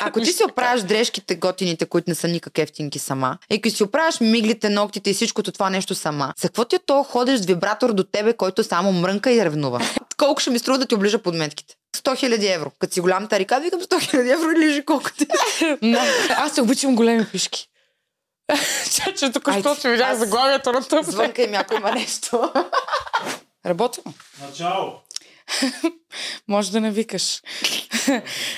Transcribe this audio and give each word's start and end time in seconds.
Ако 0.00 0.20
ти 0.20 0.32
си 0.32 0.44
оправяш 0.44 0.82
дрежките 0.82 1.34
готините, 1.36 1.86
които 1.86 2.10
не 2.10 2.14
са 2.14 2.28
никак 2.28 2.58
ефтинки 2.58 2.98
сама, 2.98 3.38
и 3.50 3.54
ако 3.54 3.70
си 3.70 3.82
оправяш 3.82 4.20
миглите, 4.20 4.68
ногтите 4.68 5.10
и 5.10 5.14
всичкото 5.14 5.52
това 5.52 5.70
нещо 5.70 5.94
сама, 5.94 6.34
за 6.38 6.48
какво 6.48 6.64
ти 6.64 6.76
е 6.76 6.78
то 6.86 7.02
ходиш 7.02 7.40
с 7.40 7.46
вибратор 7.46 7.92
до 7.92 8.04
тебе, 8.04 8.32
който 8.32 8.64
само 8.64 8.92
мрънка 8.92 9.32
и 9.32 9.44
ревнува? 9.44 9.80
Колко 10.16 10.40
ще 10.40 10.50
ми 10.50 10.58
струва 10.58 10.78
да 10.78 10.86
ти 10.86 10.94
оближа 10.94 11.18
подметките? 11.18 11.74
100 11.96 12.28
000 12.28 12.54
евро. 12.54 12.70
Като 12.78 12.94
си 12.94 13.00
голямата 13.00 13.38
река, 13.38 13.60
викам 13.60 13.80
100 13.80 14.14
000 14.14 14.32
евро 14.32 14.50
и 14.50 14.68
лежи 14.68 14.84
колко 14.84 15.10
ти. 15.18 15.26
No. 15.62 16.34
Аз 16.36 16.54
се 16.54 16.62
обичам 16.62 16.96
големи 16.96 17.26
пишки. 17.32 17.66
Че, 18.94 19.14
че 19.14 19.32
тук 19.32 19.48
що 19.60 19.74
си 19.74 19.88
видях 19.88 20.16
заглавието 20.16 20.72
на 20.72 20.82
тъп. 20.82 21.04
Звънка 21.04 21.42
им 21.42 21.54
ако 21.54 21.74
има 21.74 21.92
нещо. 21.92 22.52
Работя. 23.66 24.00
Начало. 24.40 24.92
Може 26.48 26.72
да 26.72 26.80
не 26.80 26.90
викаш. 26.90 27.40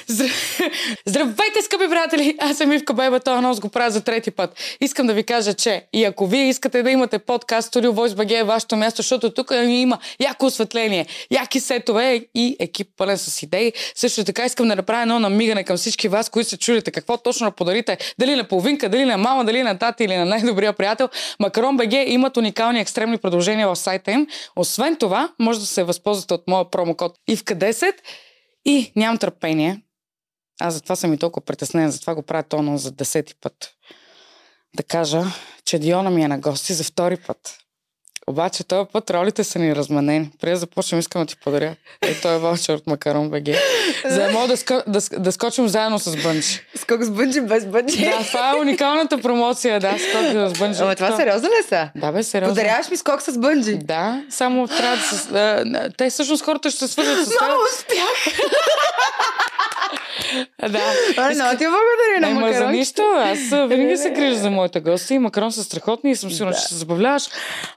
Здра- 0.09 0.32
Здравейте, 1.07 1.62
скъпи 1.62 1.89
приятели! 1.91 2.36
Аз 2.41 2.57
съм 2.57 2.73
Ивка 2.73 2.95
Беба, 2.95 3.21
този 3.21 3.43
нос 3.43 3.61
го 3.61 3.68
правя 3.68 3.90
за 3.90 4.00
трети 4.00 4.31
път. 4.31 4.54
Искам 4.81 5.07
да 5.07 5.14
ви 5.14 5.25
кажа, 5.25 5.54
че 5.54 5.86
и 5.93 6.04
ако 6.04 6.27
вие 6.27 6.49
искате 6.49 6.82
да 6.82 6.91
имате 6.91 7.18
подкаст, 7.18 7.75
Studio 7.75 7.91
Voice 7.91 8.14
BG 8.14 8.41
е 8.41 8.44
вашето 8.44 8.77
място, 8.77 8.96
защото 8.96 9.30
тук 9.30 9.53
има 9.68 9.99
яко 10.21 10.46
осветление, 10.46 11.07
яки 11.30 11.61
сетове 11.61 12.21
и 12.35 12.57
екип 12.61 12.89
пълен 12.96 13.18
с 13.18 13.43
идеи. 13.43 13.72
Също 13.94 14.25
така 14.25 14.44
искам 14.44 14.69
да 14.69 14.77
направя 14.77 15.03
едно 15.03 15.21
намигане 15.21 15.64
към 15.64 15.77
всички 15.77 16.08
вас, 16.08 16.29
които 16.29 16.50
се 16.50 16.57
чудите 16.58 16.91
какво 16.91 17.16
точно 17.16 17.46
да 17.46 17.57
подарите. 17.57 17.99
Дали 18.19 18.35
на 18.36 18.44
половинка, 18.44 18.89
дали 18.89 19.05
на 19.05 19.16
мама, 19.19 19.44
дали 19.44 19.63
на 19.63 19.79
тати 19.79 20.05
или 20.05 20.16
на 20.16 20.25
най-добрия 20.25 20.72
приятел. 20.72 21.08
Макарон 21.41 21.77
БГ 21.77 21.93
имат 22.07 22.36
уникални 22.36 22.80
екстремни 22.80 23.19
предложения 23.19 23.69
в 23.69 23.77
сайта 23.77 24.11
им. 24.13 24.27
Освен 24.57 24.96
това, 24.96 25.29
може 25.39 25.61
да 25.61 25.66
се 25.66 25.82
възползвате 25.82 26.35
от 26.35 26.43
моя 26.49 26.71
промокод 26.71 27.13
IVKA10 27.45 27.95
и 28.64 28.93
нямам 28.96 29.19
търпение. 29.19 29.83
Аз 30.61 30.75
затова 30.75 30.96
съм 30.96 31.13
и 31.13 31.19
толкова 31.19 31.45
притеснен, 31.45 31.91
затова 31.91 32.14
го 32.14 32.23
правя 32.23 32.42
тоно 32.42 32.78
за 32.78 32.92
десети 32.92 33.34
път. 33.41 33.75
Да 34.77 34.83
кажа, 34.83 35.23
че 35.64 35.78
Диона 35.78 36.11
ми 36.11 36.22
е 36.22 36.28
на 36.28 36.39
гости 36.39 36.72
за 36.72 36.84
втори 36.84 37.16
път. 37.16 37.61
Обаче 38.27 38.65
този 38.65 38.89
път 38.92 39.11
ролите 39.11 39.45
са 39.45 39.59
ни 39.59 39.77
разменени. 39.77 40.31
Преди 40.41 40.51
да 40.51 40.56
започнем, 40.56 40.98
искам 41.01 41.23
да 41.23 41.27
ти 41.27 41.37
подаря. 41.37 41.75
Е, 42.03 42.15
той 42.15 42.34
е 42.34 42.39
ваучер 42.39 42.75
от 42.75 42.87
Макарон 42.87 43.31
БГ. 43.31 43.45
За 44.05 44.17
да 44.17 44.31
мога 44.31 44.48
да, 44.48 44.56
ска, 44.56 44.83
да, 44.87 45.01
с- 45.01 45.11
да 45.11 45.33
скочим 45.33 45.69
заедно 45.69 45.98
с 45.98 46.17
Бънчи. 46.17 46.67
Скок 46.77 47.03
с 47.03 47.11
бънджи, 47.11 47.41
без 47.41 47.67
бънджи. 47.67 48.05
Да, 48.05 48.19
това 48.19 48.50
е 48.50 48.55
уникалната 48.55 49.19
промоция, 49.19 49.81
да, 49.81 49.91
скок 49.91 50.23
с 50.48 50.59
Бънчи. 50.59 50.83
Ама 50.83 50.95
това 50.97 51.17
сериозно 51.17 51.48
ли 51.48 51.62
са? 51.69 51.89
Да, 51.97 52.12
бе, 52.12 52.23
сериозно. 52.23 52.55
Подаряваш 52.55 52.91
ми 52.91 52.97
скок 52.97 53.23
с 53.23 53.39
бънджи. 53.39 53.75
Да, 53.75 54.23
само 54.31 54.69
трябва 54.69 54.97
да 55.31 55.39
а, 55.39 55.91
Те 55.91 56.11
всъщност 56.11 56.45
хората 56.45 56.70
ще 56.70 56.78
се 56.78 56.89
свържат 56.89 57.27
с 57.27 57.31
теб. 57.31 57.41
Много 57.41 57.61
успях. 57.73 58.39
Да. 60.62 60.81
Ай, 61.17 61.34
много 61.34 61.59
ти 61.59 61.65
благодаря 61.65 62.20
на 62.20 62.28
Ема 62.31 62.53
за 62.55 62.67
нищо. 62.67 63.03
Аз 63.17 63.39
винаги 63.69 63.97
се 63.97 64.11
грижа 64.11 64.34
за 64.34 64.50
моите 64.50 64.81
гости. 64.81 65.19
Макарон 65.19 65.53
са 65.53 65.65
страхотни 65.65 66.11
и 66.11 66.17
съм 66.17 66.31
сигурна, 66.31 66.53
Да. 66.53 66.59
че 66.59 66.65
се 66.65 66.75
забавляваш. 66.75 67.23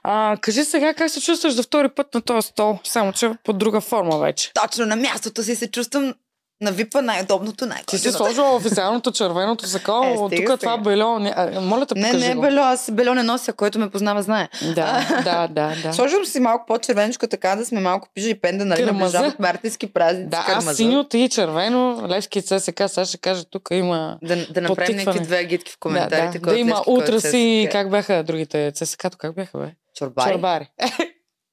А, 0.02 0.35
кажи 0.36 0.64
сега 0.64 0.94
как 0.94 1.10
се 1.10 1.20
чувстваш 1.20 1.54
за 1.54 1.62
втори 1.62 1.88
път 1.88 2.14
на 2.14 2.20
този 2.20 2.48
стол, 2.48 2.78
само 2.84 3.12
че 3.12 3.30
под 3.44 3.58
друга 3.58 3.80
форма 3.80 4.18
вече. 4.18 4.52
Точно 4.54 4.86
на 4.86 4.96
мястото 4.96 5.42
си 5.42 5.56
се 5.56 5.70
чувствам 5.70 6.14
навипа 6.60 7.02
най-удобното, 7.02 7.66
най 7.66 7.82
Ти 7.86 7.98
си 7.98 8.12
сложила 8.12 8.56
официалното 8.56 9.10
червеното 9.12 9.66
сакало, 9.66 10.28
Е, 10.32 10.36
тук 10.36 10.44
това 10.46 10.72
сега. 10.72 10.76
бельо. 10.78 11.18
Не, 11.18 11.32
а, 11.36 11.60
моля 11.60 11.86
те, 11.86 11.94
Не, 11.94 12.02
покажи 12.02 12.18
не 12.18 12.30
е 12.30 12.34
го. 12.34 12.40
бело, 12.40 12.58
аз 12.58 12.90
бело 12.92 13.14
не 13.14 13.22
нося, 13.22 13.52
който 13.52 13.78
ме 13.78 13.90
познава 13.90 14.22
знае. 14.22 14.48
Да, 14.64 15.06
да, 15.24 15.48
да, 15.48 15.72
да. 15.82 15.92
Сложим 15.92 16.24
си 16.24 16.40
малко 16.40 16.64
по-червеничко, 16.66 17.26
така 17.26 17.56
да 17.56 17.64
сме 17.64 17.80
малко 17.80 18.08
пижа 18.14 18.28
и 18.28 18.40
пенда, 18.40 18.64
нали, 18.64 18.84
наближават 18.84 19.38
мартински 19.38 19.86
празници. 19.86 20.28
Да, 20.28 20.44
кърмаза. 20.46 20.70
аз 20.70 20.76
синьо, 20.76 21.04
ти 21.04 21.28
червено, 21.28 22.06
Левски 22.08 22.42
ЦСК, 22.42 22.56
сега 22.86 23.04
ще 23.04 23.18
кажа, 23.18 23.44
тук 23.44 23.68
има... 23.72 24.18
Да, 24.22 24.46
да 24.46 24.60
направим 24.60 24.96
някакви 24.96 25.20
две 25.20 25.36
агитки 25.36 25.72
в 25.72 25.74
Да, 25.74 25.78
коментарите. 25.80 26.38
да, 26.38 26.50
да 26.50 26.56
е 26.56 26.60
има 26.60 26.70
Левски, 26.70 26.84
кой 26.84 26.94
е 26.94 26.98
утра 26.98 27.20
си, 27.20 27.64
ЦСКА. 27.64 27.72
как 27.72 27.90
бяха 27.90 28.22
другите 28.22 28.72
ЦСК-то, 28.74 29.18
как 29.18 29.34
бяха, 29.34 29.58
бе? 29.58 29.66
Чорбари. 29.94 30.32
Чорбари. 30.32 30.68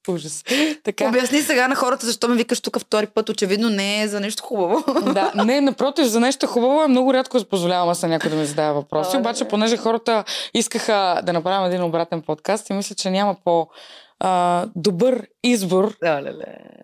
Ужас. 0.08 0.44
Така. 0.84 1.08
Обясни 1.08 1.42
сега 1.42 1.68
на 1.68 1.76
хората, 1.76 2.06
защо 2.06 2.28
ме 2.28 2.36
викаш 2.36 2.62
тук 2.62 2.80
втори 2.80 3.08
път. 3.08 3.30
Очевидно 3.30 3.70
не 3.70 4.02
е 4.02 4.08
за 4.08 4.20
нещо 4.20 4.44
хубаво. 4.44 4.84
Да, 5.14 5.32
не, 5.46 5.62
напротив, 5.62 6.06
за 6.06 6.20
нещо 6.20 6.48
хубаво 6.48 6.84
е 6.84 6.88
много 6.88 7.14
рядко 7.14 7.40
се 7.40 7.46
позволявам 7.46 7.96
на 8.04 8.10
някой 8.10 8.30
да 8.30 8.36
ми 8.36 8.46
задава 8.46 8.74
въпроси. 8.74 9.18
О, 9.18 9.20
Обаче, 9.20 9.44
не. 9.44 9.50
понеже 9.50 9.78
хората 9.78 10.24
искаха 10.54 11.22
да 11.24 11.34
направим 11.34 11.66
един 11.66 11.84
обратен 11.84 12.22
подкаст 12.22 12.70
и 12.70 12.74
мисля, 12.74 12.96
че 12.96 13.10
няма 13.10 13.36
по 13.46 13.68
добър 14.76 15.28
избор 15.44 15.96
Леле, 16.04 16.32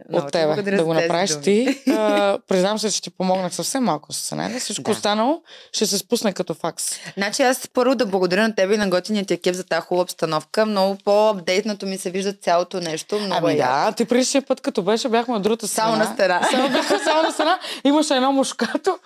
много 0.09 0.25
от 0.25 0.31
тебе 0.31 0.61
да 0.71 0.83
го 0.83 0.93
направиш 0.93 1.31
ти. 1.43 1.81
А, 1.91 2.37
признавам 2.47 2.79
се, 2.79 2.91
че 2.91 3.01
ти 3.01 3.09
помогнах 3.09 3.53
съвсем 3.55 3.83
малко 3.83 4.13
с 4.13 4.31
Анеля. 4.31 4.59
Всичко 4.59 4.83
Да. 4.83 4.91
останало 4.91 5.41
ще 5.71 5.85
се 5.85 5.97
спусне 5.97 6.33
като 6.33 6.53
факс. 6.53 6.85
Значи 7.17 7.41
аз 7.41 7.67
първо 7.67 7.95
да 7.95 8.05
благодаря 8.05 8.41
на 8.41 8.55
тебе 8.55 8.73
и 8.73 8.77
на 8.77 8.89
готиния 8.89 9.25
ти 9.25 9.33
екип 9.33 9.53
за 9.55 9.63
тази 9.63 9.81
хубава 9.81 10.03
обстановка. 10.03 10.65
Много 10.65 10.97
по-апдейтнато 11.05 11.85
ми 11.85 11.97
се 11.97 12.11
вижда 12.11 12.33
цялото 12.33 12.79
нещо. 12.81 13.19
Много 13.19 13.47
Ами 13.47 13.53
е 13.53 13.57
яко. 13.57 13.85
да, 13.85 13.91
ти 13.91 14.05
предишния 14.05 14.41
път, 14.41 14.61
като 14.61 14.81
беше, 14.81 15.09
бяхме 15.09 15.35
от 15.35 15.41
другата 15.41 15.67
страна. 15.67 15.87
Само 15.87 15.97
на 15.99 16.13
стена. 16.13 16.41
Само 16.51 16.69
бяхме 16.69 16.99
само 16.99 17.21
на 17.21 17.31
стена. 17.31 17.59
Имаше 17.83 18.13
едно 18.13 18.31
мушкато. 18.31 18.99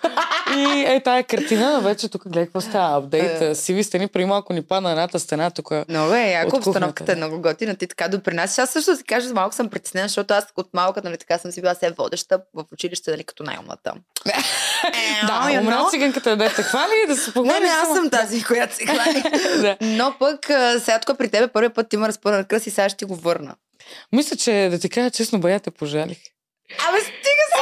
И 0.56 0.84
е 0.88 1.00
тая 1.04 1.24
картина. 1.24 1.80
Вече 1.80 2.08
тук 2.08 2.22
гледай 2.24 2.44
какво 2.44 2.60
става. 2.60 2.98
Апдейт. 2.98 3.40
Е. 3.42 3.54
Сиви 3.54 3.84
стени, 3.84 4.08
при 4.08 4.24
малко 4.24 4.52
ни 4.52 4.62
падна 4.62 4.90
едната 4.90 5.20
стена. 5.20 5.50
Тук 5.50 5.70
Много 5.88 6.14
е 6.14 6.20
яко, 6.22 6.50
кухнята, 6.50 6.68
обстановката 6.70 7.12
е 7.12 7.16
много 7.16 7.40
готина. 7.40 7.74
Ти 7.74 7.86
така 7.86 8.08
допринасяш. 8.08 8.58
Аз 8.58 8.70
също 8.70 8.96
ти 8.96 9.04
кажа, 9.04 9.28
малко 9.44 9.54
съм 9.56 9.68
притеснена, 9.68 10.08
защото 10.08 10.34
аз 10.34 10.46
от 10.56 10.74
малка, 10.74 11.00
нали, 11.04 11.18
така 11.18 11.38
съм 11.38 11.52
си 11.52 11.60
била 11.60 11.74
се 11.74 11.90
водеща 11.90 12.40
в 12.54 12.64
училище, 12.72 13.10
нали, 13.10 13.24
като 13.24 13.42
най-умната. 13.42 13.92
Да, 15.26 15.40
know? 15.48 15.90
циганката 15.90 16.36
да 16.36 16.54
те 16.54 16.62
хвали 16.62 16.92
и 17.04 17.06
да 17.08 17.16
се 17.16 17.30
Не, 17.30 17.34
похвали. 17.34 17.60
не, 17.64 17.68
аз 17.68 17.82
само. 17.82 17.94
съм 17.94 18.10
тази, 18.10 18.44
която 18.44 18.74
се 18.74 18.86
хвали. 18.86 19.24
Но 19.80 20.14
пък 20.18 20.46
сега 20.78 21.00
тук 21.06 21.18
при 21.18 21.28
тебе 21.28 21.48
първият 21.48 21.74
път 21.74 21.92
има 21.92 22.08
разпърнат 22.08 22.48
кръст 22.48 22.66
и 22.66 22.70
сега 22.70 22.88
ще 22.88 22.98
ти 22.98 23.04
го 23.04 23.16
върна. 23.16 23.54
Мисля, 24.12 24.36
че 24.36 24.68
да 24.70 24.78
ти 24.78 24.88
кажа 24.88 25.10
честно, 25.10 25.40
бая 25.40 25.60
те 25.60 25.70
пожалих. 25.70 26.18
Абе, 26.80 27.00
стига 27.00 27.44
се! 27.48 27.60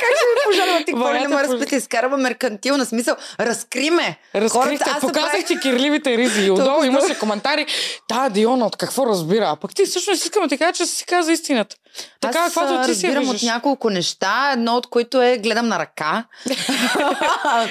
как 0.00 0.10
ще 0.10 0.26
ми 0.26 0.34
пожалвам? 0.46 0.78
Ти 0.78 0.92
какво 0.92 1.08
не 1.08 1.28
ме 1.28 1.42
разпити? 1.42 1.76
Изкарва 1.76 2.16
меркантилна 2.16 2.86
смисъл. 2.86 3.16
Разкри 3.40 3.90
ме! 3.90 4.18
Разкрихте, 4.34 4.84
Хората, 4.84 5.00
показах 5.00 5.46
ти 5.46 5.60
кирливите 5.60 6.16
ризи 6.16 6.42
и 6.42 6.50
отдолу 6.50 6.84
имаше 6.84 7.18
коментари. 7.18 7.66
Та, 8.08 8.28
Диона, 8.28 8.66
от 8.66 8.76
какво 8.76 9.06
разбира? 9.06 9.44
А 9.46 9.56
пък 9.56 9.74
ти 9.74 9.86
всъщност 9.86 10.24
искам 10.24 10.42
да 10.42 10.48
ти 10.48 10.58
кажа, 10.58 10.72
че 10.72 10.86
си 10.86 11.04
каза 11.04 11.32
истината. 11.32 11.76
Така, 12.20 12.38
Аз 12.38 12.54
каквато 12.54 12.88
ти 12.88 12.94
си 12.94 13.06
разбирам 13.06 13.24
от 13.24 13.32
виждаш. 13.32 13.42
няколко 13.44 13.90
неща, 13.90 14.50
едно 14.52 14.76
от 14.76 14.86
които 14.86 15.22
е 15.22 15.38
гледам 15.38 15.68
на 15.68 15.78
ръка. 15.78 16.24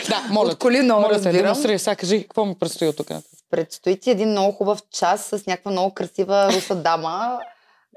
Да, 0.09 0.23
моля 0.29 0.49
От 0.49 0.59
коли 0.59 0.81
много 0.81 1.01
Моля 1.01 1.09
те, 1.09 1.15
разбирам. 1.15 1.37
демонстрирай. 1.37 1.79
Сега 1.79 1.95
кажи, 1.95 2.21
какво 2.21 2.45
ми 2.45 2.55
предстои 2.59 2.87
от 2.87 2.97
тук? 2.97 3.07
Предстои 3.51 3.99
ти 3.99 4.11
един 4.11 4.29
много 4.29 4.51
хубав 4.51 4.79
час 4.91 5.25
с 5.25 5.43
някаква 5.47 5.71
много 5.71 5.93
красива 5.93 6.49
руса 6.53 6.75
дама, 6.75 7.39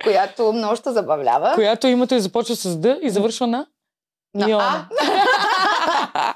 която 0.05 0.53
много 0.53 0.77
ще 0.77 0.91
забавлява. 0.91 1.53
Която 1.55 1.87
името 1.87 2.15
и 2.15 2.21
започва 2.21 2.57
с 2.57 2.77
Д 2.77 2.99
и 3.03 3.11
завършва 3.11 3.47
на... 3.47 3.67
На 4.35 4.51
Йона. 4.51 4.89
А. 6.15 6.35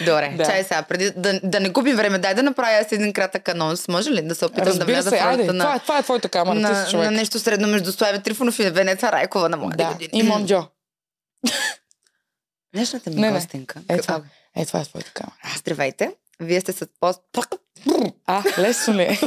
Добре, 0.06 0.34
Да. 0.36 0.44
чай 0.44 0.64
сега, 0.64 0.82
преди 0.82 1.10
да, 1.16 1.40
да 1.42 1.60
не 1.60 1.68
губим 1.68 1.96
време, 1.96 2.18
дай 2.18 2.34
да 2.34 2.42
направя 2.42 2.72
аз 2.72 2.92
един 2.92 3.12
кратък 3.12 3.48
анонс. 3.48 3.88
Може 3.88 4.10
ли 4.10 4.22
да 4.22 4.34
се 4.34 4.44
опитам 4.44 4.64
да 4.64 4.70
Разбира 4.70 4.86
вляза 4.86 5.10
се, 5.10 5.16
в 5.16 5.20
ролята 5.24 5.42
това, 5.42 5.52
е, 5.52 5.56
на, 5.56 5.78
това 5.78 5.98
е 5.98 6.02
твоята 6.02 6.28
камера, 6.28 6.56
ти 6.56 6.62
на, 6.62 6.84
си 6.84 6.90
човек. 6.90 7.04
на 7.04 7.10
нещо 7.10 7.38
средно 7.38 7.68
между 7.68 7.92
Слави 7.92 8.22
Трифонов 8.22 8.58
и 8.58 8.70
Венеца 8.70 9.12
Райкова 9.12 9.48
на 9.48 9.56
моите 9.56 9.76
да, 9.76 9.92
години. 9.92 10.10
и 10.12 10.22
Монджо. 10.22 10.64
Днешната 12.74 13.10
ми 13.10 13.16
Не, 13.16 13.30
не. 13.30 13.32
гостинка. 13.32 13.80
Е, 13.88 13.98
това, 13.98 14.20
е, 14.56 14.66
това 14.66 14.80
е 14.80 14.84
твоята 14.84 15.10
камера. 15.10 15.34
Здравейте, 15.58 16.12
вие 16.40 16.60
сте 16.60 16.72
с 16.72 16.86
пост... 17.00 17.22
А, 18.26 18.42
лесно 18.58 18.94
ли 18.94 19.02
е? 19.02 19.18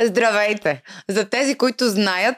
Здравейте! 0.02 0.82
За 1.08 1.24
тези, 1.24 1.54
които 1.54 1.88
знаят, 1.88 2.36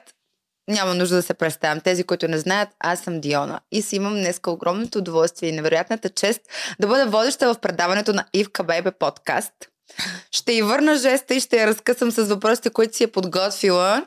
няма 0.69 0.95
нужда 0.95 1.17
да 1.17 1.23
се 1.23 1.35
представям. 1.35 1.81
Тези, 1.81 2.05
които 2.05 2.29
не 2.29 2.39
знаят, 2.39 2.69
аз 2.81 3.01
съм 3.01 3.21
Диона 3.21 3.61
и 3.73 3.83
си 3.83 3.97
имам 3.97 4.15
днеска 4.15 4.51
огромното 4.51 4.99
удоволствие 4.99 5.49
и 5.49 5.53
невероятната 5.53 6.09
чест 6.09 6.41
да 6.81 6.87
бъда 6.87 7.07
водеща 7.07 7.55
в 7.55 7.61
предаването 7.61 8.13
на 8.13 8.25
Ивка 8.33 8.65
Бейбе 8.65 8.91
подкаст. 8.91 9.53
Ще 10.31 10.53
й 10.53 10.63
върна 10.63 10.97
жеста 10.97 11.35
и 11.35 11.41
ще 11.41 11.57
я 11.57 11.67
разкъсам 11.67 12.11
с 12.11 12.23
въпросите, 12.23 12.71
които 12.71 12.97
си 12.97 13.05
е 13.05 13.13
подготвила 13.13 14.07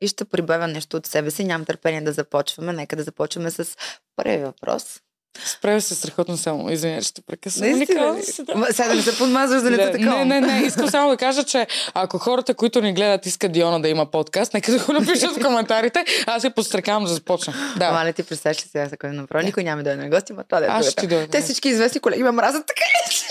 и 0.00 0.08
ще 0.08 0.24
прибавя 0.24 0.68
нещо 0.68 0.96
от 0.96 1.06
себе 1.06 1.30
си. 1.30 1.44
Нямам 1.44 1.64
търпение 1.64 2.00
да 2.00 2.12
започваме. 2.12 2.72
Нека 2.72 2.96
да 2.96 3.02
започваме 3.02 3.50
с 3.50 3.76
първи 4.16 4.36
въпрос. 4.36 5.00
Справя 5.44 5.80
се 5.80 5.94
страхотно 5.94 6.36
само. 6.36 6.70
Извиня, 6.70 7.02
ще. 7.02 7.22
Наистина 7.60 7.76
Уникално 7.76 8.18
ли? 8.18 8.22
си, 8.22 8.42
да. 8.42 8.66
Сега 8.70 8.88
да 8.88 8.94
не 8.94 9.02
се 9.02 9.18
подмазваш 9.18 9.62
да 9.62 9.70
не 9.70 9.76
те 9.76 9.92
такова. 9.92 10.24
не, 10.24 10.40
не, 10.40 10.40
не, 10.40 10.66
искам 10.66 10.88
само 10.88 11.10
да 11.10 11.16
кажа, 11.16 11.44
че 11.44 11.66
ако 11.94 12.18
хората, 12.18 12.54
които 12.54 12.80
ни 12.80 12.92
гледат, 12.92 13.26
искат 13.26 13.52
Диона 13.52 13.80
да 13.80 13.88
има 13.88 14.06
подкаст, 14.06 14.54
нека 14.54 14.72
да 14.72 14.78
го 14.78 14.92
напишат 14.92 15.36
в 15.36 15.44
коментарите. 15.44 16.04
Аз 16.26 16.42
се 16.42 16.50
подстрекавам 16.50 17.04
да 17.04 17.10
започна. 17.10 17.54
Да. 17.76 17.84
Ама 17.84 18.04
не 18.04 18.12
ти 18.12 18.22
представяш 18.22 18.56
ли 18.64 18.68
сега, 18.72 18.88
ако 18.92 19.06
направо? 19.06 19.44
Никой 19.44 19.64
няма 19.64 19.82
да 19.82 19.90
дойде 19.90 20.02
на 20.02 20.10
гости, 20.10 20.32
ма 20.32 20.44
това 20.44 20.60
да 20.60 20.66
е 20.66 20.68
Аз 20.68 20.90
ще 20.90 21.06
дойда. 21.06 21.26
Те 21.26 21.40
всички 21.40 21.68
известни 21.68 22.00
колеги 22.00 22.22
ме 22.22 22.30
мразят 22.30 22.66
така? 22.66 22.80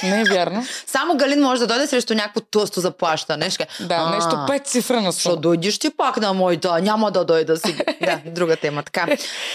Не 0.03 0.21
е 0.21 0.23
вярно. 0.23 0.65
Само 0.87 1.17
Галин 1.17 1.41
може 1.41 1.59
да 1.59 1.67
дойде 1.67 1.87
срещу 1.87 2.13
някакво 2.13 2.41
тъсто 2.41 2.79
заплащане. 2.79 3.49
Да, 3.79 3.95
«А, 3.95 4.15
нещо 4.15 4.45
пет 4.47 4.67
цифра 4.67 5.01
на 5.01 5.11
Ще 5.11 5.35
дойдеш 5.35 5.79
ти 5.79 5.89
пак 5.89 6.17
на 6.17 6.33
моята, 6.33 6.81
няма 6.81 7.11
да 7.11 7.25
дойда 7.25 7.57
си. 7.57 7.77
да, 8.01 8.19
друга 8.25 8.55
тема. 8.55 8.83
Така. 8.83 9.07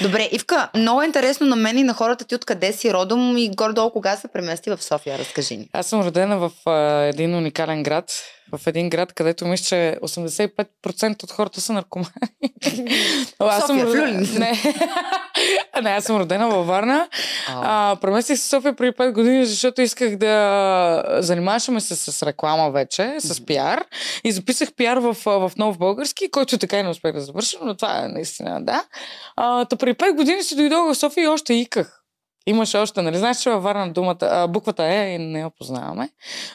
Добре, 0.02 0.28
Ивка, 0.32 0.68
много 0.74 1.02
е 1.02 1.06
интересно 1.06 1.46
на 1.46 1.56
мен 1.56 1.78
и 1.78 1.82
на 1.82 1.94
хората 1.94 2.24
ти 2.24 2.33
ти 2.34 2.36
откъде 2.36 2.72
си 2.72 2.92
родом 2.92 3.38
и 3.38 3.50
горе-долу 3.50 3.90
кога 3.90 4.16
се 4.16 4.28
премести 4.28 4.70
в 4.70 4.82
София? 4.82 5.18
Разкажи 5.18 5.56
ни. 5.56 5.68
Аз 5.72 5.86
съм 5.86 6.00
родена 6.00 6.38
в 6.38 6.52
а, 6.66 7.02
един 7.02 7.34
уникален 7.34 7.82
град, 7.82 8.12
в 8.52 8.66
един 8.66 8.90
град, 8.90 9.12
където 9.12 9.46
мисля, 9.46 9.64
че 9.64 9.98
85% 10.02 11.22
от 11.24 11.30
хората 11.30 11.60
са 11.60 11.72
наркомани. 11.72 12.10
аз 13.38 13.66
съм 13.66 13.80
родена... 13.80 14.20
Не. 14.38 14.52
не, 15.82 15.90
аз 15.90 16.04
съм 16.04 16.16
родена 16.16 16.48
във 16.48 16.66
Варна. 16.66 17.08
А, 17.48 17.96
преместих 18.00 18.38
се 18.38 18.42
в 18.42 18.48
София 18.48 18.76
преди 18.76 18.96
5 18.96 19.12
години, 19.12 19.46
защото 19.46 19.82
исках 19.82 20.16
да 20.16 21.04
занимаваме 21.18 21.80
се 21.80 21.96
с 21.96 22.26
реклама 22.26 22.70
вече, 22.70 23.16
с 23.18 23.46
пиар. 23.46 23.84
И 24.24 24.32
записах 24.32 24.72
пиар 24.72 24.96
в, 24.96 25.14
в 25.24 25.52
нов 25.58 25.78
български, 25.78 26.30
който 26.30 26.58
така 26.58 26.78
и 26.78 26.82
не 26.82 26.88
успех 26.88 27.12
да 27.12 27.20
завърша, 27.20 27.58
но 27.62 27.74
това 27.74 28.04
е 28.04 28.08
наистина, 28.08 28.64
да. 28.64 28.84
А, 29.36 29.64
та 29.64 29.76
преди 29.76 29.94
5 29.94 30.16
години 30.16 30.42
си 30.42 30.56
дойдох 30.56 30.92
в 30.92 30.94
София 30.94 31.24
и 31.24 31.28
още 31.28 31.52
ikах. 31.52 32.03
Имаше 32.46 32.78
още, 32.78 33.02
нали? 33.02 33.18
Знаеш, 33.18 33.36
че 33.36 33.50
във 33.50 33.62
Варна 33.62 33.92
думата, 33.92 34.16
а, 34.20 34.46
буквата 34.46 34.84
Е 34.84 35.14
и 35.14 35.18
не 35.18 35.40
я 35.40 35.50
познаваме. 35.50 36.08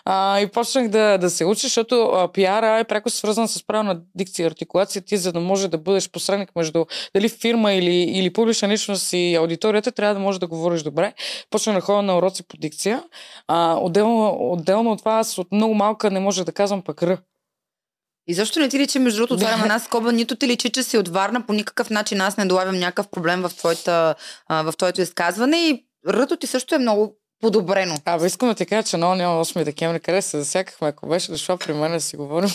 А, 0.06 0.39
и 0.39 0.47
почнах 0.47 0.88
да, 0.88 1.18
да 1.18 1.30
се 1.30 1.45
уча, 1.45 1.62
защото 1.62 2.30
пиара 2.33 2.80
е 2.80 2.83
пряко 2.83 3.09
свързан 3.09 3.47
с 3.47 3.68
правилна 3.68 4.01
дикция 4.15 4.44
и 4.44 4.47
артикулация. 4.47 5.01
Ти, 5.01 5.18
за 5.18 5.31
да 5.31 5.39
може 5.39 5.68
да 5.68 5.77
бъдеш 5.77 6.12
посредник 6.12 6.56
между 6.56 6.86
дали 7.15 7.30
фирма 7.30 7.74
или, 7.74 7.95
или 7.95 8.33
публична 8.33 8.69
личност 8.69 9.13
и 9.13 9.36
аудиторията, 9.36 9.91
трябва 9.91 10.13
да 10.13 10.19
можеш 10.19 10.39
да 10.39 10.47
говориш 10.47 10.81
добре. 10.81 11.13
Почнах 11.50 11.75
да 11.75 11.81
ходя 11.81 12.01
на 12.01 12.18
уроци 12.18 12.44
по 12.47 12.57
дикция. 12.57 13.03
А, 13.47 13.77
отделно, 13.81 14.38
отделно 14.51 14.91
от 14.91 15.00
това, 15.00 15.13
аз 15.13 15.38
от 15.38 15.51
много 15.51 15.74
малка 15.74 16.12
не 16.12 16.19
може 16.19 16.44
да 16.45 16.51
казвам 16.51 16.81
пък 16.81 17.03
Р. 17.03 17.18
И 18.30 18.34
защо 18.34 18.60
не 18.60 18.70
ти 18.70 18.80
личи, 18.80 19.00
между 19.00 19.18
другото, 19.18 19.34
отварям 19.34 19.62
една 19.62 19.80
скоба, 19.80 20.12
нито 20.12 20.36
ти 20.36 20.48
личи, 20.48 20.70
че 20.70 20.84
си 20.84 20.98
от 20.98 21.08
Варна, 21.08 21.42
по 21.42 21.54
никакъв 21.54 21.90
начин 21.90 22.22
аз 22.22 22.38
не 22.38 22.46
долавям 22.46 22.80
някакъв 22.80 23.08
проблем 23.08 23.42
в, 23.42 23.52
твоята, 23.58 24.16
в 24.50 24.74
твоето 24.78 25.02
изказване 25.02 25.58
и 25.58 25.86
ръто 26.08 26.38
ти 26.38 26.48
също 26.48 26.76
е 26.76 26.78
много 26.78 27.16
подобрено. 27.42 27.96
Абе, 28.06 28.26
искам 28.26 28.50
да 28.50 28.56
ти 28.56 28.66
кажа, 28.66 28.88
че 28.88 28.98
много 28.98 29.16
няма 29.16 29.46
8 29.46 29.64
декември, 29.64 30.00
къде 30.00 30.22
се 30.22 30.38
засякахме, 30.38 30.88
ако 30.88 31.08
беше 31.08 31.31
дошла 31.31 31.58
при 31.58 31.74
мен 31.74 31.92
да 31.92 32.02
си 32.02 32.18
говорим. 32.18 32.50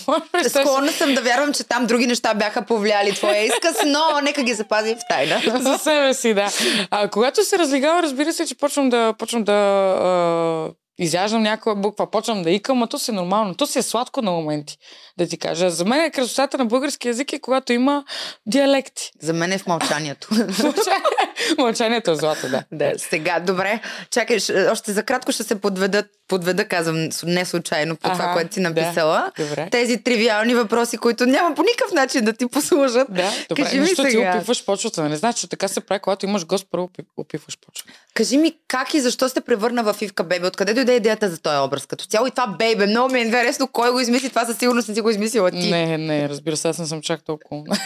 Склонна 0.48 0.92
съм 0.92 1.14
да 1.14 1.22
вярвам, 1.22 1.52
че 1.52 1.64
там 1.64 1.86
други 1.86 2.06
неща 2.06 2.34
бяха 2.34 2.62
повлияли 2.66 3.14
твоя 3.14 3.44
изказ, 3.44 3.76
но 3.86 4.20
нека 4.22 4.42
ги 4.42 4.54
запазим 4.54 4.96
в 4.96 5.00
тайна. 5.08 5.42
За 5.60 5.78
себе 5.78 6.14
си, 6.14 6.34
да. 6.34 6.50
А, 6.90 7.08
когато 7.08 7.44
се 7.44 7.58
разлигава, 7.58 8.02
разбира 8.02 8.32
се, 8.32 8.46
че 8.46 8.54
почвам 8.54 8.88
да, 8.88 9.14
почвам 9.18 9.44
да 9.44 10.70
изяждам 10.98 11.42
някаква 11.42 11.74
буква, 11.74 12.10
почвам 12.10 12.42
да 12.42 12.50
икам, 12.50 12.82
а 12.82 12.86
то 12.86 12.98
си 12.98 13.10
е 13.10 13.14
нормално. 13.14 13.54
То 13.54 13.66
си 13.66 13.78
е 13.78 13.82
сладко 13.82 14.22
на 14.22 14.30
моменти, 14.30 14.78
да 15.18 15.26
ти 15.26 15.38
кажа. 15.38 15.70
За 15.70 15.84
мен 15.84 16.00
е 16.00 16.10
красотата 16.10 16.58
на 16.58 16.66
български 16.66 17.08
язик 17.08 17.32
е 17.32 17.40
когато 17.40 17.72
има 17.72 18.04
диалекти. 18.46 19.10
За 19.20 19.32
мен 19.32 19.52
е 19.52 19.58
в 19.58 19.66
мълчанието. 19.66 20.28
мълчанието 21.58 22.10
е 22.10 22.16
злато, 22.16 22.48
да. 22.48 22.64
да. 22.72 22.92
Сега, 22.98 23.40
добре. 23.40 23.80
Чакай, 24.10 24.38
още 24.70 24.92
за 24.92 25.02
кратко 25.02 25.32
ще 25.32 25.42
се 25.42 25.60
подведа, 25.60 26.04
подведа 26.34 26.64
казвам 26.64 27.08
не 27.24 27.44
случайно 27.44 27.96
по 27.96 28.08
ага, 28.08 28.16
това, 28.16 28.32
което 28.32 28.54
си 28.54 28.60
написала. 28.60 29.32
Да, 29.36 29.44
добре. 29.44 29.68
Тези 29.70 30.02
тривиални 30.02 30.54
въпроси, 30.54 30.96
които 30.96 31.26
няма 31.26 31.54
по 31.54 31.62
никакъв 31.62 31.92
начин 31.92 32.24
да 32.24 32.32
ти 32.32 32.46
послужат. 32.46 33.06
Да, 33.10 33.32
добре. 33.48 33.62
Кажи 33.62 33.80
ми 33.80 33.86
сега. 33.86 34.08
ти 34.10 34.18
опиваш 34.18 34.64
почвата. 34.64 35.08
Не 35.08 35.16
знаеш, 35.16 35.34
че 35.34 35.48
така 35.48 35.68
се 35.68 35.80
прави, 35.80 36.00
когато 36.00 36.26
имаш 36.26 36.46
гост, 36.46 36.66
първо 36.70 36.90
опиваш 37.16 37.58
почвата. 37.66 37.92
Кажи 38.14 38.36
ми 38.36 38.54
как 38.68 38.94
и 38.94 39.00
защо 39.00 39.28
сте 39.28 39.40
превърна 39.40 39.82
в 39.82 40.02
Ивка 40.02 40.24
Бебе? 40.24 40.46
Откъде 40.46 40.74
дойде 40.74 40.96
идеята 40.96 41.30
за 41.30 41.38
този 41.38 41.58
образ 41.58 41.86
като 41.86 42.04
цяло? 42.04 42.26
И 42.26 42.30
това 42.30 42.46
бейбе, 42.46 42.86
много 42.86 43.12
ми 43.12 43.18
е 43.18 43.22
интересно 43.22 43.68
кой 43.68 43.90
го 43.90 44.00
измисли. 44.00 44.28
Това 44.28 44.44
със 44.44 44.58
сигурност 44.58 44.88
не 44.88 44.94
си 44.94 45.00
го 45.00 45.10
измислила 45.10 45.50
ти. 45.50 45.70
Не, 45.70 45.98
не, 45.98 46.28
разбира 46.28 46.56
се, 46.56 46.68
аз 46.68 46.78
не 46.78 46.86
съм 46.86 47.02
чак 47.02 47.24
толкова. 47.24 47.64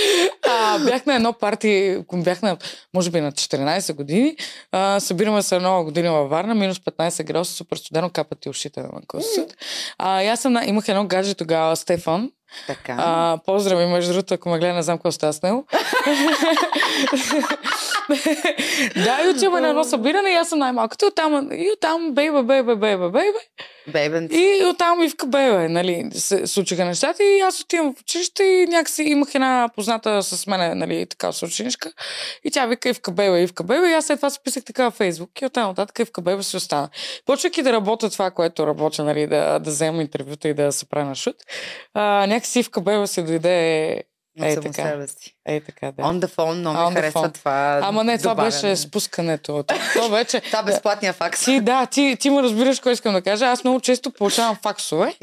а, 0.48 0.78
бях 0.78 1.06
на 1.06 1.14
едно 1.14 1.32
парти, 1.32 1.98
бях 2.12 2.42
на, 2.42 2.56
може 2.94 3.10
би 3.10 3.20
на 3.20 3.32
14 3.32 3.94
години. 3.94 4.36
А, 4.72 5.00
събираме 5.00 5.42
се 5.42 5.58
нова 5.58 5.84
година 5.84 6.12
във 6.12 6.30
Варна, 6.30 6.54
минус 6.54 6.78
15 6.78 7.24
градуса, 7.24 7.52
супер 7.52 7.76
студено, 7.76 8.10
капат 8.10 8.40
ти 8.40 8.48
ушите 8.48 8.80
на 8.80 8.88
косът. 9.06 9.56
А, 9.98 10.22
аз 10.22 10.40
съм, 10.40 10.58
имах 10.64 10.88
едно 10.88 11.06
гадже 11.06 11.34
тогава, 11.34 11.76
Стефан, 11.76 12.30
така. 12.66 12.96
А, 12.98 13.38
поздрави, 13.46 13.86
между 13.86 14.12
другото, 14.12 14.34
ако 14.34 14.48
ме 14.48 14.58
гледа, 14.58 14.74
не 14.74 14.82
знам 14.82 14.98
какво 14.98 15.12
става 15.12 15.32
с 15.32 15.42
него. 15.42 15.66
да, 19.04 19.24
и 19.24 19.28
отиваме 19.28 19.60
на 19.60 19.68
едно 19.68 19.84
събиране 19.84 20.30
и 20.30 20.34
аз 20.34 20.48
съм 20.48 20.58
най-малката. 20.58 21.06
И 21.06 21.08
оттам, 21.08 21.48
и 21.52 21.70
оттам 21.72 22.14
бейба, 22.14 22.42
бейба, 22.42 22.76
бейба, 22.76 23.10
бейба. 23.10 23.38
Бейбен. 23.86 24.28
И 24.32 24.64
оттам 24.64 25.02
Ивка 25.02 25.26
Бебе, 25.26 25.68
нали, 25.68 26.08
се 26.12 26.46
случиха 26.46 26.84
нещата 26.84 27.24
и 27.24 27.40
аз 27.40 27.60
отивам 27.60 27.94
в 27.94 28.00
училище 28.00 28.44
и 28.44 28.66
някакси 28.66 29.02
имах 29.02 29.34
една 29.34 29.68
позната 29.74 30.22
с 30.22 30.46
мене, 30.46 30.74
нали, 30.74 31.06
така 31.06 31.32
с 31.32 31.42
ученичка. 31.42 31.92
И 32.44 32.50
тя 32.50 32.66
вика 32.66 32.88
Ивка 32.88 33.12
Бебе, 33.12 33.42
Ивка 33.42 33.64
Бебе. 33.64 33.90
И 33.90 33.92
аз 33.92 34.06
след 34.06 34.18
това 34.18 34.30
се 34.30 34.40
писах 34.44 34.64
така 34.64 34.84
във 34.84 34.94
Фейсбук 34.94 35.42
и 35.42 35.46
оттам 35.46 35.68
нататък 35.68 35.98
Ивка 35.98 36.20
Бебе 36.20 36.42
си 36.42 36.56
остана. 36.56 36.88
Почвайки 37.26 37.62
да 37.62 37.72
работя 37.72 38.10
това, 38.10 38.30
което 38.30 38.66
работя, 38.66 39.04
нали, 39.04 39.26
да, 39.26 39.58
да 39.58 39.70
взема 39.70 40.02
интервюта 40.02 40.48
и 40.48 40.54
да 40.54 40.72
се 40.72 40.88
правя 40.88 41.06
на 41.06 41.14
шут, 41.14 41.36
а, 41.94 42.26
някакси 42.26 42.58
Ивка 42.58 42.80
Бебе 42.80 43.06
се 43.06 43.22
дойде 43.22 44.02
Ей, 44.40 44.56
така. 44.56 44.72
Себе 44.72 45.08
си. 45.08 45.34
Ей, 45.46 45.60
така, 45.60 45.92
да. 45.92 46.02
On 46.02 46.20
the 46.20 46.36
phone, 46.36 46.54
много 46.54 46.90
ми 46.90 46.96
харесва 46.96 47.20
phone. 47.20 47.34
това. 47.34 47.80
Ама 47.82 48.04
не, 48.04 48.18
това 48.18 48.30
добавяне. 48.30 48.50
беше 48.50 48.76
спускането. 48.76 49.64
Това 49.92 50.08
вече... 50.08 50.40
това 50.46 50.62
безплатния 50.62 51.12
факс. 51.12 51.44
Ти, 51.44 51.60
да, 51.60 51.86
ти, 51.86 52.16
ти 52.20 52.30
ме 52.30 52.42
разбираш 52.42 52.78
какво 52.78 52.90
искам 52.90 53.12
да 53.12 53.22
кажа. 53.22 53.46
Аз 53.46 53.64
много 53.64 53.80
често 53.80 54.10
получавам 54.10 54.56
факсове. 54.62 55.14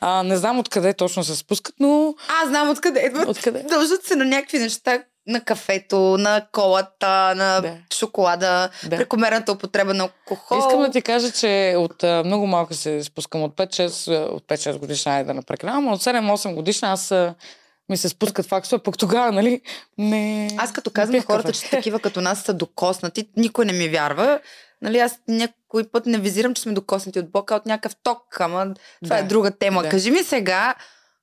А, 0.00 0.22
не 0.22 0.36
знам 0.36 0.58
откъде 0.58 0.94
точно 0.94 1.24
се 1.24 1.36
спускат, 1.36 1.74
но... 1.80 2.14
Аз 2.42 2.48
знам 2.48 2.70
откъде 2.70 3.00
идват. 3.00 3.28
Откъде? 3.28 3.62
Дължат 3.62 4.04
се 4.04 4.16
на 4.16 4.24
някакви 4.24 4.58
неща, 4.58 5.02
на 5.26 5.40
кафето, 5.40 5.98
на 6.18 6.46
колата, 6.52 7.34
на 7.36 7.60
да. 7.60 7.76
шоколада, 7.94 8.68
да. 8.86 8.96
прекомерната 8.96 9.52
употреба 9.52 9.94
на 9.94 10.04
алкохол. 10.04 10.58
Искам 10.58 10.80
да 10.80 10.90
ти 10.90 11.02
кажа, 11.02 11.30
че 11.30 11.74
от 11.78 12.04
а, 12.04 12.22
много 12.24 12.46
малко 12.46 12.74
се 12.74 13.04
спускам 13.04 13.42
от 13.42 13.56
5-6, 13.56 14.28
от 14.30 14.44
5-6 14.44 14.78
годишна, 14.78 15.12
айде 15.12 15.26
да 15.26 15.34
напрекнавам, 15.34 15.92
от 15.92 16.02
7-8 16.02 16.54
годишна 16.54 16.88
аз 16.88 17.14
ми 17.88 17.96
се 17.96 18.08
спускат 18.08 18.46
факсове, 18.46 18.82
пък 18.82 18.98
тогава, 18.98 19.32
нали, 19.32 19.60
не... 19.98 20.48
Аз 20.56 20.72
като 20.72 20.90
казвам 20.90 21.16
на 21.16 21.22
хората, 21.22 21.52
че 21.52 21.70
такива 21.70 22.00
като 22.00 22.20
нас 22.20 22.42
са 22.42 22.54
докоснати, 22.54 23.28
никой 23.36 23.64
не 23.64 23.72
ми 23.72 23.88
вярва. 23.88 24.40
Нали, 24.82 24.98
аз 24.98 25.20
някой 25.28 25.84
път 25.84 26.06
не 26.06 26.18
визирам, 26.18 26.54
че 26.54 26.62
сме 26.62 26.72
докоснати 26.72 27.18
от 27.18 27.30
Бока, 27.30 27.54
от 27.54 27.66
някакъв 27.66 27.96
ток, 28.02 28.40
ама 28.40 28.74
това 29.04 29.16
е 29.16 29.20
да. 29.20 29.24
е 29.24 29.28
друга 29.28 29.50
тема. 29.50 29.82
Да. 29.82 29.88
Кажи 29.88 30.10
ми 30.10 30.22
сега, 30.22 30.74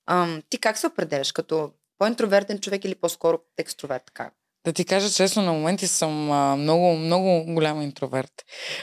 ам, 0.07 0.41
ти 0.49 0.57
как 0.57 0.77
се 0.77 0.87
определяш? 0.87 1.31
Като 1.31 1.71
по-интровертен 1.97 2.59
човек 2.59 2.85
или 2.85 2.95
по-скоро 2.95 3.39
екстроверт? 3.57 4.03
Как? 4.13 4.33
Да 4.65 4.73
ти 4.73 4.85
кажа 4.85 5.09
честно, 5.09 5.41
на 5.41 5.53
моменти 5.53 5.87
съм 5.87 6.31
а, 6.31 6.55
много, 6.55 6.95
много 6.95 7.43
голям 7.47 7.81
интроверт. 7.81 8.31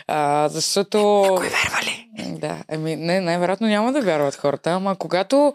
А, 0.07 0.49
защото... 0.49 0.99
Някой 0.99 1.49
вярва 1.49 1.83
ли? 1.83 2.09
Да, 2.39 2.65
еми, 2.69 2.97
не, 2.97 3.21
най-вероятно 3.21 3.67
няма 3.67 3.93
да 3.93 4.03
вярват 4.03 4.35
хората, 4.35 4.71
ама 4.71 4.97
когато 4.97 5.55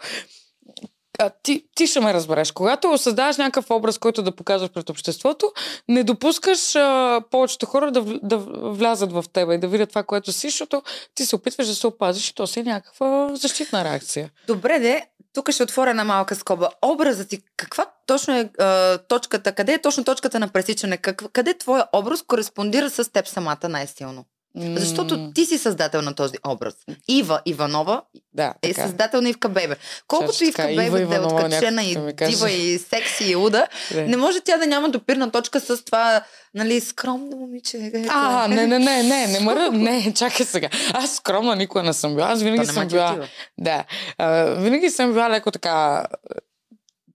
а, 1.20 1.30
ти, 1.44 1.66
ти 1.76 1.88
ще 1.88 2.00
ме 2.00 2.14
разбереш. 2.14 2.52
Когато 2.52 2.98
създаваш 2.98 3.38
някакъв 3.38 3.72
образ, 3.72 3.98
който 3.98 4.22
да 4.22 4.32
показваш 4.32 4.70
пред 4.70 4.90
обществото, 4.90 5.52
не 5.88 6.04
допускаш 6.04 6.76
а, 6.76 7.22
повечето 7.32 7.66
хора 7.66 7.92
да, 7.92 8.02
да 8.24 8.38
влязат 8.72 9.12
в 9.12 9.26
теб 9.34 9.52
и 9.52 9.58
да 9.58 9.68
видят 9.68 9.90
това, 9.90 10.04
което 10.04 10.32
си, 10.32 10.50
защото 10.50 10.82
ти 11.16 11.26
се 11.26 11.36
опитваш 11.36 11.68
да 11.68 11.76
се 11.76 11.88
опазиш 11.88 12.30
и 12.30 12.36
то 12.36 12.48
си 12.48 12.60
е 12.60 12.64
някаква 12.64 13.36
защитна 13.36 13.84
реакция. 13.84 14.30
Добре, 14.48 14.80
де, 14.80 15.06
тук 15.34 15.52
ще 15.52 15.64
отворя 15.64 15.90
една 15.90 16.04
малка 16.04 16.36
скоба. 16.36 16.70
Образът 16.82 17.30
ти, 17.30 17.42
каква 17.58 17.86
точно 18.06 18.34
е 18.34 18.50
а, 18.60 18.98
точката, 18.98 19.52
къде 19.52 19.74
е 19.74 19.82
точно 19.82 20.04
точката 20.04 20.40
на 20.40 20.48
пресичане? 20.48 20.98
Как, 20.98 21.24
къде 21.34 21.58
твоя 21.58 21.86
образ 21.94 22.22
кореспондира 22.22 22.90
с 22.90 23.12
теб 23.12 23.28
самата 23.28 23.70
най-силно? 23.70 24.26
Защото 24.58 25.32
ти 25.34 25.46
си 25.46 25.58
създател 25.58 26.02
на 26.02 26.14
този 26.16 26.38
образ. 26.48 26.74
Ива 27.08 27.42
Иванова 27.46 28.02
да, 28.34 28.54
е 28.64 28.74
създател 28.74 29.22
на 29.22 29.30
Ивка 29.30 29.50
Бебе. 29.50 29.76
Колкото 30.08 30.44
Ивка 30.44 30.68
Бебе 30.76 31.06
да 31.06 31.16
е 31.16 31.20
откачена 31.20 31.84
и 31.84 31.98
дива 32.28 32.52
и 32.52 32.80
секси 32.80 33.32
и 33.32 33.36
уда, 33.36 33.68
не 33.96 34.18
може 34.18 34.42
тя 34.42 34.58
да 34.58 34.68
няма 34.68 34.90
допирна 34.90 35.32
точка 35.32 35.60
с 35.60 35.86
това, 35.86 36.24
нали, 36.54 36.82
скромно 36.82 37.38
момиче. 37.38 37.92
А, 38.10 38.48
не, 38.48 38.68
не, 38.68 38.80
не, 38.80 39.04
не, 39.04 39.28
не, 39.28 39.40
мъра, 39.40 39.72
не, 39.72 40.14
чакай 40.14 40.46
сега. 40.46 40.70
Аз 40.94 41.16
скромна 41.16 41.56
никога 41.56 41.84
не 41.84 41.94
съм 41.94 42.16
била. 42.16 42.28
Аз 42.28 42.42
винаги 42.42 42.66
съм 42.66 42.88
била. 42.88 43.28
Да. 43.58 43.84
А, 44.18 44.44
винаги 44.44 44.90
съм 44.90 45.14
била 45.14 45.30
леко 45.30 45.52
така 45.52 46.06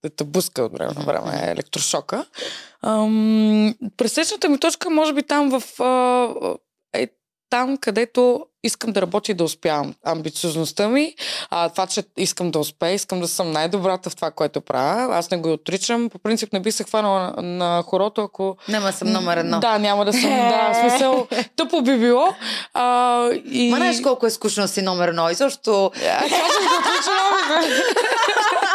да 0.02 0.11
те 0.11 0.25
буска 0.25 0.62
от 0.62 0.72
време 0.72 0.92
на 0.96 1.04
време 1.04 1.40
електрошока. 1.42 2.26
Ам, 2.82 3.75
пресечната 3.96 4.49
ми 4.49 4.58
точка 4.58 4.90
може 4.90 5.12
би 5.12 5.22
там 5.22 5.61
в 5.61 5.80
а, 5.80 6.25
е 6.49 6.54
там, 7.52 7.76
където 7.76 8.47
искам 8.64 8.92
да 8.92 9.02
работя 9.02 9.32
и 9.32 9.35
да 9.35 9.44
успявам. 9.44 9.94
Амбициозността 10.04 10.88
ми, 10.88 11.14
а, 11.50 11.68
това, 11.68 11.87
че 11.87 12.02
искам 12.16 12.50
да 12.50 12.59
успея, 12.59 12.94
искам 12.94 13.21
да 13.21 13.28
съм 13.28 13.52
най-добрата 13.52 14.11
в 14.11 14.16
това, 14.16 14.30
което 14.30 14.61
правя. 14.61 15.16
Аз 15.16 15.30
не 15.30 15.37
го 15.37 15.52
отричам. 15.52 16.11
По 16.11 16.18
принцип 16.18 16.52
не 16.52 16.61
би 16.61 16.73
се 16.73 16.85
хванала 16.85 17.21
на, 17.21 17.42
на 17.42 17.82
хорото, 17.82 18.21
ако... 18.21 18.56
Няма 18.68 18.92
съм 18.92 19.12
номер 19.12 19.37
едно. 19.37 19.61
Да, 19.61 19.78
няма 19.78 20.04
да 20.04 20.12
съм. 20.12 20.30
да, 20.30 20.73
в 20.73 20.76
смисъл, 20.80 21.26
тъпо 21.56 21.82
би 21.82 21.99
било. 21.99 22.35
А, 22.75 23.28
и... 23.44 23.71
Ма 23.71 23.76
знаеш 23.76 24.00
колко 24.00 24.26
е 24.26 24.30
скучно 24.30 24.68
си 24.68 24.82
номер 24.82 25.09
едно 25.09 25.30
и 25.30 25.35
също... 25.35 25.90
Аз 25.94 26.30
съм 26.30 26.40
го 26.40 26.75
отричам. 26.80 27.12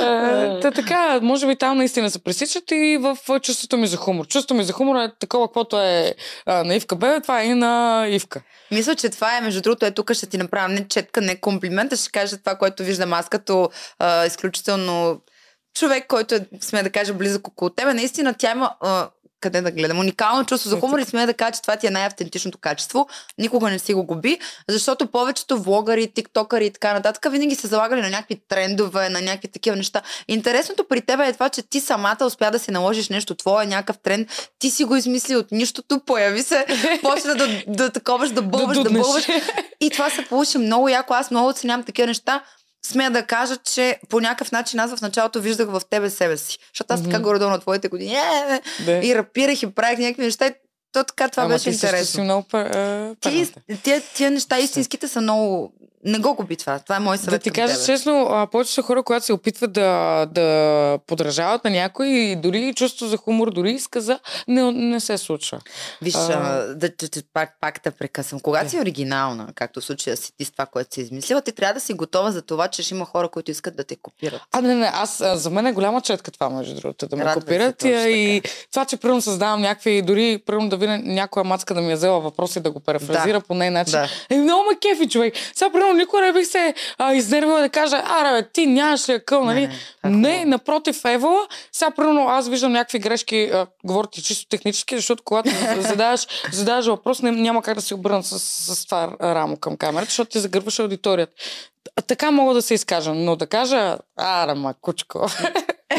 А, 0.00 0.60
Та 0.60 0.70
така, 0.70 1.18
може 1.22 1.46
би 1.46 1.56
там 1.56 1.78
наистина 1.78 2.10
се 2.10 2.24
пресичат 2.24 2.70
и 2.70 2.98
в 3.00 3.40
чувството 3.40 3.76
ми 3.76 3.86
за 3.86 3.96
хумор. 3.96 4.26
Чувството 4.26 4.54
ми 4.54 4.64
за 4.64 4.72
хумор 4.72 4.96
е 4.96 5.12
такова, 5.20 5.48
каквото 5.48 5.80
е 5.80 6.14
на 6.46 6.74
Ивка 6.74 6.96
Бебе, 6.96 7.20
това 7.20 7.40
е 7.40 7.46
и 7.46 7.54
на 7.54 8.04
Ивка. 8.08 8.42
Мисля, 8.70 8.94
че 8.94 9.08
това 9.08 9.36
е, 9.36 9.40
между 9.40 9.60
другото, 9.62 9.86
е 9.86 9.90
тук 9.90 10.12
ще 10.12 10.26
ти 10.26 10.38
направя 10.38 10.68
не 10.68 10.88
четка, 10.88 11.20
не 11.20 11.40
комплимента, 11.40 11.96
ще 11.96 12.10
кажа 12.10 12.38
това, 12.38 12.54
което 12.54 12.82
виждам 12.82 13.12
аз 13.12 13.28
като 13.28 13.70
а, 13.98 14.26
изключително 14.26 15.20
човек, 15.74 16.06
който 16.06 16.34
е, 16.34 16.46
сме 16.60 16.82
да 16.82 16.90
кажа, 16.90 17.14
близък 17.14 17.48
около 17.48 17.70
тебе. 17.70 17.94
Наистина 17.94 18.34
тя 18.34 18.50
има 18.50 18.74
а, 18.80 19.08
къде 19.40 19.60
да 19.60 19.70
гледам. 19.70 19.98
Уникално 19.98 20.44
чувство 20.44 20.70
за 20.70 20.80
хумор 20.80 20.98
и 20.98 21.04
сме 21.04 21.26
да 21.26 21.34
кажа, 21.34 21.52
че 21.52 21.62
това 21.62 21.76
ти 21.76 21.86
е 21.86 21.90
най-автентичното 21.90 22.58
качество. 22.58 23.08
Никога 23.38 23.70
не 23.70 23.78
си 23.78 23.94
го 23.94 24.04
губи, 24.04 24.38
защото 24.68 25.06
повечето 25.06 25.58
влогари, 25.58 26.12
тиктокъри 26.12 26.66
и 26.66 26.70
така 26.70 26.92
нататък 26.92 27.32
винаги 27.32 27.54
са 27.54 27.66
залагали 27.66 28.00
на 28.00 28.10
някакви 28.10 28.40
трендове, 28.48 29.08
на 29.08 29.20
някакви 29.20 29.48
такива 29.48 29.76
неща. 29.76 30.02
Интересното 30.28 30.84
при 30.88 31.00
теб 31.00 31.20
е 31.20 31.32
това, 31.32 31.48
че 31.48 31.62
ти 31.62 31.80
самата 31.80 32.24
успя 32.24 32.50
да 32.50 32.58
си 32.58 32.70
наложиш 32.70 33.08
нещо 33.08 33.34
твое, 33.34 33.66
някакъв 33.66 33.98
тренд, 33.98 34.28
ти 34.58 34.70
си 34.70 34.84
го 34.84 34.96
измисли 34.96 35.36
от 35.36 35.52
нищото, 35.52 36.00
появи 36.06 36.42
се, 36.42 36.66
почна 37.02 37.34
да, 37.34 37.62
да 37.66 37.90
таковаш, 37.90 38.30
да 38.30 38.42
бълваш, 38.42 38.76
да, 38.76 38.84
да 38.84 38.90
бълваш. 38.90 39.26
И 39.80 39.90
това 39.90 40.10
се 40.10 40.24
получи 40.24 40.58
много 40.58 40.88
яко. 40.88 41.14
Аз 41.14 41.30
много 41.30 41.48
оценявам 41.48 41.84
такива 41.84 42.06
неща. 42.06 42.42
Смея 42.86 43.10
да 43.10 43.22
кажа, 43.22 43.56
че 43.56 44.00
по 44.08 44.20
някакъв 44.20 44.52
начин 44.52 44.80
аз 44.80 44.94
в 44.94 45.00
началото 45.00 45.40
виждах 45.40 45.68
в 45.68 45.80
тебе 45.90 46.10
себе 46.10 46.36
си. 46.36 46.58
Защото 46.74 46.94
аз 46.94 47.02
така 47.02 47.16
Мгм. 47.16 47.22
горе-долу 47.22 47.50
на 47.50 47.58
твоите 47.58 47.88
години. 47.88 48.14
Е, 48.14 48.18
е, 48.18 48.60
Да. 48.84 49.06
и 49.06 49.14
рапирах 49.14 49.62
и 49.62 49.74
правих 49.74 49.98
някакви 49.98 50.22
неща. 50.22 50.46
И 50.46 50.52
то 50.92 51.04
така 51.04 51.28
това 51.28 51.42
Ама 51.42 51.54
беше 51.54 51.64
ти 51.64 51.72
също 51.72 51.86
си 51.86 51.96
интересно. 51.96 52.24
много 52.24 52.46
е, 52.56 53.14
Ти, 53.20 53.52
тия, 53.82 54.02
тия 54.14 54.30
неща 54.30 54.58
истинските 54.58 55.08
са 55.08 55.20
много... 55.20 55.72
Не 56.04 56.18
го 56.18 56.34
губи 56.34 56.56
това. 56.56 56.78
Това 56.78 56.96
е 56.96 57.00
мой 57.00 57.18
съвет 57.18 57.30
Да 57.30 57.38
ти 57.38 57.50
кажа 57.50 57.74
тебе. 57.74 57.84
честно, 57.86 58.46
повечето 58.52 58.82
хора, 58.82 59.02
когато 59.02 59.26
се 59.26 59.32
опитват 59.32 59.72
да, 59.72 59.90
да 60.26 60.98
подражават 61.06 61.64
на 61.64 61.70
някой, 61.70 62.06
и 62.08 62.36
дори 62.36 62.74
чувство 62.74 63.06
за 63.06 63.16
хумор, 63.16 63.50
дори 63.50 63.70
изказа, 63.70 64.18
не, 64.48 64.72
не 64.72 65.00
се 65.00 65.18
случва. 65.18 65.60
Виж, 66.02 66.14
А. 66.14 66.18
да, 66.18 66.74
да, 66.74 66.88
да, 66.88 67.22
пак, 67.34 67.56
пак 67.60 67.82
те 67.82 67.90
прекъсвам. 67.90 68.40
Когато 68.40 68.64
Да. 68.64 68.70
си 68.70 68.78
оригинална, 68.78 69.48
както 69.54 69.80
в 69.80 69.84
случая 69.84 70.16
си 70.16 70.32
ти 70.38 70.44
с 70.44 70.50
това, 70.50 70.66
което 70.66 70.94
си 70.94 71.00
измислила, 71.00 71.40
ти 71.42 71.52
трябва 71.52 71.74
да 71.74 71.80
си 71.80 71.94
готова 71.94 72.30
за 72.30 72.42
това, 72.42 72.68
че 72.68 72.82
ще 72.82 72.94
има 72.94 73.04
хора, 73.04 73.28
които 73.28 73.50
искат 73.50 73.76
да 73.76 73.84
те 73.84 73.96
копират. 73.96 74.40
А, 74.52 74.60
не, 74.60 74.74
не, 74.74 74.90
аз, 74.94 75.22
за 75.34 75.50
мен 75.50 75.66
е 75.66 75.72
голяма 75.72 76.00
четка 76.00 76.30
това, 76.30 76.50
между 76.50 76.74
другото, 76.74 77.06
да 77.06 77.16
ме 77.16 77.24
Радвай 77.24 77.34
се 77.34 77.40
копират. 77.40 77.78
точно 77.78 77.90
и 78.08 78.42
това, 78.70 78.84
че 78.84 78.96
примерно 78.96 79.22
създавам 79.22 79.60
някакви, 79.60 80.02
дори 80.02 80.38
примерно 80.38 80.68
да 80.68 80.76
видя 80.76 80.98
някоя 80.98 81.44
мацка 81.44 81.74
да 81.74 81.80
ми 81.80 81.92
е 81.92 81.96
взела 81.96 82.20
въпрос 82.20 82.56
и 82.56 82.60
да 82.60 82.70
го 82.70 82.80
парафразира 82.80 83.40
по 83.40 83.54
ней 83.54 83.70
начин. 83.70 83.92
Да. 83.92 84.08
Е, 84.30 84.38
много 84.38 84.62
ме 84.62 84.78
кефи, 84.78 85.08
човек. 85.08 85.34
Сега, 85.54 85.70
примерно, 85.70 85.89
никога 85.92 86.22
не 86.22 86.32
бих 86.32 86.46
се 86.46 86.74
а, 86.98 87.14
изнервила 87.14 87.60
да 87.60 87.68
кажа, 87.68 88.02
аре, 88.06 88.42
бе, 88.42 88.48
ти 88.52 88.66
нямаш 88.66 89.08
ли 89.08 89.24
къл, 89.26 89.44
нали? 89.44 89.68
Не, 90.04 90.10
Не, 90.10 90.40
е 90.40 90.44
напротив, 90.44 91.04
Евала, 91.04 91.46
сега, 91.72 91.90
примерно, 91.90 92.28
аз 92.28 92.48
виждам 92.48 92.72
някакви 92.72 92.98
грешки, 92.98 93.50
а, 93.52 93.66
говорите 93.84 94.22
чисто 94.22 94.48
технически, 94.48 94.96
защото 94.96 95.22
когато 95.22 95.50
задаваш, 95.78 96.26
задаваш 96.52 96.86
въпрос, 96.86 97.22
не, 97.22 97.30
няма 97.30 97.62
как 97.62 97.74
да 97.74 97.82
се 97.82 97.94
обърна 97.94 98.22
с, 98.22 98.38
с 98.74 98.84
това 98.84 99.16
рамо 99.20 99.56
към 99.56 99.76
камерата, 99.76 100.10
защото 100.10 100.30
ти 100.30 100.38
загърбваш 100.38 100.78
аудиторията. 100.78 101.32
А, 101.96 102.02
Така 102.02 102.30
мога 102.30 102.54
да 102.54 102.62
се 102.62 102.74
изкажа, 102.74 103.14
но 103.14 103.36
да 103.36 103.46
кажа, 103.46 103.98
аре, 104.16 104.54
ма, 104.54 104.74
кучко. 104.80 105.18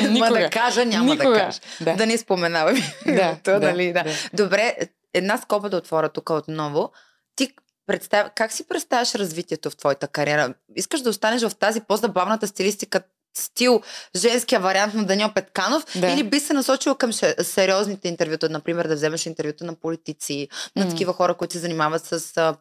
Ма 0.10 0.30
да 0.30 0.50
кажа, 0.50 0.86
няма 0.86 1.12
Никога. 1.12 1.30
да 1.30 1.40
кажа. 1.40 1.60
Да. 1.82 1.96
Да 1.96 2.06
не 2.06 2.18
споменаваме. 2.18 2.80
Да, 3.06 3.38
да, 3.44 3.60
нали, 3.60 3.94
да. 3.94 4.04
да. 4.04 4.10
Добре, 4.34 4.76
една 5.14 5.38
скоба 5.38 5.70
да 5.70 5.78
отворя 5.78 6.10
тук 6.10 6.30
отново. 6.30 6.92
Представ... 7.88 8.32
как 8.36 8.52
си 8.52 8.68
представяш 8.68 9.16
развитието 9.16 9.70
в 9.70 9.78
твоята 9.78 10.08
кариера? 10.08 10.54
Искаш 10.76 11.02
да 11.02 11.10
останеш 11.10 11.42
в 11.42 11.56
тази 11.56 11.82
по-забавната 11.82 12.48
стилистика, 12.48 13.02
стил, 13.38 13.82
женския 14.16 14.60
вариант 14.60 14.94
на 14.94 15.06
Даниел 15.06 15.32
Петканов, 15.36 15.86
Да. 16.00 16.10
или 16.10 16.24
би 16.24 16.40
се 16.40 16.54
насочила 16.54 16.98
към 16.98 17.14
сериозните 17.14 18.08
интервюта, 18.08 18.50
например 18.50 18.88
да 18.88 18.96
вземеш 18.96 19.26
интервюта 19.26 19.66
на 19.66 19.76
политици, 19.76 20.48
на 20.76 20.90
такива 20.90 21.14
хора, 21.14 21.34
които 21.34 21.54
се 21.54 21.60
занимават 21.60 22.06
с 22.06 22.54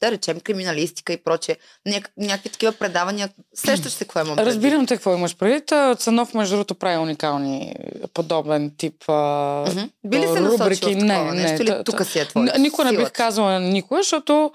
да 0.00 0.10
речем 0.10 0.40
криминалистика 0.40 1.12
и 1.12 1.16
прочее. 1.16 1.56
Няк- 1.88 2.08
някакви 2.16 2.48
такива 2.48 2.72
предавания. 2.72 3.28
Сещаш 3.54 3.92
се 3.92 4.04
какво 4.04 4.20
имам 4.20 4.36
предвид? 4.36 4.54
Разбирам 4.54 4.86
те 4.86 4.94
какво 4.94 5.14
имаш 5.14 5.36
предвид. 5.36 5.64
Цанов, 5.98 6.34
между 6.34 6.54
другото, 6.54 6.74
прави 6.74 6.98
уникални 6.98 7.74
подобен 8.14 8.72
тип 8.76 8.94
а, 9.08 9.64
Мгм. 9.68 9.80
Би 10.04 10.16
ли 10.16 10.22
се 10.24 10.40
рубрики? 10.40 10.84
в 10.86 10.98
такова 10.98 11.34
нещо? 11.34 11.62
Или 11.62 11.66
та- 11.66 11.84
тук 11.84 12.06
си 12.06 12.18
е 12.18 12.24
твоя 12.24 12.46
Н- 12.46 12.58
Никога 12.58 12.84
не 12.84 12.98
бих 12.98 13.12
казала 13.12 13.60
никога, 13.60 14.00
защото 14.00 14.52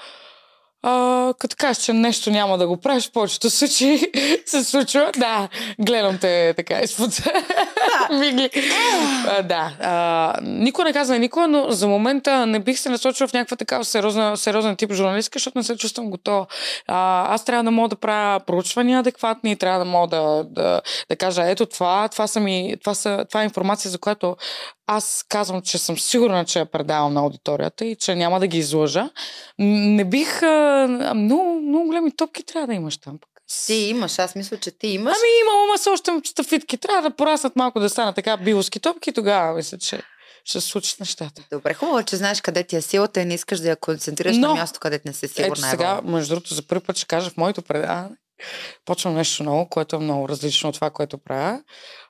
а, 0.84 1.34
като 1.40 1.56
кажеш, 1.60 1.84
че 1.84 1.94
нещо 1.94 2.32
няма 2.32 2.58
да 2.58 2.68
го 2.68 2.78
правиш, 2.78 3.08
в 3.08 3.12
повечето 3.12 3.50
случаи 3.50 4.12
се 4.46 4.64
случва. 4.64 5.12
Да, 5.18 5.50
гледам 5.80 6.18
те 6.18 6.54
така 6.58 6.80
изпод 6.80 7.10
мигли. 8.20 8.50
А, 9.28 9.42
да. 9.42 9.72
А, 9.82 10.36
никой 10.42 10.86
не 10.86 10.94
казва 10.94 11.20
никога, 11.20 11.48
но 11.48 11.72
за 11.72 11.88
момента 11.88 12.46
не 12.46 12.60
бих 12.60 12.80
се 12.80 12.90
насочила 12.90 13.28
в 13.28 13.34
някаква 13.34 13.58
такава 13.58 13.86
сериозна, 13.86 14.38
сериозен 14.38 14.76
тип 14.76 14.94
журналистика, 14.94 15.40
защото 15.40 15.58
не 15.58 15.64
се 15.64 15.78
чувствам 15.78 16.10
готова. 16.10 16.46
А, 16.88 17.34
аз 17.34 17.46
трябва 17.46 17.64
да 17.64 17.72
мога 17.72 17.90
да 17.90 17.96
правя 17.96 18.40
проучвания 18.40 19.00
адекватни, 19.00 19.56
трябва 19.56 19.80
да 19.80 19.86
мога 19.86 20.08
да, 20.08 20.44
да, 20.50 20.82
да 21.10 21.16
кажа, 21.16 21.50
ето 21.50 21.66
това, 21.66 22.08
това, 22.08 22.28
са 22.28 22.40
ми, 22.40 22.76
това, 22.80 22.94
са, 22.94 23.26
това 23.30 23.42
е 23.42 23.46
информация, 23.46 23.92
за 23.92 23.98
която 23.98 24.36
аз 24.88 25.26
казвам, 25.30 25.62
че 25.62 25.78
съм 25.78 26.00
сигурна, 26.00 26.46
че 26.46 26.60
я 26.60 26.66
предавам 26.66 27.14
на 27.14 27.20
аудиторията 27.22 27.86
и 27.86 27.96
че 27.96 28.16
няма 28.16 28.40
да 28.40 28.48
ги 28.48 28.58
излъжа. 28.58 29.10
Не 29.60 30.06
бих... 30.06 30.44
А, 30.44 31.14
много, 31.16 31.62
много 31.62 31.86
големи 31.86 32.16
топки 32.16 32.44
трябва 32.44 32.68
да 32.68 32.74
имаш 32.74 32.98
там. 32.98 33.20
Ти 33.66 33.74
имаш, 33.74 34.20
аз 34.20 34.36
мисля, 34.36 34.58
че 34.58 34.72
ти 34.72 34.88
имаш. 34.88 35.18
Ами 35.20 35.30
има, 35.42 35.64
ама 35.64 35.78
са 35.78 35.92
още 35.92 36.12
стафитки. 36.26 36.78
Трябва 36.78 37.10
да 37.10 37.16
пораснат 37.16 37.56
малко 37.56 37.80
да 37.80 37.90
станат 37.90 38.16
така 38.16 38.38
билски 38.38 38.80
топки 38.80 39.14
тогава 39.14 39.54
мисля, 39.54 39.78
че 39.78 40.02
ще 40.44 40.62
се 40.62 40.68
случат 40.68 41.00
нещата. 41.00 41.42
Добре, 41.52 41.74
хубаво, 41.74 42.04
че 42.04 42.16
знаеш 42.16 42.42
къде 42.42 42.64
ти 42.64 42.76
е 42.76 42.82
силата 42.82 43.22
и 43.22 43.26
не 43.26 43.34
искаш 43.34 43.60
да 43.60 43.70
я 43.70 43.76
концентрираш 43.76 44.38
Но- 44.38 44.48
на 44.48 44.54
място, 44.54 44.80
където 44.80 45.08
не 45.08 45.14
си 45.14 45.28
сигурна. 45.28 45.48
Ето 45.48 45.70
сега, 45.70 46.02
между 46.04 46.36
другото, 46.36 46.54
за 46.54 46.68
първи 46.68 46.86
път 46.86 46.98
ще 46.98 47.06
кажа 47.06 47.30
в 47.30 47.38
моето 47.38 47.62
предаване, 47.62 48.16
почвам 48.86 49.14
нещо 49.14 49.44
ново, 49.44 49.70
което 49.70 49.96
е 49.96 50.00
много 50.00 50.30
различно 50.30 50.70
от 50.70 50.76
това, 50.76 50.90
което 50.90 51.18
правя. 51.18 51.64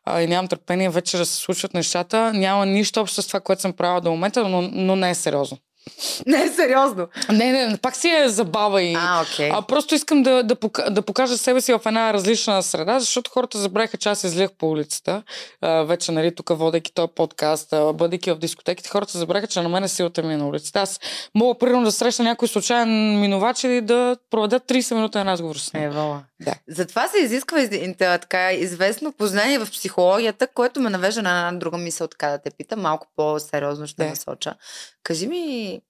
А, 0.05 0.21
и 0.21 0.27
нямам 0.27 0.47
търпение 0.47 0.89
вече 0.89 1.17
да 1.17 1.25
се 1.25 1.35
случват 1.35 1.73
нещата. 1.73 2.33
Няма 2.33 2.65
нищо 2.65 3.01
общо 3.01 3.21
с 3.21 3.27
това, 3.27 3.39
което 3.39 3.61
съм 3.61 3.73
правила 3.73 4.01
до 4.01 4.11
момента, 4.11 4.47
но, 4.47 4.61
но 4.61 4.95
не 4.95 5.09
е 5.09 5.15
сериозно. 5.15 5.57
Не, 6.25 6.47
сериозно. 6.47 7.07
Не, 7.31 7.51
не, 7.51 7.77
пак 7.77 7.95
си 7.95 8.09
е 8.09 8.29
забава 8.29 8.81
и... 8.83 8.93
А, 8.99 9.21
окей. 9.21 9.49
А 9.53 9.61
просто 9.61 9.95
искам 9.95 10.23
да, 10.23 10.43
да, 10.43 10.55
пока, 10.55 10.89
да 10.89 11.01
покажа 11.01 11.37
себе 11.37 11.61
си 11.61 11.73
в 11.73 11.81
една 11.85 12.13
различна 12.13 12.63
среда, 12.63 12.99
защото 12.99 13.31
хората 13.31 13.57
забравиха, 13.57 13.97
че 13.97 14.09
аз 14.09 14.23
излях 14.23 14.49
по 14.57 14.69
улицата. 14.69 15.23
А, 15.61 15.69
вече, 15.83 16.11
нали, 16.11 16.35
тук 16.35 16.49
водейки 16.57 16.93
този 16.93 17.11
подкаст, 17.15 17.73
а, 17.73 17.93
бъдейки 17.93 18.31
в 18.31 18.35
дискотеките, 18.35 18.89
хората 18.89 19.17
забравиха, 19.17 19.47
че 19.47 19.61
на 19.61 19.69
мен 19.69 19.89
силата 19.89 20.23
ми 20.23 20.33
е 20.33 20.37
на 20.37 20.47
улицата. 20.47 20.79
Аз 20.79 20.99
мога, 21.35 21.57
примерно, 21.59 21.83
да 21.83 21.91
срещна 21.91 22.25
някой 22.25 22.47
случайен 22.47 23.19
минувач 23.19 23.63
и 23.63 23.81
да 23.81 24.17
проведа 24.29 24.59
30 24.59 24.95
минутен 24.95 25.27
разговор 25.27 25.55
с 25.55 25.73
него. 25.73 25.85
Евала. 25.85 26.23
Да. 26.43 26.53
Затова 26.67 27.07
се 27.07 27.17
изисква 27.17 27.61
из, 27.61 27.69
из, 27.71 27.97
така 27.97 28.53
известно 28.53 29.13
познание 29.13 29.59
в 29.59 29.71
психологията, 29.71 30.47
което 30.47 30.79
ме 30.79 30.89
навежда 30.89 31.21
на 31.21 31.47
една 31.47 31.59
друга 31.59 31.77
мисъл, 31.77 32.07
така 32.07 32.29
да 32.29 32.41
те 32.41 32.51
питам, 32.51 32.81
малко 32.81 33.07
по-сериозно 33.15 33.87
ще 33.87 34.03
Да. 34.03 34.09
насоча. 34.09 34.55
Кажи 35.03 35.27
ми 35.27 35.81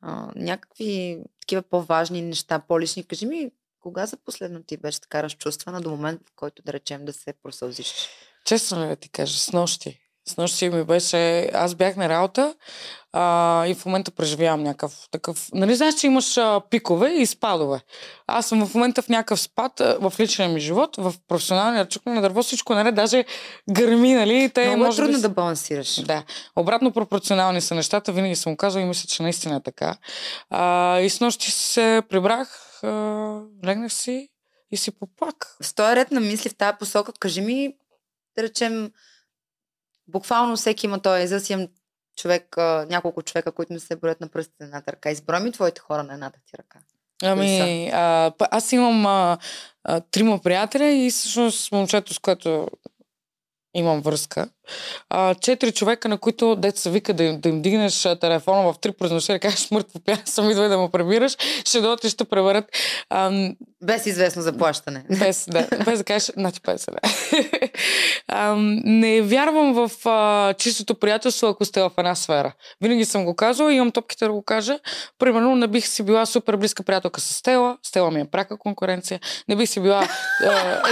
а, 0.00 0.28
някакви 0.34 1.18
такива 1.40 1.62
по-важни 1.62 2.22
неща, 2.22 2.58
по-лични. 2.68 3.04
Кажи 3.04 3.26
ми, 3.26 3.50
кога 3.80 4.06
за 4.06 4.16
последно 4.16 4.62
ти 4.62 4.76
беше 4.76 5.00
така 5.00 5.22
разчувствана 5.22 5.80
до 5.80 5.90
момент, 5.90 6.20
в 6.28 6.32
който 6.36 6.62
да 6.62 6.72
речем 6.72 7.04
да 7.04 7.12
се 7.12 7.34
просълзиш? 7.42 7.94
Честно 8.44 8.82
ли 8.82 8.88
да 8.88 8.96
ти 8.96 9.08
кажа, 9.08 9.38
с 9.38 9.52
нощи. 9.52 10.00
С 10.28 10.36
нощи 10.36 10.70
ми 10.70 10.84
беше... 10.84 11.50
Аз 11.54 11.74
бях 11.74 11.96
на 11.96 12.08
работа 12.08 12.54
а, 13.12 13.66
и 13.66 13.74
в 13.74 13.86
момента 13.86 14.10
преживявам 14.10 14.62
някакъв 14.62 15.08
такъв... 15.10 15.48
Нали 15.54 15.74
знаеш, 15.74 15.94
че 15.94 16.06
имаш 16.06 16.36
а, 16.36 16.60
пикове 16.70 17.10
и 17.10 17.26
спадове. 17.26 17.80
Аз 18.26 18.46
съм 18.46 18.66
в 18.66 18.74
момента 18.74 19.02
в 19.02 19.08
някакъв 19.08 19.40
спад 19.40 19.80
а, 19.80 19.98
в 20.00 20.20
личния 20.20 20.48
ми 20.48 20.60
живот, 20.60 20.96
в 20.96 21.14
професионалния 21.28 21.88
чукане 21.88 22.16
на 22.16 22.22
дърво, 22.22 22.42
всичко 22.42 22.74
наред, 22.74 22.94
даже 22.94 23.24
гърми, 23.70 24.14
нали? 24.14 24.50
Те, 24.54 24.66
Много 24.66 24.82
е 24.82 24.86
може 24.86 24.96
трудно 24.96 25.16
би, 25.16 25.22
да 25.22 25.28
балансираш. 25.28 26.02
Да. 26.02 26.24
Обратно 26.56 26.92
пропорционални 26.92 27.60
са 27.60 27.74
нещата, 27.74 28.12
винаги 28.12 28.36
съм 28.36 28.52
го 28.52 28.56
казвал 28.56 28.82
и 28.82 28.86
мисля, 28.86 29.06
че 29.08 29.22
наистина 29.22 29.56
е 29.56 29.62
така. 29.62 29.96
А, 30.50 30.98
и 31.00 31.10
с 31.10 31.20
нощи 31.20 31.50
се 31.50 32.02
прибрах, 32.08 32.80
а, 32.82 33.40
легнах 33.64 33.92
си 33.92 34.28
и 34.70 34.76
си 34.76 34.90
поплак. 34.90 35.56
В 35.62 35.74
този 35.74 35.96
ред 35.96 36.10
на 36.10 36.20
мисли 36.20 36.50
в 36.50 36.56
тази 36.56 36.76
посока, 36.78 37.12
кажи 37.20 37.40
ми, 37.40 37.74
да 38.36 38.42
речем, 38.42 38.90
буквално 40.08 40.56
всеки 40.56 40.86
има 40.86 41.00
този 41.00 41.24
израз, 41.24 41.50
имам 41.50 41.68
човек, 42.16 42.58
а, 42.58 42.86
няколко 42.90 43.22
човека, 43.22 43.52
които 43.52 43.72
ми 43.72 43.80
се 43.80 43.96
броят 43.96 44.20
на 44.20 44.28
пръстите 44.28 44.64
на 44.64 44.66
едната 44.66 44.92
ръка. 44.92 45.10
Изброй 45.10 45.40
ми 45.40 45.52
твоите 45.52 45.80
хора 45.80 46.02
на 46.02 46.14
едната 46.14 46.38
ти 46.46 46.58
ръка. 46.58 46.78
Ами, 47.22 47.90
а, 47.92 48.32
аз 48.38 48.72
имам 48.72 49.06
а, 49.06 49.38
а, 49.84 50.00
трима 50.00 50.38
приятеля 50.38 50.90
и 50.90 51.10
всъщност 51.10 51.72
момчето, 51.72 52.14
с 52.14 52.18
което 52.18 52.68
имам 53.74 54.00
връзка. 54.00 54.48
А, 55.10 55.34
четири 55.34 55.72
човека, 55.72 56.08
на 56.08 56.18
които 56.18 56.56
деца 56.56 56.90
вика 56.90 57.14
да 57.14 57.24
им, 57.24 57.40
да 57.40 57.48
им 57.48 57.62
дигнеш 57.62 58.02
телефона 58.02 58.72
в 58.72 58.78
три 58.80 58.92
произношения, 58.92 59.38
да 59.38 59.48
кажеш 59.48 59.70
мъртво 59.70 60.00
пяна, 60.00 60.22
съм 60.24 60.50
идва 60.50 60.68
да 60.68 60.78
му 60.78 60.90
прибираш, 60.90 61.36
ще 61.64 61.80
дойдат 61.80 62.04
и 62.04 62.08
ще 62.08 62.24
преварят. 62.24 62.64
Ам, 63.10 63.56
Без 63.82 64.06
известно 64.06 64.42
заплащане. 64.42 65.04
без, 65.18 65.46
да, 65.50 65.68
без 65.84 65.98
да 65.98 66.04
кажеш, 66.04 66.32
значи 66.36 66.60
50, 66.60 66.90
да. 66.90 67.68
Ам, 68.28 68.80
не 68.84 69.22
вярвам 69.22 69.72
в 69.72 70.08
а, 70.08 70.54
чистото 70.54 70.94
приятелство, 70.94 71.46
ако 71.46 71.64
сте 71.64 71.80
в 71.82 71.90
една 71.98 72.14
сфера. 72.14 72.52
Винаги 72.80 73.04
съм 73.04 73.24
го 73.24 73.36
казвала, 73.36 73.72
имам 73.74 73.92
топките 73.92 74.24
да 74.24 74.32
го 74.32 74.42
кажа. 74.42 74.78
Примерно, 75.18 75.56
не 75.56 75.66
бих 75.66 75.86
си 75.86 76.02
била 76.02 76.26
супер 76.26 76.56
близка 76.56 76.82
приятелка 76.82 77.20
с 77.20 77.34
Стела. 77.34 77.78
Стела 77.82 78.10
ми 78.10 78.20
е 78.20 78.24
прака 78.24 78.58
конкуренция. 78.58 79.20
Не 79.48 79.56
бих 79.56 79.68
си 79.68 79.80
била... 79.80 80.08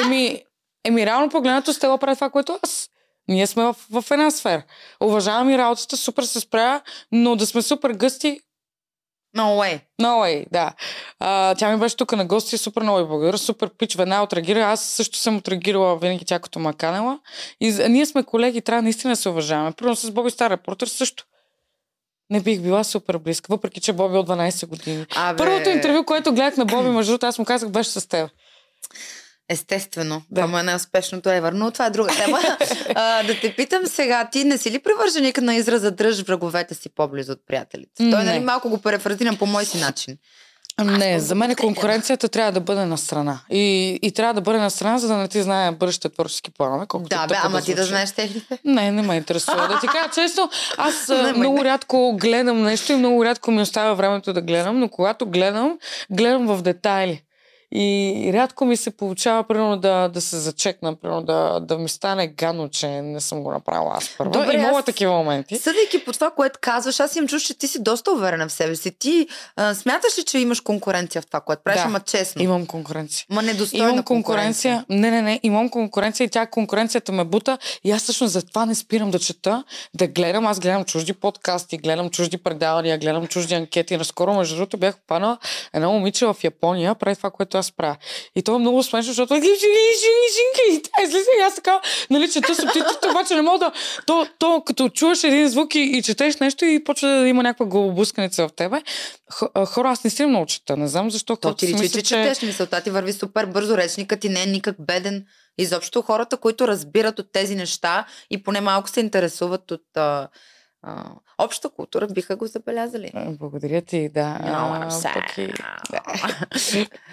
Еми, 0.04 0.42
еми, 0.84 1.06
реално 1.06 1.28
погледнато 1.28 1.72
Стела 1.72 1.98
прави 1.98 2.14
това, 2.14 2.30
което 2.30 2.58
аз. 2.62 2.88
Ние 3.28 3.46
сме 3.46 3.62
в, 3.62 3.76
в 3.92 4.10
една 4.10 4.30
сфера. 4.30 4.62
Уважавам 5.00 5.50
и 5.50 5.58
работата, 5.58 5.96
супер 5.96 6.22
се 6.22 6.40
справя, 6.40 6.80
но 7.12 7.36
да 7.36 7.46
сме 7.46 7.62
супер 7.62 7.90
гъсти, 7.90 8.40
No 9.36 9.42
way. 9.42 9.80
No 10.02 10.14
way, 10.14 10.46
да. 10.52 10.72
А, 11.18 11.54
тя 11.54 11.70
ми 11.70 11.78
беше 11.78 11.96
тук 11.96 12.12
на 12.12 12.24
гости, 12.24 12.58
супер 12.58 12.82
много 12.82 13.00
и 13.00 13.04
благодаря, 13.04 13.38
супер 13.38 13.70
пич, 13.78 13.94
веднага 13.96 14.22
отреагира. 14.22 14.60
Аз 14.60 14.84
също 14.84 15.18
съм 15.18 15.36
отреагирала 15.36 15.98
винаги 15.98 16.24
тя 16.24 16.38
като 16.38 16.58
ма 16.58 16.74
канала. 16.74 17.18
И 17.60 17.72
за- 17.72 17.88
ние 17.88 18.06
сме 18.06 18.22
колеги, 18.22 18.60
трябва 18.60 18.82
наистина 18.82 19.12
да 19.12 19.16
се 19.16 19.28
уважаваме. 19.28 19.72
Примерно 19.72 19.96
с 19.96 20.10
Боби 20.10 20.30
Стар 20.30 20.50
репортер 20.50 20.86
също. 20.86 21.24
Не 22.30 22.40
бих 22.40 22.60
била 22.60 22.84
супер 22.84 23.18
близка, 23.18 23.46
въпреки 23.50 23.80
че 23.80 23.92
Боби 23.92 24.16
е 24.16 24.18
от 24.18 24.26
12 24.26 24.66
години. 24.66 25.06
Абе, 25.16 25.38
Първото 25.38 25.68
интервю, 25.68 26.04
което 26.04 26.32
гледах 26.32 26.56
на 26.56 26.64
Боби, 26.64 26.88
между 26.88 27.10
другото, 27.12 27.26
аз 27.26 27.38
му 27.38 27.44
казах, 27.44 27.70
беше 27.70 27.90
с 27.90 28.08
теб. 28.08 28.30
Естествено. 29.50 30.22
Да. 30.30 30.40
Да. 30.40 30.46
Това 30.46 30.60
е 30.60 30.62
най-успешното 30.62 31.30
евър, 31.30 31.52
но 31.52 31.70
това 31.70 31.86
е 31.86 31.90
друга 31.90 32.10
тема. 32.16 32.38
а, 32.94 33.22
да 33.22 33.40
те 33.40 33.54
питам 33.56 33.86
сега, 33.86 34.28
ти 34.32 34.44
не 34.44 34.58
си 34.58 34.70
ли 34.70 34.78
привърженик 34.78 35.40
на 35.40 35.54
израза 35.54 35.90
дръж 35.90 36.22
враговете 36.22 36.74
си 36.74 36.88
по-близо 36.88 37.32
от 37.32 37.46
приятелите? 37.46 38.10
Той, 38.10 38.24
нали, 38.24 38.40
малко 38.40 38.68
го 38.68 38.78
префразирам 38.78 39.36
по 39.36 39.46
мой 39.46 39.64
си 39.64 39.78
начин. 39.78 40.16
Не, 40.84 41.14
го 41.14 41.20
за 41.24 41.34
мен 41.34 41.56
конкуренцията 41.56 42.28
трябва 42.28 42.52
да 42.52 42.60
бъде 42.60 42.84
на 42.84 42.98
страна. 42.98 43.40
И, 43.50 43.98
и 44.02 44.12
трябва 44.12 44.34
да 44.34 44.40
бъде 44.40 44.58
на 44.58 44.70
страна, 44.70 44.98
за 44.98 45.08
да 45.08 45.16
не 45.16 45.28
ти 45.28 45.42
знае 45.42 45.72
бъдещите 45.72 46.08
творчески 46.08 46.50
планове. 46.50 46.86
Да, 46.94 47.26
бе, 47.26 47.34
ама 47.42 47.62
ти 47.62 47.74
да 47.74 47.84
знаеш 47.84 48.12
техните. 48.12 48.58
Не, 48.64 48.90
не 48.90 49.02
ме 49.02 49.16
интересува. 49.16 49.68
Да 49.68 49.80
ти 49.80 49.86
кажа 49.86 50.10
честно, 50.14 50.50
аз 50.76 51.08
Не, 51.24 51.32
много 51.32 51.56
не. 51.56 51.64
рядко 51.64 52.16
гледам 52.20 52.62
нещо 52.62 52.92
и 52.92 52.96
много 52.96 53.24
рядко 53.24 53.50
ми 53.50 53.62
остава 53.62 53.94
времето 53.94 54.32
да 54.32 54.42
гледам, 54.42 54.78
но 54.78 54.88
когато 54.88 55.26
гледам, 55.26 55.78
гледам 56.10 56.46
в 56.46 56.62
детайли. 56.62 57.22
И 57.72 58.30
рядко 58.32 58.64
ми 58.64 58.76
се 58.76 58.90
получава, 58.90 59.44
примерно, 59.44 59.76
да, 59.76 60.08
да 60.08 60.20
се 60.20 60.36
зачекна, 60.38 60.94
примерно, 60.94 61.22
да, 61.22 61.60
да 61.60 61.78
ми 61.78 61.88
стане 61.88 62.26
гадно, 62.28 62.68
че 62.68 62.88
не 62.88 63.20
съм 63.20 63.42
го 63.42 63.50
направила 63.50 63.92
аз 63.94 64.10
първа. 64.18 64.32
Добре, 64.32 64.54
Имала 64.54 64.78
аз- 64.78 64.84
такива 64.84 65.12
моменти. 65.12 65.56
Съдейки 65.56 66.04
по 66.04 66.12
това, 66.12 66.30
което 66.30 66.58
казваш, 66.62 67.00
аз 67.00 67.16
имам 67.16 67.28
чувство, 67.28 67.46
че 67.46 67.58
ти 67.58 67.68
си 67.68 67.82
доста 67.82 68.12
уверена 68.12 68.48
в 68.48 68.52
себе 68.52 68.76
си. 68.76 68.90
Ти 68.90 69.26
а, 69.56 69.74
смяташ 69.74 70.18
ли, 70.18 70.24
че 70.24 70.38
имаш 70.38 70.60
конкуренция 70.60 71.22
в 71.22 71.26
това, 71.26 71.40
което 71.40 71.62
правиш, 71.62 71.80
Да. 71.80 71.86
ама 71.86 72.00
честно? 72.00 72.42
Имам 72.42 72.66
конкуренция. 72.66 73.26
Ма 73.30 73.42
недостойна 73.42 73.90
Имам 73.90 74.04
конкуренция. 74.04 74.84
Не, 74.88 75.10
не, 75.10 75.22
не. 75.22 75.40
Имам 75.42 75.68
конкуренция 75.68 76.24
и 76.24 76.30
тя 76.30 76.46
конкуренцията 76.46 77.12
ме 77.12 77.24
бута. 77.24 77.58
И 77.84 77.90
аз 77.90 78.02
всъщност 78.02 78.32
затова 78.32 78.66
не 78.66 78.74
спирам 78.74 79.10
да 79.10 79.18
чета, 79.18 79.64
да 79.94 80.06
гледам. 80.06 80.46
Аз 80.46 80.60
гледам 80.60 80.84
чужди 80.84 81.12
подкасти, 81.12 81.78
гледам 81.78 82.10
чужди 82.10 82.36
предавания, 82.38 82.98
гледам 82.98 83.26
чужди 83.26 83.54
анкети. 83.54 83.96
Наскоро, 83.96 84.34
между 84.34 84.56
другото, 84.56 84.76
бях 84.76 84.96
попанала 84.96 85.38
едно 85.72 85.92
момиче 85.92 86.26
в 86.26 86.36
Япония, 86.44 86.94
прави 86.94 87.16
това, 87.16 87.30
което 87.30 87.59
аз 87.60 87.72
правя. 87.72 87.96
И 88.36 88.42
то 88.42 88.54
е 88.54 88.58
много 88.58 88.82
смешно, 88.82 89.12
защото 89.12 89.34
и 89.34 89.40
тя 89.40 91.02
излиза 91.04 91.30
и 91.38 91.42
аз 91.42 91.54
така, 91.54 91.80
нали, 92.10 92.30
чета 92.30 92.54
субтитрите, 92.54 93.08
обаче 93.10 93.34
не 93.34 93.42
мога 93.42 93.58
да... 93.58 93.72
То, 94.06 94.26
то 94.38 94.62
като 94.66 94.88
чуваш 94.88 95.24
един 95.24 95.48
звук 95.48 95.74
и, 95.74 95.80
и 95.80 96.02
четеш 96.02 96.36
нещо 96.36 96.64
и 96.64 96.84
почва 96.84 97.08
да 97.08 97.28
има 97.28 97.42
някаква 97.42 97.66
главобусканица 97.66 98.48
в 98.48 98.52
тебе. 98.56 98.82
Хора, 99.66 99.90
аз 99.90 100.04
не 100.04 100.10
си 100.10 100.26
много 100.26 100.46
чета. 100.46 100.76
Не 100.76 100.88
знам 100.88 101.10
защо. 101.10 101.36
То 101.36 101.54
ти 101.54 101.66
мислят, 101.66 101.92
че 101.92 102.02
четеш 102.02 102.42
мисълта 102.42 102.80
ти 102.80 102.90
върви 102.90 103.12
супер 103.12 103.46
бързо, 103.46 103.76
речникът 103.76 104.20
ти 104.20 104.28
не 104.28 104.42
е 104.42 104.46
никак 104.46 104.76
беден. 104.78 105.24
Изобщо 105.58 106.02
хората, 106.02 106.36
които 106.36 106.68
разбират 106.68 107.18
от 107.18 107.32
тези 107.32 107.54
неща 107.54 108.06
и 108.30 108.42
поне 108.42 108.60
малко 108.60 108.88
се 108.88 109.00
интересуват 109.00 109.70
от 109.70 109.82
а, 110.82 111.10
обща 111.38 111.70
култура, 111.70 112.06
биха 112.06 112.36
го 112.36 112.46
забелязали. 112.46 113.12
Благодаря 113.14 113.82
ти, 113.82 114.08
да. 114.08 114.38
I'm 114.42 114.90
А, 115.62 115.80
да. 115.90 116.02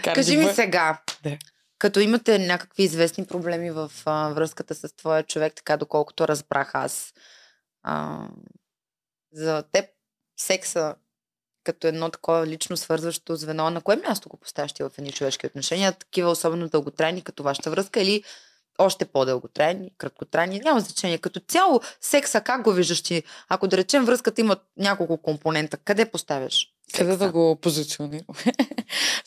Кажи 0.13 0.37
ми 0.37 0.45
сега, 0.45 1.01
Да. 1.23 1.37
като 1.79 1.99
имате 1.99 2.39
някакви 2.39 2.83
известни 2.83 3.25
проблеми 3.25 3.71
в 3.71 3.91
а, 4.05 4.29
връзката 4.29 4.75
с 4.75 4.95
твоя 4.95 5.23
човек, 5.23 5.53
така 5.55 5.77
доколкото 5.77 6.27
разбрах 6.27 6.71
аз, 6.73 7.13
а, 7.83 8.27
за 9.31 9.63
теб 9.71 9.85
секса 10.37 10.95
като 11.63 11.87
едно 11.87 12.09
такова 12.09 12.47
лично 12.47 12.77
свързващо 12.77 13.35
звено, 13.35 13.69
на 13.69 13.81
кое 13.81 13.95
място 13.95 14.29
го 14.29 14.37
поставяш 14.37 14.73
ти 14.73 14.83
в 14.83 14.91
едни 14.97 15.11
човешки 15.11 15.47
отношения, 15.47 15.93
такива 15.93 16.29
особено 16.29 16.67
дълготрайни 16.67 17.21
като 17.21 17.43
вашата 17.43 17.71
връзка 17.71 18.01
или 18.01 18.23
още 18.77 19.05
по-дълготрайни, 19.05 19.91
краткотрайни, 19.97 20.59
няма 20.59 20.79
значение. 20.79 21.17
Като 21.17 21.39
цяло 21.39 21.81
секса, 22.01 22.41
как 22.41 22.61
го 22.63 22.71
виждаш 22.71 23.01
ти? 23.01 23.23
Ако 23.49 23.67
да 23.67 23.77
речем 23.77 24.05
връзката 24.05 24.41
има 24.41 24.57
няколко 24.77 25.17
компонента, 25.17 25.77
къде 25.77 26.05
поставяш? 26.11 26.67
Къде 26.93 27.11
секса? 27.11 27.25
да 27.25 27.31
го 27.31 27.55
позиционирам? 27.61 28.25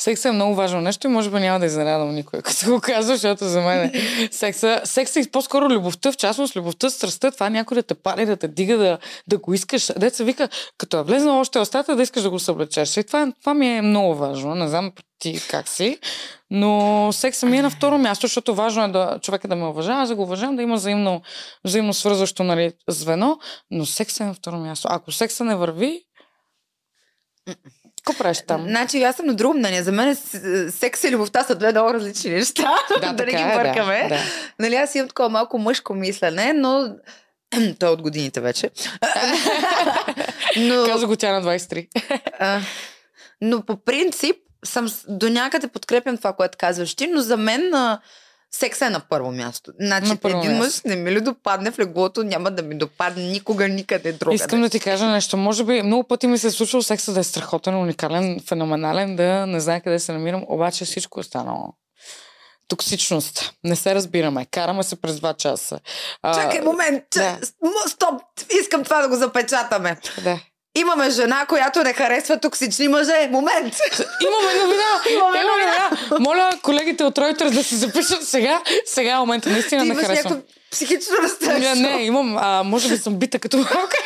Секса 0.00 0.28
е 0.28 0.32
много 0.32 0.54
важно 0.54 0.80
нещо 0.80 1.06
и 1.06 1.10
може 1.10 1.30
би 1.30 1.40
няма 1.40 1.58
да 1.58 1.66
изненадам 1.66 2.14
никой, 2.14 2.42
като 2.42 2.66
го 2.66 2.80
казва, 2.80 3.16
защото 3.16 3.44
за 3.44 3.60
мен 3.60 3.80
е 3.80 3.92
секса, 4.30 4.80
секса 4.84 5.20
и 5.20 5.30
по-скоро 5.30 5.68
любовта, 5.68 6.12
в 6.12 6.16
частност 6.16 6.56
любовта, 6.56 6.90
страстта, 6.90 7.30
това 7.30 7.50
някой 7.50 7.74
да 7.74 7.82
те 7.82 7.94
пали, 7.94 8.26
да 8.26 8.36
те 8.36 8.48
дига, 8.48 8.76
да, 8.76 8.98
да 9.28 9.38
го 9.38 9.54
искаш. 9.54 9.92
Деца 9.96 10.24
вика, 10.24 10.48
като 10.78 10.98
е 10.98 11.02
влезнал 11.02 11.40
още 11.40 11.58
в 11.58 11.62
устата, 11.62 11.96
да 11.96 12.02
искаш 12.02 12.22
да 12.22 12.30
го 12.30 12.38
съблечеш. 12.38 12.96
И 12.96 13.04
това, 13.04 13.32
това 13.40 13.54
ми 13.54 13.76
е 13.76 13.82
много 13.82 14.14
важно. 14.14 14.54
Не 14.54 14.68
знам 14.68 14.92
ти 15.18 15.40
как 15.50 15.68
си, 15.68 15.98
но 16.50 17.08
секса 17.12 17.46
ми 17.46 17.58
е 17.58 17.62
на 17.62 17.70
второ 17.70 17.98
място, 17.98 18.26
защото 18.26 18.54
важно 18.54 18.84
е 18.84 18.88
да 18.88 19.18
човека 19.22 19.48
да 19.48 19.56
ме 19.56 19.64
уважава, 19.64 20.02
аз 20.02 20.08
да 20.08 20.14
го 20.14 20.22
уважавам, 20.22 20.56
да 20.56 20.62
има 20.62 20.74
взаимно, 20.74 21.22
взаимно 21.64 21.94
свързващо 21.94 22.44
нали, 22.44 22.72
звено, 22.88 23.38
но 23.70 23.86
секса 23.86 24.24
е 24.24 24.26
на 24.26 24.34
второ 24.34 24.56
място. 24.56 24.88
Ако 24.90 25.12
секса 25.12 25.44
не 25.44 25.56
върви, 25.56 26.02
какво 28.04 28.18
правиш 28.18 28.38
там? 28.46 28.62
Значи 28.62 29.02
аз 29.02 29.16
съм 29.16 29.26
на 29.26 29.34
друго 29.34 29.54
мнение. 29.54 29.82
За 29.82 29.92
мен 29.92 30.16
с- 30.16 30.70
секс 30.70 31.04
и 31.04 31.10
любовта 31.10 31.44
са 31.44 31.54
две 31.54 31.70
много 31.70 31.94
различни 31.94 32.30
неща. 32.30 32.74
Да, 33.00 33.12
да 33.12 33.24
не 33.24 33.32
ги 33.32 33.42
е, 33.42 33.54
бъркаме. 33.54 34.02
Да, 34.02 34.08
да. 34.08 34.20
Нали, 34.58 34.74
аз 34.74 34.94
имам 34.94 35.08
такова 35.08 35.28
малко 35.28 35.58
мъжко 35.58 35.94
мислене, 35.94 36.52
но 36.52 36.88
той 37.78 37.88
е 37.88 37.92
от 37.92 38.02
годините 38.02 38.40
вече. 38.40 38.70
но, 40.56 40.84
Каза 40.86 41.06
го 41.06 41.16
тя 41.16 41.32
на 41.32 41.42
23. 41.42 41.86
а, 42.38 42.60
но 43.40 43.62
по 43.62 43.84
принцип 43.84 44.36
съм 44.64 44.86
до 45.08 45.28
някъде 45.28 45.68
подкрепям 45.68 46.16
това, 46.16 46.32
което 46.32 46.58
казваш 46.58 46.94
ти, 46.94 47.06
но 47.06 47.20
за 47.20 47.36
мен 47.36 47.74
а, 47.74 48.00
секса 48.50 48.86
е 48.86 48.90
на 48.90 49.00
първо 49.00 49.32
място. 49.32 49.72
Значи 49.80 50.08
На 50.08 50.16
първо 50.16 50.38
един 50.38 50.56
мъж 50.56 50.82
не 50.82 50.96
ми 50.96 51.12
ли 51.12 51.20
допадне 51.20 51.70
в 51.70 51.78
леглото, 51.78 52.22
няма 52.22 52.50
да 52.50 52.62
ми 52.62 52.78
допадне 52.78 53.22
никога, 53.22 53.68
никъде 53.68 54.12
друга. 54.12 54.34
Искам 54.34 54.60
да 54.60 54.68
ти 54.68 54.80
кажа 54.80 55.06
нещо. 55.06 55.36
Може 55.36 55.64
би 55.64 55.82
много 55.82 56.04
пъти 56.04 56.26
ми 56.26 56.38
се 56.38 56.46
е 56.46 56.50
случвало 56.50 56.82
секса 56.82 57.12
да 57.12 57.20
е 57.20 57.24
страхотен, 57.24 57.76
уникален, 57.76 58.40
феноменален, 58.48 59.16
да 59.16 59.46
не 59.46 59.60
знае 59.60 59.80
къде 59.80 59.98
се 59.98 60.12
намирам, 60.12 60.44
обаче 60.48 60.84
всичко 60.84 61.20
е 61.20 61.20
останало. 61.20 61.68
Токсичност. 62.68 63.52
Не 63.64 63.76
се 63.76 63.94
разбираме. 63.94 64.46
Караме 64.46 64.82
се 64.82 65.00
през 65.00 65.16
два 65.16 65.34
часа. 65.34 65.80
А, 66.22 66.34
Чакай 66.34 66.60
момент, 66.60 67.04
да. 67.14 67.38
стоп, 67.88 68.22
искам 68.60 68.84
това 68.84 69.02
да 69.02 69.08
го 69.08 69.16
запечатаме. 69.16 69.96
Да. 70.24 70.40
Имаме 70.80 71.10
жена, 71.10 71.46
която 71.46 71.82
не 71.82 71.92
харесва 71.92 72.40
токсични 72.40 72.88
мъже. 72.88 73.28
Момент! 73.30 73.74
Имаме 74.22 74.64
новина! 74.64 74.84
Имаме 75.10 75.38
новина! 75.42 75.90
Моля 76.20 76.50
колегите 76.62 77.04
от 77.04 77.14
Reuters 77.14 77.50
да 77.50 77.64
се 77.64 77.76
запишат 77.76 78.22
сега. 78.24 78.62
Сега 78.86 79.10
е 79.10 79.18
момента. 79.18 79.50
Наистина 79.50 79.82
Ти 79.82 79.88
не 79.88 79.94
харесвам. 79.94 80.32
някакво 80.32 80.36
психично 80.70 81.14
Не, 81.16 81.22
разстройство. 81.22 81.74
не, 81.76 82.02
имам, 82.02 82.36
а, 82.38 82.62
може 82.62 82.88
би 82.88 82.96
съм 82.96 83.14
бита 83.16 83.38
като 83.38 83.56
малка. 83.56 83.96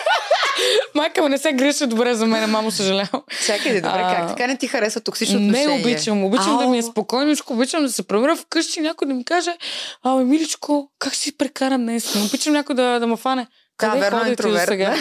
Майка 0.94 1.22
ми 1.22 1.28
не 1.28 1.38
се 1.38 1.52
греше 1.52 1.87
добре 1.87 2.14
за 2.14 2.26
мен, 2.26 2.50
мамо, 2.50 2.70
съжалявам. 2.70 3.22
Чакай, 3.46 3.74
добре, 3.74 3.88
А, 3.94 4.16
как 4.16 4.28
така 4.28 4.46
не 4.46 4.56
ти 4.56 4.66
харесва 4.66 5.00
токсично 5.00 5.40
Не 5.40 5.46
отношение? 5.46 5.80
обичам, 5.80 6.24
обичам 6.24 6.58
да 6.58 6.66
ми 6.66 6.78
е 6.78 6.80
Ау. 6.80 6.87
спокойничко, 6.87 7.52
обичам 7.52 7.82
да 7.82 7.92
се 7.92 8.02
превърна 8.02 8.37
вкъщи, 8.37 8.80
някой 8.80 9.08
да 9.08 9.14
ми 9.14 9.24
каже, 9.24 9.56
абе, 10.04 10.24
миличко, 10.24 10.90
как 10.98 11.14
си 11.14 11.37
прекара 11.37 11.78
днес? 11.78 12.14
Не 12.14 12.22
обичам 12.22 12.52
някой 12.52 12.74
да, 12.74 12.98
да 12.98 13.06
ме 13.06 13.16
фане. 13.16 13.46
Да, 13.80 13.88
Къде 13.90 14.00
верно, 14.00 14.18
ходите 14.18 14.42
до 14.42 14.48
интроверт, 14.48 14.68
сега? 14.68 14.94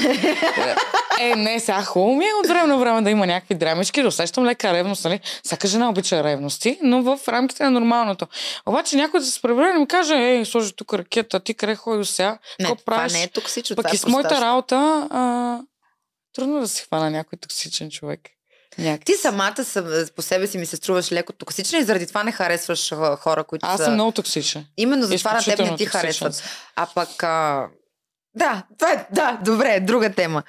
е, 1.20 1.36
не, 1.36 1.60
сега 1.60 1.84
хубаво 1.84 2.16
ми 2.16 2.26
е 2.26 2.34
от 2.44 2.48
време 2.48 2.68
на 2.68 2.78
време 2.78 3.02
да 3.02 3.10
има 3.10 3.28
някакви 3.28 3.56
драмички, 3.56 4.02
да 4.02 4.08
усещам 4.08 4.46
лека 4.46 4.74
ревност, 4.74 5.04
нали? 5.04 5.20
Всяка 5.44 5.68
жена 5.68 5.90
обича 5.90 6.24
ревности, 6.24 6.80
но 6.82 7.02
в 7.02 7.20
рамките 7.28 7.64
на 7.64 7.72
нормалното. 7.72 8.28
Обаче 8.66 8.96
някой 8.96 9.20
да 9.20 9.26
се 9.26 9.42
превърне 9.42 9.76
и 9.76 9.80
ми 9.80 9.88
каже, 9.88 10.16
ей, 10.16 10.46
сложи 10.46 10.74
тук 10.76 10.94
ракета, 10.94 11.40
ти 11.40 11.54
къде 11.54 11.76
ходи 11.76 12.06
сега? 12.06 12.30
Не, 12.60 12.66
Какво 12.66 12.76
това 12.76 12.96
правиш? 12.96 13.14
не 13.14 13.24
е 13.24 13.28
токсично. 13.28 13.76
Пък 13.76 13.86
това 13.86 13.94
и 13.94 13.96
е 13.96 14.00
с 14.00 14.08
моята 14.08 14.42
работа, 14.42 15.08
а, 15.12 15.60
трудно 16.36 16.60
да 16.60 16.68
се 16.68 16.84
хвана 16.84 17.10
някой 17.10 17.38
токсичен 17.40 17.92
човек. 17.92 18.20
Някак. 18.78 19.06
Ти 19.06 19.14
самата 19.14 19.64
съм, 19.64 19.86
по 20.16 20.22
себе 20.22 20.48
си 20.48 20.58
ми 20.58 20.66
се 20.66 20.76
струваш 20.76 21.12
леко 21.12 21.34
токсична 21.34 21.80
и 21.80 21.84
заради 21.84 22.08
това 22.08 22.24
не 22.24 22.32
харесваш 22.32 22.94
хора, 23.20 23.44
които 23.44 23.66
Аз 23.66 23.78
са... 23.78 23.84
съм 23.86 23.94
много 23.94 24.12
токсичен. 24.12 24.66
Именно 24.78 25.06
за 25.06 25.18
това 25.18 25.34
на 25.34 25.44
теб 25.44 25.60
не 25.60 25.76
ти 25.76 25.86
харесват. 25.86 26.44
А 26.76 26.88
пък... 26.96 27.24
А... 27.24 27.68
Да, 28.36 28.64
това 28.78 28.92
е... 28.92 29.08
Да, 29.12 29.40
добре, 29.46 29.80
друга 29.80 30.14
тема. 30.14 30.44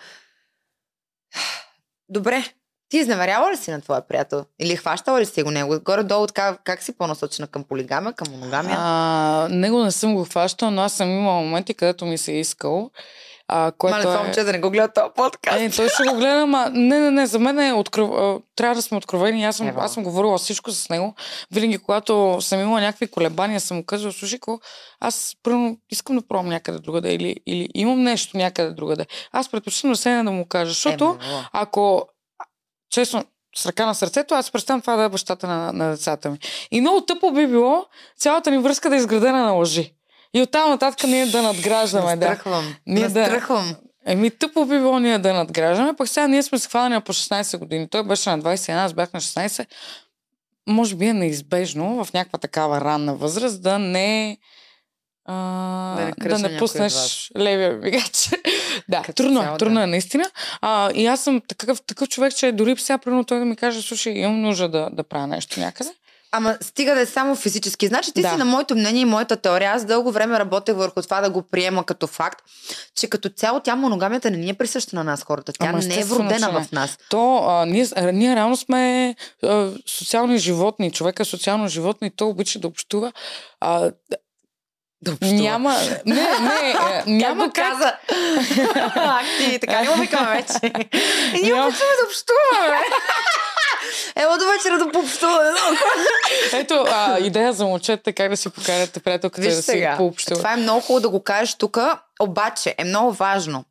Добре. 2.09 2.45
Ти 2.89 2.99
изневеряла 2.99 3.53
ли 3.53 3.57
си 3.57 3.71
на 3.71 3.81
твоя 3.81 4.09
приятел? 4.09 4.45
Или 4.59 4.77
хващала 4.77 5.21
ли 5.21 5.27
си 5.27 5.43
го 5.43 5.51
него? 5.51 5.81
Горе-долу 5.85 6.27
така, 6.27 6.59
как 6.65 6.83
си 6.83 6.99
по-насочена 6.99 7.49
към 7.49 7.65
полигамия, 7.65 8.13
към 8.13 8.33
моногамия? 8.33 8.77
А, 8.79 9.49
него 9.51 9.85
не 9.85 9.91
съм 9.91 10.15
го 10.15 10.25
хващал, 10.25 10.71
но 10.71 10.83
аз 10.83 10.93
съм 10.93 11.11
имала 11.11 11.43
моменти, 11.43 11.75
където 11.75 12.07
ми 12.07 12.19
се 12.19 12.33
е 12.33 12.41
искал. 12.41 12.91
А, 13.49 13.73
което 13.79 13.97
Мале, 13.97 14.03
това 14.03 14.21
е... 14.21 14.23
момче 14.23 14.45
да 14.45 14.53
не 14.53 14.61
го 14.61 14.71
гледа 14.71 14.93
този 14.93 15.11
подкаст. 15.17 15.61
Е, 15.61 15.71
той 15.71 15.89
ще 15.89 16.03
го 16.03 16.15
гледа, 16.15 16.41
ама 16.41 16.71
не, 16.73 17.01
не, 17.01 17.11
не, 17.11 17.27
за 17.27 17.39
мен 17.39 17.61
е 17.61 17.73
открив... 17.73 18.09
трябва 18.57 18.75
да 18.75 18.83
сме 18.83 18.97
откровени. 18.97 19.45
Аз 19.45 19.57
съм, 19.57 19.69
Ева. 19.69 19.85
аз 19.85 19.95
съм 19.95 20.05
говорила 20.05 20.39
всичко 20.39 20.71
с 20.71 20.89
него. 20.89 21.15
Винаги, 21.51 21.79
когато 21.79 22.39
съм 22.41 22.61
имала 22.61 22.81
някакви 22.81 23.07
колебания, 23.07 23.61
съм 23.61 23.77
му 23.77 23.85
казвала, 23.85 24.13
слушай, 24.13 24.39
ко, 24.39 24.61
аз 25.01 25.37
първо 25.43 25.77
искам 25.91 26.17
да 26.17 26.27
пробвам 26.29 26.49
някъде 26.49 26.79
другаде 26.79 27.15
или, 27.15 27.37
или 27.47 27.69
имам 27.75 28.03
нещо 28.03 28.37
някъде 28.37 28.71
другаде. 28.71 29.07
Аз 29.33 29.51
предпочитам 29.51 29.91
да 29.91 29.97
седна 29.97 30.25
да 30.25 30.31
му 30.31 30.47
кажа, 30.47 30.69
защото 30.69 31.19
Е, 31.23 31.27
ако, 31.53 32.09
честно, 32.91 33.25
с 33.57 33.67
ръка 33.67 33.87
на 33.87 33.95
сърцето, 33.95 34.35
аз 34.35 34.51
представям 34.51 34.81
това 34.81 34.97
да 34.97 35.03
е 35.03 35.09
бащата 35.09 35.47
на, 35.47 35.73
на 35.73 35.91
децата 35.91 36.31
ми. 36.31 36.39
И 36.71 36.81
много 36.81 37.01
тъпо 37.01 37.33
би 37.33 37.47
било 37.47 37.87
цялата 38.19 38.51
ни 38.51 38.59
връзка 38.59 38.89
да 38.91 38.97
е 38.97 38.99
изградена 38.99 39.43
на 39.43 39.53
лъжи. 39.53 39.95
И 40.35 40.43
оттам 40.43 40.71
нататък 40.71 41.09
ние 41.09 41.27
да 41.27 41.43
надграждаме. 41.43 42.17
да. 42.17 42.29
Настръхвам. 42.29 42.75
Ние 42.87 43.09
да- 43.09 43.21
Настръхвам. 43.21 43.77
Еми, 44.07 44.31
тъпо 44.31 44.65
би 44.65 44.79
било 44.79 44.99
ние 44.99 45.19
да 45.19 45.33
надграждаме, 45.33 45.93
пък 45.97 46.09
сега 46.09 46.27
ние 46.27 46.43
сме 46.43 46.59
се 46.59 46.69
хванали 46.69 46.95
на 46.95 47.01
по 47.01 47.13
16 47.13 47.59
години. 47.59 47.89
Той 47.89 48.03
беше 48.03 48.31
на 48.31 48.39
21, 48.41 48.85
аз 48.85 48.93
бях 48.93 49.13
на 49.13 49.21
16. 49.21 49.67
Може 50.69 50.95
би 50.95 51.07
е 51.07 51.13
неизбежно 51.13 52.05
в 52.05 52.13
някаква 52.13 52.39
такава 52.39 52.81
ранна 52.81 53.15
възраст 53.15 53.63
да 53.63 53.79
не 53.79 54.39
а, 55.25 55.35
Да 55.97 56.05
не 56.05 56.29
да 56.29 56.39
не 56.39 56.59
пуснеш 56.59 57.31
левия 57.39 57.79
бигач. 57.81 58.31
да, 58.89 59.03
Като 59.03 59.23
трудно, 59.23 59.41
цяло, 59.41 59.55
е, 59.55 59.59
трудно 59.59 59.75
да. 59.75 59.83
е 59.83 59.87
наистина. 59.87 60.31
А, 60.61 60.91
и 60.95 61.07
аз 61.07 61.21
съм 61.21 61.41
такъв, 61.49 61.83
такъв 61.83 62.09
човек, 62.09 62.37
че 62.37 62.53
дори 62.53 62.77
сега, 62.77 62.99
примерно, 62.99 63.25
той 63.25 63.39
да 63.39 63.45
ми 63.45 63.57
каже, 63.57 63.83
слушай, 63.83 64.13
имам 64.13 64.41
нужда 64.41 64.69
да, 64.69 64.91
да 64.93 65.05
правя 65.05 65.27
нещо 65.27 65.61
някъде. 65.61 65.91
Ама 66.37 66.57
стига 66.61 66.95
да 66.95 67.01
е 67.01 67.07
само 67.07 67.37
физически. 67.37 67.87
Значи 67.87 68.13
ти 68.13 68.23
Да. 68.23 68.31
си 68.31 68.37
на 68.37 68.45
моето 68.45 68.75
мнение 68.75 69.03
и 69.03 69.05
моята 69.05 69.37
теория. 69.37 69.73
Аз 69.73 69.85
дълго 69.85 70.13
време 70.13 70.39
работех 70.39 70.77
върху 70.77 71.03
това 71.03 71.21
да 71.21 71.31
го 71.31 71.43
приема 71.43 71.85
като 71.85 72.07
факт, 72.07 72.45
че 72.97 73.09
като 73.09 73.29
цяло 73.29 73.61
тя 73.61 73.77
моногамията 73.77 74.31
не 74.31 74.37
ни 74.37 74.51
е 74.51 74.55
присъща 74.55 74.97
на 74.97 75.05
нас 75.05 75.25
хората. 75.25 75.53
Тя 75.53 75.67
Ама 75.67 75.79
не 75.79 76.01
е 76.01 76.05
вродена 76.05 76.53
не. 76.53 76.65
в 76.65 76.73
нас. 76.73 76.99
То, 77.11 77.37
а, 77.39 77.67
ние, 77.67 77.87
ние 78.13 78.37
реално 78.37 78.57
сме 78.57 79.15
а, 79.43 79.71
социални 79.89 80.39
животни. 80.39 80.91
Човек 80.93 81.21
е 81.21 81.25
социално 81.25 81.69
животно 81.69 82.07
и 82.07 82.11
той 82.11 82.29
обича 82.29 82.59
да 82.59 82.69
общува. 82.69 83.13
А, 83.61 83.91
Да 85.03 85.13
общува. 85.13 85.35
няма, 85.35 85.77
не, 86.07 86.15
не, 86.15 86.71
е, 86.71 87.03
няма 87.07 87.45
как 87.45 87.55
каза? 87.55 87.93
ти 89.39 89.59
така 89.59 89.85
ли 89.85 89.89
му 89.89 89.95
викаме 89.95 90.27
вече? 90.31 90.73
И 91.35 91.43
ние 91.43 91.53
Няма. 91.53 91.67
обичаме 91.67 91.91
да 92.01 92.07
общуваме. 92.07 92.79
Ела 94.17 94.39
до 94.39 94.45
вечера 94.45 94.79
да 94.79 94.93
пообщуваме. 94.93 95.51
Ето, 96.53 96.85
а, 96.91 97.19
идея 97.19 97.53
за 97.53 97.65
момчета, 97.65 98.13
как 98.13 98.31
да 98.31 98.37
си 98.37 98.51
покарате 98.51 99.01
приятелката 99.01 99.43
Виж 99.43 99.55
да 99.55 99.63
си 99.63 99.71
сега, 99.71 99.95
пообщуват. 99.97 100.39
това 100.39 100.53
е 100.53 100.57
много 100.57 100.81
хубаво 100.81 101.01
да 101.01 101.09
го 101.09 101.23
кажеш 101.23 101.55
тук, 101.55 101.79
обаче 102.21 102.75
е 102.79 102.85
много 102.85 103.13
важно 103.13 103.65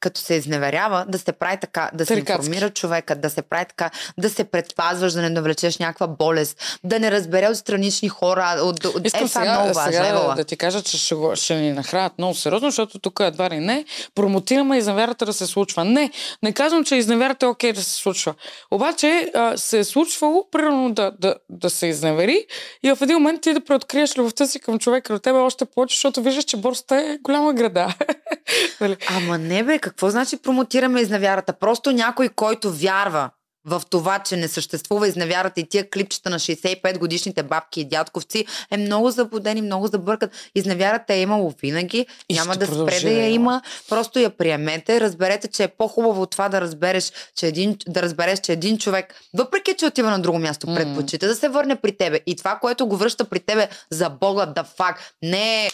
като 0.00 0.20
се 0.20 0.34
изневерява, 0.34 1.04
да 1.08 1.18
се 1.18 1.32
прави 1.32 1.56
така, 1.60 1.90
да 1.94 2.06
се 2.06 2.14
Тарикатски. 2.14 2.46
информира 2.46 2.70
човека, 2.70 3.16
да 3.16 3.30
се 3.30 3.42
прави 3.42 3.64
така, 3.68 3.90
да 4.18 4.30
се 4.30 4.44
предпазваш, 4.44 5.12
да 5.12 5.22
не 5.22 5.30
навлечеш 5.30 5.78
някаква 5.78 6.06
болест, 6.06 6.78
да 6.84 7.00
не 7.00 7.10
разбере 7.10 7.48
от 7.48 7.56
странични 7.56 8.08
хора. 8.08 8.60
От, 8.62 8.84
от, 8.84 9.06
Искам 9.06 9.24
е, 9.24 9.28
това 9.28 9.42
е 9.42 9.44
сега, 9.44 9.58
много 9.58 9.74
важно. 9.74 9.92
сега 9.92 10.12
да, 10.12 10.34
да 10.34 10.44
ти 10.44 10.56
кажа, 10.56 10.82
че 10.82 10.98
ще, 10.98 11.14
ще 11.34 11.54
ни 11.54 11.72
нахранят 11.72 12.12
много 12.18 12.34
сериозно, 12.34 12.70
защото 12.70 12.98
тук 12.98 13.20
едва 13.20 13.50
ли 13.50 13.58
не 13.58 13.84
промотираме 14.14 14.78
изневярата 14.78 15.26
да 15.26 15.32
се 15.32 15.46
случва. 15.46 15.84
Не, 15.84 16.10
не 16.42 16.52
казвам, 16.52 16.84
че 16.84 16.96
изневярата 16.96 17.46
е 17.46 17.48
окей 17.48 17.72
да 17.72 17.82
се 17.82 17.94
случва. 17.94 18.34
Обаче 18.70 19.30
а, 19.34 19.56
се 19.56 19.78
е 19.78 19.84
случвало, 19.84 20.46
примерно 20.50 20.92
да, 20.92 21.12
да, 21.18 21.34
да 21.50 21.70
се 21.70 21.86
изневери 21.86 22.46
и 22.82 22.92
в 22.92 22.98
един 23.02 23.16
момент 23.16 23.40
ти 23.40 23.54
да 23.54 23.60
преоткриеш 23.60 24.18
любовта 24.18 24.46
си 24.46 24.60
към 24.60 24.78
човека 24.78 25.12
до 25.12 25.18
тебе 25.18 25.38
още 25.38 25.64
повече, 25.64 25.96
защото 25.96 26.22
виждаш, 26.22 26.44
че 26.44 26.56
борста 26.56 26.96
е 26.96 27.18
голяма 27.22 27.54
града. 27.54 27.94
Нали? 28.80 28.96
Ама 29.08 29.38
не 29.38 29.62
бе, 29.64 29.78
какво 29.88 30.10
значи 30.10 30.36
промотираме 30.36 31.00
изневярата? 31.00 31.52
Просто 31.52 31.92
някой, 31.92 32.28
който 32.28 32.72
вярва 32.72 33.30
в 33.64 33.82
това, 33.90 34.18
че 34.18 34.36
не 34.36 34.48
съществува 34.48 35.08
изневярата 35.08 35.60
и 35.60 35.68
тия 35.68 35.90
клипчета 35.90 36.30
на 36.30 36.38
65 36.38 36.98
годишните 36.98 37.42
бабки 37.42 37.80
и 37.80 37.84
дядковци 37.84 38.46
е 38.70 38.76
много 38.76 39.10
заблуден 39.10 39.58
и 39.58 39.62
много 39.62 39.86
забъркат. 39.86 40.30
Изневярата 40.54 41.14
е 41.14 41.20
имало 41.20 41.54
винаги, 41.62 42.06
И 42.28 42.34
няма 42.34 42.56
да 42.56 42.66
спре 42.66 43.00
да 43.00 43.10
я 43.10 43.26
има. 43.26 43.34
има, 43.34 43.62
просто 43.88 44.18
я 44.18 44.30
приемете, 44.30 45.00
разберете, 45.00 45.48
че 45.48 45.62
е 45.64 45.68
по-хубаво 45.68 46.22
от 46.22 46.30
това 46.30 46.48
да 46.48 46.60
разбереш, 46.60 47.12
че 47.36 47.46
един, 47.46 47.76
да 47.88 48.02
разбереш, 48.02 48.40
че 48.40 48.52
един 48.52 48.78
човек, 48.78 49.14
въпреки 49.34 49.74
че 49.78 49.86
отива 49.86 50.10
на 50.10 50.18
друго 50.18 50.38
място, 50.38 50.74
предпочита 50.74 51.28
да 51.28 51.34
се 51.34 51.48
върне 51.48 51.76
при 51.76 51.96
тебе 51.96 52.20
и 52.26 52.36
това, 52.36 52.58
което 52.60 52.86
го 52.86 52.96
връща 52.96 53.24
при 53.24 53.40
тебе 53.40 53.68
за 53.90 54.10
Бога, 54.10 54.46
да 54.46 54.64
факт, 54.64 55.02
не 55.22 55.66
е 55.66 55.70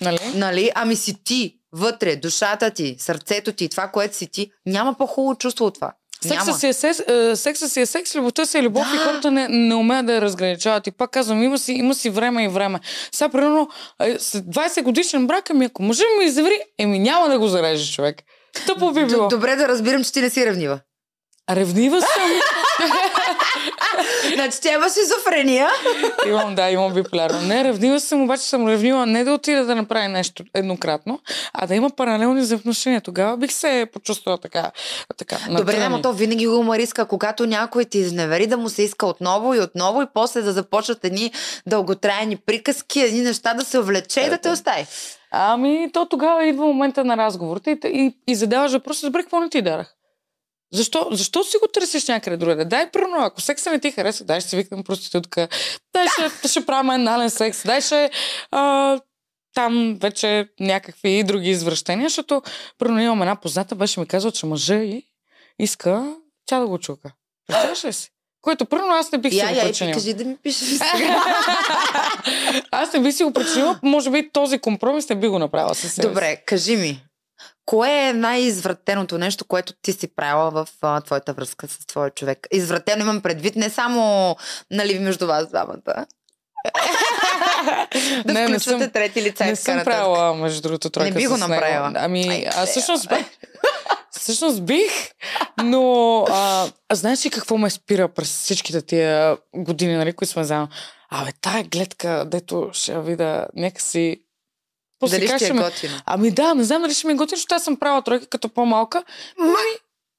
нали? 0.00 0.18
Нали? 0.34 0.70
Ами 0.74 0.96
си 0.96 1.24
ти, 1.24 1.59
вътре, 1.72 2.16
душата 2.16 2.70
ти, 2.70 2.96
сърцето 2.98 3.52
ти, 3.52 3.68
това, 3.68 3.88
което 3.88 4.16
си 4.16 4.26
ти, 4.32 4.50
няма 4.66 4.94
по-хубаво 4.94 5.34
чувство 5.38 5.64
от 5.64 5.74
това. 5.74 5.92
Секса 6.22 6.52
си, 6.52 6.66
е 6.66 6.72
секс, 6.72 7.00
е, 7.00 7.36
секса 7.36 7.68
си 7.68 7.80
е 7.80 7.86
секс, 7.86 8.14
любовта 8.14 8.46
си 8.46 8.58
е 8.58 8.62
любов 8.62 8.86
Да. 8.90 8.96
и 8.96 8.98
хората 8.98 9.30
не, 9.30 9.48
не 9.48 9.74
умеят 9.74 10.06
да 10.06 10.14
я 10.14 10.20
разграничават. 10.20 10.86
И 10.86 10.90
пак 10.90 11.10
казвам, 11.10 11.42
има 11.42 11.58
си, 11.58 11.72
има 11.72 11.94
си 11.94 12.10
време 12.10 12.44
и 12.44 12.48
време. 12.48 12.80
Сега, 13.12 13.28
примерно, 13.28 13.68
е, 14.02 14.18
след 14.18 14.44
20 14.44 14.82
годишен 14.82 15.26
брак, 15.26 15.50
ами 15.50 15.64
ако 15.64 15.82
мъжът 15.82 16.06
ми 16.18 16.24
извери, 16.24 16.60
еми 16.78 16.98
няма 16.98 17.28
да 17.28 17.38
го 17.38 17.48
зарежеш 17.48 17.94
човек. 17.94 18.22
Тъпо 18.66 18.92
би 18.92 19.04
било. 19.06 19.28
Добре 19.28 19.56
да 19.56 19.68
разбирам, 19.68 20.04
че 20.04 20.12
ти 20.12 20.20
не 20.20 20.30
си 20.30 20.46
ревнива. 20.46 20.80
Ревнива 21.50 22.00
съм. 22.00 22.08
Значи 24.40 24.60
тя 24.60 24.72
има 24.72 24.86
шизофрения. 24.88 25.68
имам, 26.26 26.54
да, 26.54 26.70
имам 26.70 26.94
биполярно. 26.94 27.40
Не, 27.40 27.64
ревнива 27.64 28.00
съм, 28.00 28.22
обаче 28.22 28.42
съм 28.42 28.68
ревнива 28.68 29.06
не 29.06 29.24
да 29.24 29.32
отида 29.32 29.64
да 29.64 29.74
направи 29.74 30.08
нещо 30.08 30.44
еднократно, 30.54 31.20
а 31.54 31.66
да 31.66 31.74
има 31.74 31.90
паралелни 31.90 32.40
взаимоотношения. 32.40 33.00
Тогава 33.00 33.36
бих 33.36 33.52
се 33.52 33.86
почувствала 33.92 34.38
така. 34.38 34.70
така 35.16 35.36
Добре, 35.50 35.76
ама 35.80 36.02
то 36.02 36.12
винаги 36.12 36.46
го 36.46 36.60
има 36.60 36.78
риска, 36.78 37.04
когато 37.04 37.46
някой 37.46 37.84
ти 37.84 37.98
изневери 37.98 38.46
да 38.46 38.56
му 38.56 38.68
се 38.68 38.82
иска 38.82 39.06
отново 39.06 39.54
и 39.54 39.60
отново 39.60 40.02
и 40.02 40.06
после 40.14 40.42
да 40.42 40.52
започнат 40.52 41.04
едни 41.04 41.32
дълготрайни 41.66 42.36
приказки, 42.36 43.00
едни 43.00 43.20
неща 43.20 43.54
да 43.54 43.64
се 43.64 43.78
увлече 43.78 44.20
и 44.20 44.30
да 44.30 44.38
те 44.38 44.50
остави. 44.50 44.86
Ами, 45.30 45.90
то 45.92 46.06
тогава 46.06 46.46
идва 46.46 46.66
момента 46.66 47.04
на 47.04 47.16
разговорите 47.16 47.70
и, 47.70 47.88
и, 47.88 48.16
и 48.26 48.34
задаваш 48.34 48.72
въпроса, 48.72 49.06
добре, 49.06 49.22
какво 49.22 49.40
не 49.40 49.48
ти 49.48 49.62
дарах? 49.62 49.94
Защо, 50.72 51.08
защо 51.12 51.44
си 51.44 51.56
го 51.62 51.68
търсиш 51.68 52.08
някъде 52.08 52.36
другаде? 52.36 52.64
Дай, 52.64 52.90
примерно, 52.90 53.16
ако 53.24 53.40
секса 53.40 53.70
не 53.70 53.80
ти 53.80 53.90
хареса, 53.92 54.24
дай 54.24 54.40
ще 54.40 54.50
си 54.50 54.56
викнем 54.56 54.84
проститутка, 54.84 55.48
дай 55.92 56.06
ще, 56.08 56.48
ще 56.48 56.66
правим 56.66 56.90
анален 56.90 57.30
секс, 57.30 57.62
дай 57.66 57.80
ще 57.80 58.10
а, 58.50 58.98
там 59.54 59.98
вече 60.00 60.48
някакви 60.60 61.22
други 61.24 61.50
извращения, 61.50 62.08
защото, 62.08 62.42
примерно, 62.78 63.00
имам 63.02 63.22
една 63.22 63.36
позната, 63.36 63.74
беше 63.74 64.00
ми 64.00 64.06
казала, 64.06 64.32
че 64.32 64.46
мъжа 64.46 64.74
и 64.74 65.02
иска 65.58 66.14
тя 66.46 66.58
да 66.58 66.66
го 66.66 66.78
чука. 66.78 67.12
Представяш 67.46 67.84
ли 67.84 67.92
си? 67.92 68.10
Което, 68.42 68.66
примерно, 68.66 68.92
аз 68.92 69.12
не 69.12 69.18
бих 69.18 69.32
си 69.32 69.38
Я, 69.38 69.48
го 69.48 69.54
я, 69.54 69.62
и 69.62 69.66
причинила. 69.66 69.94
кажи 69.94 70.14
да 70.14 70.24
ми 70.24 70.36
пишеш. 70.36 70.68
Аз 72.70 72.92
не 72.92 73.00
би 73.00 73.12
си 73.12 73.24
го 73.24 73.32
причинила, 73.32 73.80
може 73.82 74.10
би 74.10 74.30
този 74.32 74.58
компромис 74.58 75.08
не 75.08 75.16
би 75.16 75.28
го 75.28 75.38
направила 75.38 75.74
със 75.74 75.92
себе 75.92 76.02
си. 76.02 76.08
Добре, 76.08 76.36
кажи 76.46 76.76
ми. 76.76 77.04
Кое 77.66 78.08
е 78.08 78.12
най-извратеното 78.12 79.18
нещо, 79.18 79.44
което 79.44 79.72
ти 79.82 79.92
си 79.92 80.14
правила 80.14 80.50
в 80.50 80.68
а, 80.82 81.00
твоята 81.00 81.32
връзка 81.32 81.68
с 81.68 81.86
твоя 81.86 82.10
човек? 82.10 82.46
Извратено 82.50 83.02
имам 83.02 83.20
предвид 83.20 83.56
не 83.56 83.70
само 83.70 84.36
нали, 84.70 84.98
между 84.98 85.26
вас 85.26 85.48
двамата. 85.48 85.76
да 88.24 88.32
Не, 88.32 88.48
не 88.48 88.58
съм- 88.58 88.90
трети 88.90 89.22
лица 89.22 89.44
Не 89.44 89.56
съм 89.56 89.84
правила, 89.84 90.34
между 90.34 90.62
другото, 90.62 90.90
тройка 90.90 91.14
Не 91.14 91.20
би 91.20 91.26
го 91.26 91.36
него. 91.36 91.48
направила. 91.48 91.92
Ами, 91.96 92.28
Ай, 92.28 92.46
аз 92.56 92.70
всъщност. 92.70 93.08
Всъщност 94.12 94.62
бих, 94.62 94.92
но 95.64 96.24
а, 96.30 96.68
а 96.88 96.94
знаеш 96.94 97.26
ли 97.26 97.30
какво 97.30 97.58
ме 97.58 97.70
спира 97.70 98.08
през 98.08 98.28
всичките 98.28 98.82
тия 98.82 99.36
години, 99.54 99.96
нали, 99.96 100.12
които 100.12 100.32
сме 100.32 100.44
заедно? 100.44 100.68
Абе, 101.10 101.30
тая 101.40 101.64
гледка, 101.64 102.24
дето 102.26 102.70
ще 102.72 102.92
я 102.92 103.00
видя 103.00 103.46
някакси... 103.56 104.16
После 105.00 105.18
Дали 105.18 105.28
ще 105.28 105.46
е 105.46 105.52
ме- 105.52 105.62
готино? 105.62 105.94
Ами 106.06 106.30
да, 106.30 106.54
не 106.54 106.64
знам 106.64 106.82
дали 106.82 106.94
ще 106.94 107.06
ми 107.06 107.12
е 107.12 107.16
готино, 107.16 107.36
защото 107.36 107.54
аз 107.54 107.64
съм 107.64 107.76
правила 107.76 108.02
тройка 108.02 108.26
като 108.26 108.48
по-малка. 108.48 109.04
Ма, 109.38 109.54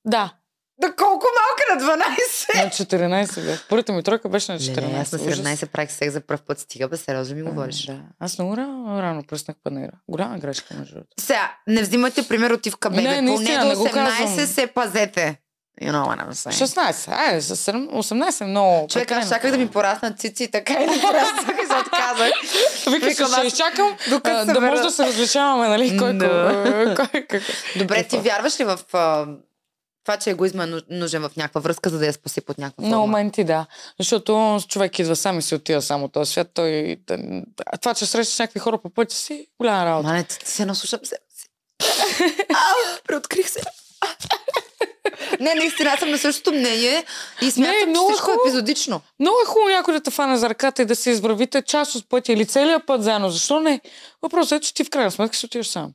Да, 0.06 0.34
да 0.78 0.96
колко 0.96 1.26
малка 1.38 1.88
на 1.88 2.04
12? 2.04 2.64
на 2.64 2.70
14 2.70 3.42
бях. 3.42 3.66
Първата 3.70 3.94
ми 3.94 4.04
тройка 4.04 4.30
беше 4.30 4.52
на 4.52 4.60
14. 4.60 4.82
Не, 4.82 4.88
не, 4.88 5.00
аз 5.00 5.12
на 5.12 5.20
Ужас. 5.20 5.38
17 5.38 5.66
правих 5.66 5.92
секс 5.92 6.14
за 6.14 6.22
пръв 6.22 6.42
път. 6.42 6.60
Стига, 6.60 6.88
бе, 6.88 6.98
сериозно 6.98 7.36
ми 7.36 7.42
говориш. 7.44 7.86
Да. 7.86 8.00
Аз 8.20 8.38
много 8.38 8.58
рано, 8.58 9.02
рано 9.02 9.24
пръснах 9.24 9.58
панера. 9.64 9.92
Голяма 10.08 10.38
грешка, 10.38 10.74
между 10.74 10.94
другото. 10.94 11.12
Сега, 11.20 11.56
не 11.68 11.82
взимайте 11.82 12.24
пример 12.24 12.52
от 12.52 12.66
Ивка 12.66 12.90
Бебе. 12.90 13.02
Не, 13.02 13.08
Поне 13.08 13.22
наистина, 13.22 13.62
до 13.62 13.70
не 13.70 13.76
го 13.76 13.86
18 13.86 13.94
казвам. 14.18 14.48
се 14.48 14.68
пазете. 14.68 15.38
You 15.80 15.92
know 15.92 16.06
what 16.06 16.20
I'm 16.20 16.34
saying. 16.34 16.54
16. 16.58 17.12
Айде, 17.20 17.42
7, 17.42 17.90
18 17.90 18.46
много. 18.46 18.88
Човек, 18.88 19.12
аз 19.12 19.30
чаках 19.30 19.52
да 19.52 19.58
ми 19.58 19.68
пораснат 19.68 20.20
цици 20.20 20.48
така 20.48 20.74
и 20.74 20.86
не 20.88 21.02
пораснах 21.02 21.58
и 21.64 21.68
се 21.68 21.76
отказах. 21.76 22.32
Викам, 23.02 23.28
ще 23.28 23.40
аз- 23.40 23.46
изчакам, 23.46 23.98
а, 24.24 24.46
да 24.46 24.62
може 24.62 24.82
да 24.82 24.92
се 24.92 25.06
различаваме, 25.06 25.68
нали? 25.68 25.98
Кой, 25.98 26.14
Да. 26.14 26.94
кой, 26.96 27.08
кой, 27.08 27.28
кой, 27.30 27.42
Добре, 27.76 28.04
ти 28.04 28.18
вярваш 28.18 28.60
ли 28.60 28.64
в 28.64 28.80
а, 28.94 29.26
това, 30.06 30.18
че 30.18 30.30
егоизма 30.30 30.64
е 30.64 30.68
нужен 30.90 31.22
в 31.22 31.32
някаква 31.38 31.62
връзка, 31.62 31.90
за 31.90 32.00
да 32.00 32.06
я 32.06 32.14
спаси 32.14 32.42
под 32.42 32.58
някаква 32.58 32.84
На 32.84 32.90
форма? 32.90 33.02
моменти, 33.02 33.44
да. 33.44 33.66
Защото 34.00 34.60
човек 34.68 35.00
идва 35.00 35.16
сам 35.16 35.40
и 35.40 35.42
си 35.42 35.56
отива 35.56 35.82
само 35.82 36.06
от 36.06 36.14
този 36.14 36.32
свят. 36.32 36.48
Той, 36.54 36.98
това, 37.82 37.94
че 37.94 38.06
срещаш 38.06 38.40
някакви 38.40 38.60
хора 38.60 38.78
по 38.78 38.90
пътя 38.90 39.16
си, 39.16 39.48
голяма 39.60 39.86
работа. 39.86 40.08
Мане, 40.08 40.24
ти, 40.24 40.38
се 40.44 40.66
наслушам 40.66 41.00
си. 41.04 41.16
Преоткрих 43.08 43.50
се. 43.50 43.60
Не, 45.40 45.56
наистина, 45.56 45.90
аз 45.90 46.00
съм 46.00 46.12
на 46.12 46.18
същото 46.18 46.52
мнение 46.52 47.06
и 47.42 47.52
смятам, 47.52 47.76
че 47.80 47.86
много 47.86 48.10
е 48.10 48.14
всичко 48.14 48.32
е 48.32 48.34
хубаво. 48.34 48.48
епизодично. 48.50 49.02
Много 49.20 49.38
е 49.44 49.48
хубаво 49.48 49.70
някой 49.70 49.94
да 49.94 50.02
те 50.02 50.12
фане 50.12 50.38
за 50.38 50.50
ръката 50.50 50.82
и 50.82 50.86
да 50.86 50.96
се 50.96 51.10
извървите 51.10 51.62
част 51.62 51.96
от 51.96 52.10
пътя 52.10 52.34
или 52.34 52.46
целият 52.46 52.86
път 52.86 53.04
заедно. 53.04 53.30
Защо 53.30 53.60
не? 53.60 53.82
Въпросът 54.22 54.62
е, 54.62 54.66
че 54.66 54.74
ти 54.74 54.84
в 54.84 54.90
крайна 54.90 55.12
сметка 55.12 55.38
си 55.38 55.46
отиваш 55.46 55.68
сам. 55.68 55.92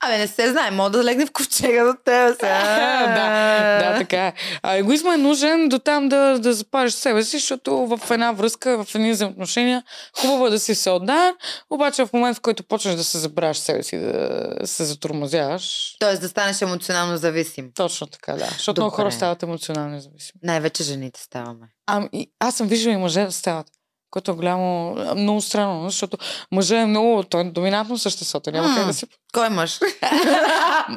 Абе, 0.00 0.18
не 0.18 0.26
се 0.26 0.50
знае, 0.50 0.70
мога 0.70 0.90
да 0.90 1.04
легне 1.04 1.26
в 1.26 1.32
ковчега 1.32 1.84
до 1.84 1.94
теб 2.04 2.36
сега. 2.40 2.58
да, 3.06 3.92
да, 3.92 3.98
така 3.98 4.26
е. 4.26 4.32
А 4.62 4.74
егоизма 4.74 5.14
е 5.14 5.18
нужен 5.18 5.68
до 5.68 5.78
там 5.78 6.08
да, 6.08 6.38
да 6.38 6.52
запазиш 6.52 6.94
себе 6.94 7.22
си, 7.22 7.36
защото 7.38 7.86
в 7.86 8.10
една 8.10 8.32
връзка, 8.32 8.84
в 8.84 8.94
едни 8.94 9.12
взаимоотношения, 9.12 9.82
хубаво 10.20 10.46
е 10.46 10.50
да 10.50 10.58
си 10.58 10.74
се 10.74 10.90
отдан, 10.90 11.34
обаче 11.70 12.06
в 12.06 12.12
момент, 12.12 12.36
в 12.36 12.40
който 12.40 12.64
почнеш 12.64 12.94
да 12.94 13.04
се 13.04 13.18
забравяш 13.18 13.56
себе 13.58 13.82
си, 13.82 13.98
да 13.98 14.36
се 14.64 14.84
затормозяваш, 14.84 15.96
Тоест 15.98 16.20
да 16.20 16.28
станеш 16.28 16.62
емоционално 16.62 17.16
зависим. 17.16 17.70
точно 17.74 18.06
така, 18.06 18.32
да. 18.32 18.46
Защото 18.46 18.80
много 18.80 18.96
хора 18.96 19.12
стават 19.12 19.42
емоционално 19.42 20.00
зависими. 20.00 20.40
Най-вече 20.42 20.82
жените 20.82 21.20
ставаме. 21.20 21.66
И- 22.12 22.30
аз 22.40 22.54
съм 22.54 22.68
виждала 22.68 22.94
и 22.94 22.98
мъже 22.98 23.24
да 23.24 23.32
стават. 23.32 23.66
Което 24.10 24.30
е 24.30 24.34
голямо, 24.34 24.94
много 25.16 25.40
странно, 25.40 25.84
защото 25.84 26.18
мъжът 26.52 26.78
е 26.78 26.86
много, 26.86 27.22
той 27.22 27.40
е 27.40 27.44
доминантно 27.44 27.98
съществото, 27.98 28.50
няма 28.50 28.68
как 28.68 28.78
М. 28.78 28.86
да 28.86 28.94
си... 28.94 29.06
Кой 29.34 29.48
мъж? 29.48 29.80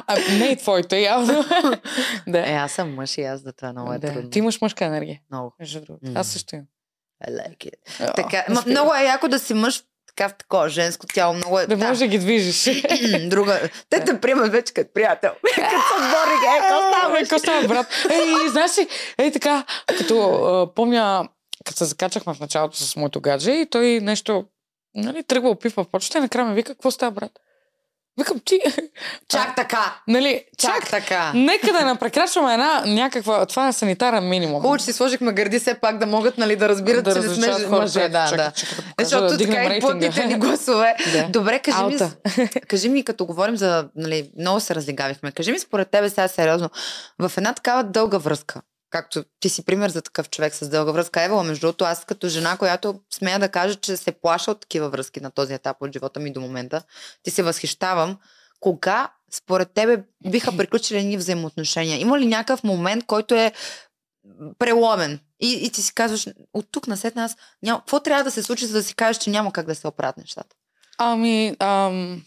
А, 0.06 0.16
не 0.38 0.46
и 0.46 0.56
твоите, 0.56 1.00
явно. 1.00 1.44
да. 2.26 2.50
е, 2.50 2.54
аз 2.54 2.72
съм 2.72 2.94
мъж 2.94 3.18
и 3.18 3.22
аз 3.22 3.42
да 3.42 3.52
това 3.52 3.72
много 3.72 3.92
е 3.92 3.98
да. 3.98 4.12
трудно. 4.12 4.30
Ти 4.30 4.38
имаш 4.38 4.60
мъжка 4.60 4.84
енергия, 4.84 5.18
Много. 5.30 5.54
между 5.60 5.80
другото. 5.80 6.06
М. 6.12 6.20
Аз 6.20 6.28
също 6.28 6.54
имам. 6.54 6.66
I 7.26 7.30
like 7.30 7.58
it. 7.58 8.00
А, 8.00 8.12
Така, 8.12 8.44
пи- 8.46 8.70
много 8.70 8.94
е 8.94 9.04
яко 9.04 9.28
да 9.28 9.38
си 9.38 9.54
мъж 9.54 9.82
така 10.16 10.28
в 10.28 10.34
такова 10.38 10.68
женско 10.68 11.06
тяло. 11.06 11.34
Много 11.34 11.58
е. 11.58 11.66
Да 11.66 11.76
можеш 11.76 11.98
да 11.98 12.06
ги 12.06 12.18
движиш. 12.18 12.82
Друга. 13.28 13.60
Те 13.90 14.04
те 14.04 14.20
приемат 14.20 14.52
вече 14.52 14.74
като 14.74 14.92
приятел. 14.94 15.30
като 15.54 15.76
съборник. 15.88 16.42
Е, 16.56 16.60
какво 16.60 16.78
става? 16.88 17.16
Какво 17.18 17.38
става, 17.38 17.68
брат? 17.68 17.86
Ей, 18.10 18.48
знаеш 18.48 18.78
ли, 18.78 18.88
ей 19.18 19.32
така, 19.32 19.64
като 19.86 20.72
помня, 20.76 21.28
като 21.64 21.78
се 21.78 21.84
закачахме 21.84 22.34
в 22.34 22.40
началото 22.40 22.76
с 22.76 22.96
моето 22.96 23.20
гадже 23.20 23.52
и 23.52 23.66
той 23.70 24.00
нещо, 24.00 24.44
нали, 24.94 25.22
тръгва 25.22 25.50
опипва 25.50 25.84
почта 25.84 26.18
и 26.18 26.20
накрая 26.20 26.48
ме 26.48 26.54
вика, 26.54 26.74
какво 26.74 26.90
става, 26.90 27.12
брат? 27.12 27.32
Викам 28.18 28.40
ти, 28.44 28.60
Чак 29.28 29.56
така. 29.56 30.00
нали, 30.08 30.44
Чак, 30.58 30.74
чак, 30.74 30.90
така. 30.90 31.32
нека 31.34 31.72
да 31.72 31.84
не 31.84 31.98
прекрачваме 31.98 32.52
една 32.52 32.82
някаква, 32.86 33.46
това 33.46 33.68
е 33.68 33.72
санитарен 33.72 34.28
минимум. 34.28 34.56
Хубаво, 34.56 34.78
че 34.78 34.84
си 34.84 34.92
сложихме 34.92 35.32
гърди 35.32 35.58
все 35.58 35.74
пак 35.74 35.98
да 35.98 36.06
могат 36.06 36.38
нали, 36.38 36.56
да 36.56 36.68
разбират, 36.68 37.04
да 37.04 37.14
че 37.14 37.20
не 37.20 37.34
сме 37.34 37.66
мъже. 37.66 38.08
Да, 38.08 38.26
Чакай, 38.30 38.44
да. 38.44 38.52
чакай 38.52 38.76
да 38.76 38.82
покажа, 38.82 39.08
Защото 39.08 39.36
да 39.36 39.38
така 39.38 39.74
и 39.74 39.80
плътните 39.80 40.26
ни 40.26 40.34
гласове. 40.38 40.94
Да. 41.12 41.28
Добре, 41.28 41.58
кажи 41.58 41.84
ми, 41.84 41.92
Аута. 41.92 42.16
кажи 42.68 42.88
ми, 42.88 43.04
като 43.04 43.26
говорим 43.26 43.56
за... 43.56 43.88
Нали, 43.96 44.30
много 44.38 44.60
се 44.60 44.74
разлигавихме. 44.74 45.32
Кажи 45.32 45.52
ми 45.52 45.58
според 45.58 45.90
тебе 45.90 46.10
сега 46.10 46.28
сериозно. 46.28 46.70
В 47.18 47.32
една 47.36 47.54
такава 47.54 47.84
дълга 47.84 48.18
връзка, 48.18 48.60
както 48.90 49.24
ти 49.40 49.48
си 49.48 49.64
пример 49.64 49.90
за 49.90 50.02
такъв 50.02 50.30
човек 50.30 50.54
с 50.54 50.68
дълга 50.68 50.92
връзка, 50.92 51.22
Ева, 51.22 51.42
между 51.42 51.60
другото, 51.60 51.84
аз 51.84 52.04
като 52.04 52.28
жена, 52.28 52.56
която 52.56 53.00
смея 53.10 53.38
да 53.38 53.48
кажа, 53.48 53.74
че 53.74 53.96
се 53.96 54.12
плаша 54.12 54.50
от 54.50 54.60
такива 54.60 54.90
връзки 54.90 55.20
на 55.20 55.30
този 55.30 55.54
етап 55.54 55.76
от 55.80 55.92
живота 55.92 56.20
ми 56.20 56.32
до 56.32 56.40
момента, 56.40 56.82
ти 57.22 57.30
се 57.30 57.42
възхищавам. 57.42 58.18
Кога, 58.60 59.12
според 59.32 59.70
тебе, 59.74 60.02
биха 60.26 60.56
приключили 60.56 61.04
ни 61.04 61.16
взаимоотношения? 61.16 62.00
Има 62.00 62.18
ли 62.18 62.26
някакъв 62.26 62.64
момент, 62.64 63.06
който 63.06 63.34
е 63.34 63.52
преломен? 64.58 65.20
И, 65.40 65.66
и 65.66 65.70
ти 65.70 65.82
си 65.82 65.94
казваш, 65.94 66.26
от 66.54 66.66
тук 66.70 66.86
на 66.86 66.96
след 66.96 67.16
нас, 67.16 67.36
няма, 67.62 67.80
какво 67.80 68.00
трябва 68.00 68.24
да 68.24 68.30
се 68.30 68.42
случи, 68.42 68.66
за 68.66 68.72
да 68.72 68.82
си 68.82 68.94
кажеш, 68.94 69.22
че 69.22 69.30
няма 69.30 69.52
как 69.52 69.66
да 69.66 69.74
се 69.74 69.88
оправят 69.88 70.16
нещата? 70.16 70.56
Ами, 70.98 71.56
ам, 71.58 72.22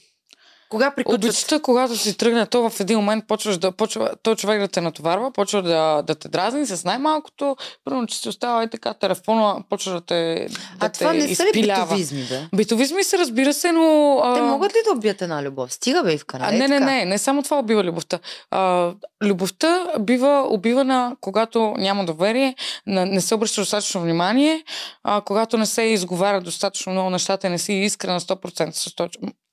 Кога 0.74 0.92
приключват? 0.92 1.24
Обичта, 1.24 1.60
когато 1.60 1.98
си 1.98 2.18
тръгне, 2.18 2.46
то 2.46 2.70
в 2.70 2.80
един 2.80 2.98
момент 2.98 3.28
почваш 3.28 3.58
да, 3.58 3.72
почва, 3.72 4.10
то 4.24 4.36
човек 4.36 4.60
да 4.60 4.68
те 4.68 4.82
натоварва, 4.82 5.32
почва 5.32 5.62
да, 5.62 6.02
да 6.02 6.16
те 6.16 6.28
дразни 6.30 6.66
с 6.66 6.86
най-малкото, 6.86 7.56
първо, 7.86 8.06
че 8.06 8.18
си 8.18 8.30
остава 8.30 8.64
и 8.64 8.70
така 8.70 8.94
телефона, 8.94 9.64
почва 9.70 9.94
да 9.94 10.02
те, 10.02 10.48
да 10.80 10.86
А 10.86 10.90
това 10.90 11.12
те 11.12 11.18
не 11.18 11.36
са 11.36 11.44
ли 11.44 11.62
битовизми, 11.62 12.24
бе? 12.30 12.40
Битовизми 12.56 13.04
се, 13.04 13.18
разбира 13.18 13.54
се, 13.54 13.72
но... 13.72 14.20
А... 14.24 14.36
Те 14.36 14.42
могат 14.42 14.72
ли 14.72 14.78
да 14.86 14.98
убият 14.98 15.22
една 15.22 15.44
любов? 15.44 15.74
Стига, 15.74 16.04
бе, 16.04 16.14
Ивка, 16.14 16.38
А, 16.42 16.46
нали 16.46 16.58
не, 16.58 16.68
не, 16.68 16.80
така? 16.80 16.92
не, 16.92 17.06
не 17.06 17.18
само 17.18 17.44
това 17.44 17.60
убива 17.60 17.84
любовта. 17.84 18.20
А, 18.52 18.92
любовта 19.24 19.88
бива 20.00 20.48
убивана, 20.50 21.16
когато 21.22 21.74
няма 21.78 22.06
доверие, 22.06 22.56
не 22.88 23.22
се 23.22 23.36
обръща 23.36 23.62
достатъчно 23.62 24.02
внимание, 24.02 24.64
а, 25.04 25.22
когато 25.22 25.58
не 25.58 25.66
се 25.66 25.82
изговаря 25.82 26.42
достатъчно 26.42 26.92
много 26.92 27.10
нещата 27.10 27.48
и 27.48 27.50
не 27.50 27.58
си 27.58 27.74
искрен 27.74 28.14
на 28.14 28.20
100% 28.20 28.72
с. 28.72 28.94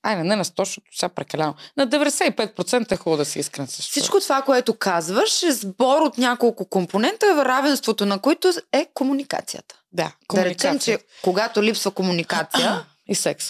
Айде, 0.02 0.22
не 0.24 0.36
на 0.36 0.44
100, 0.44 0.58
защото 0.58 0.86
сега 0.92 1.08
прекалявам. 1.08 1.54
На 1.76 1.88
95% 1.88 2.92
е 2.92 2.96
хубаво 2.96 3.16
да 3.16 3.24
си 3.24 3.38
искрен 3.38 3.66
с. 3.66 3.70
Всичко 3.82 4.20
това, 4.20 4.42
което 4.42 4.74
казваш, 4.74 5.42
е 5.42 5.52
сбор 5.52 6.02
от 6.02 6.18
няколко 6.18 6.64
компонента, 6.64 7.44
равенството 7.44 8.06
на 8.06 8.18
които 8.18 8.52
е 8.72 8.86
комуникацията. 8.94 9.74
Да, 9.92 10.02
Да 10.02 10.44
речем, 10.44 10.70
комуникация. 10.70 10.98
че 10.98 11.04
когато 11.22 11.62
липсва 11.62 11.90
комуникация, 11.90 12.84
И 13.08 13.14
секс. 13.14 13.46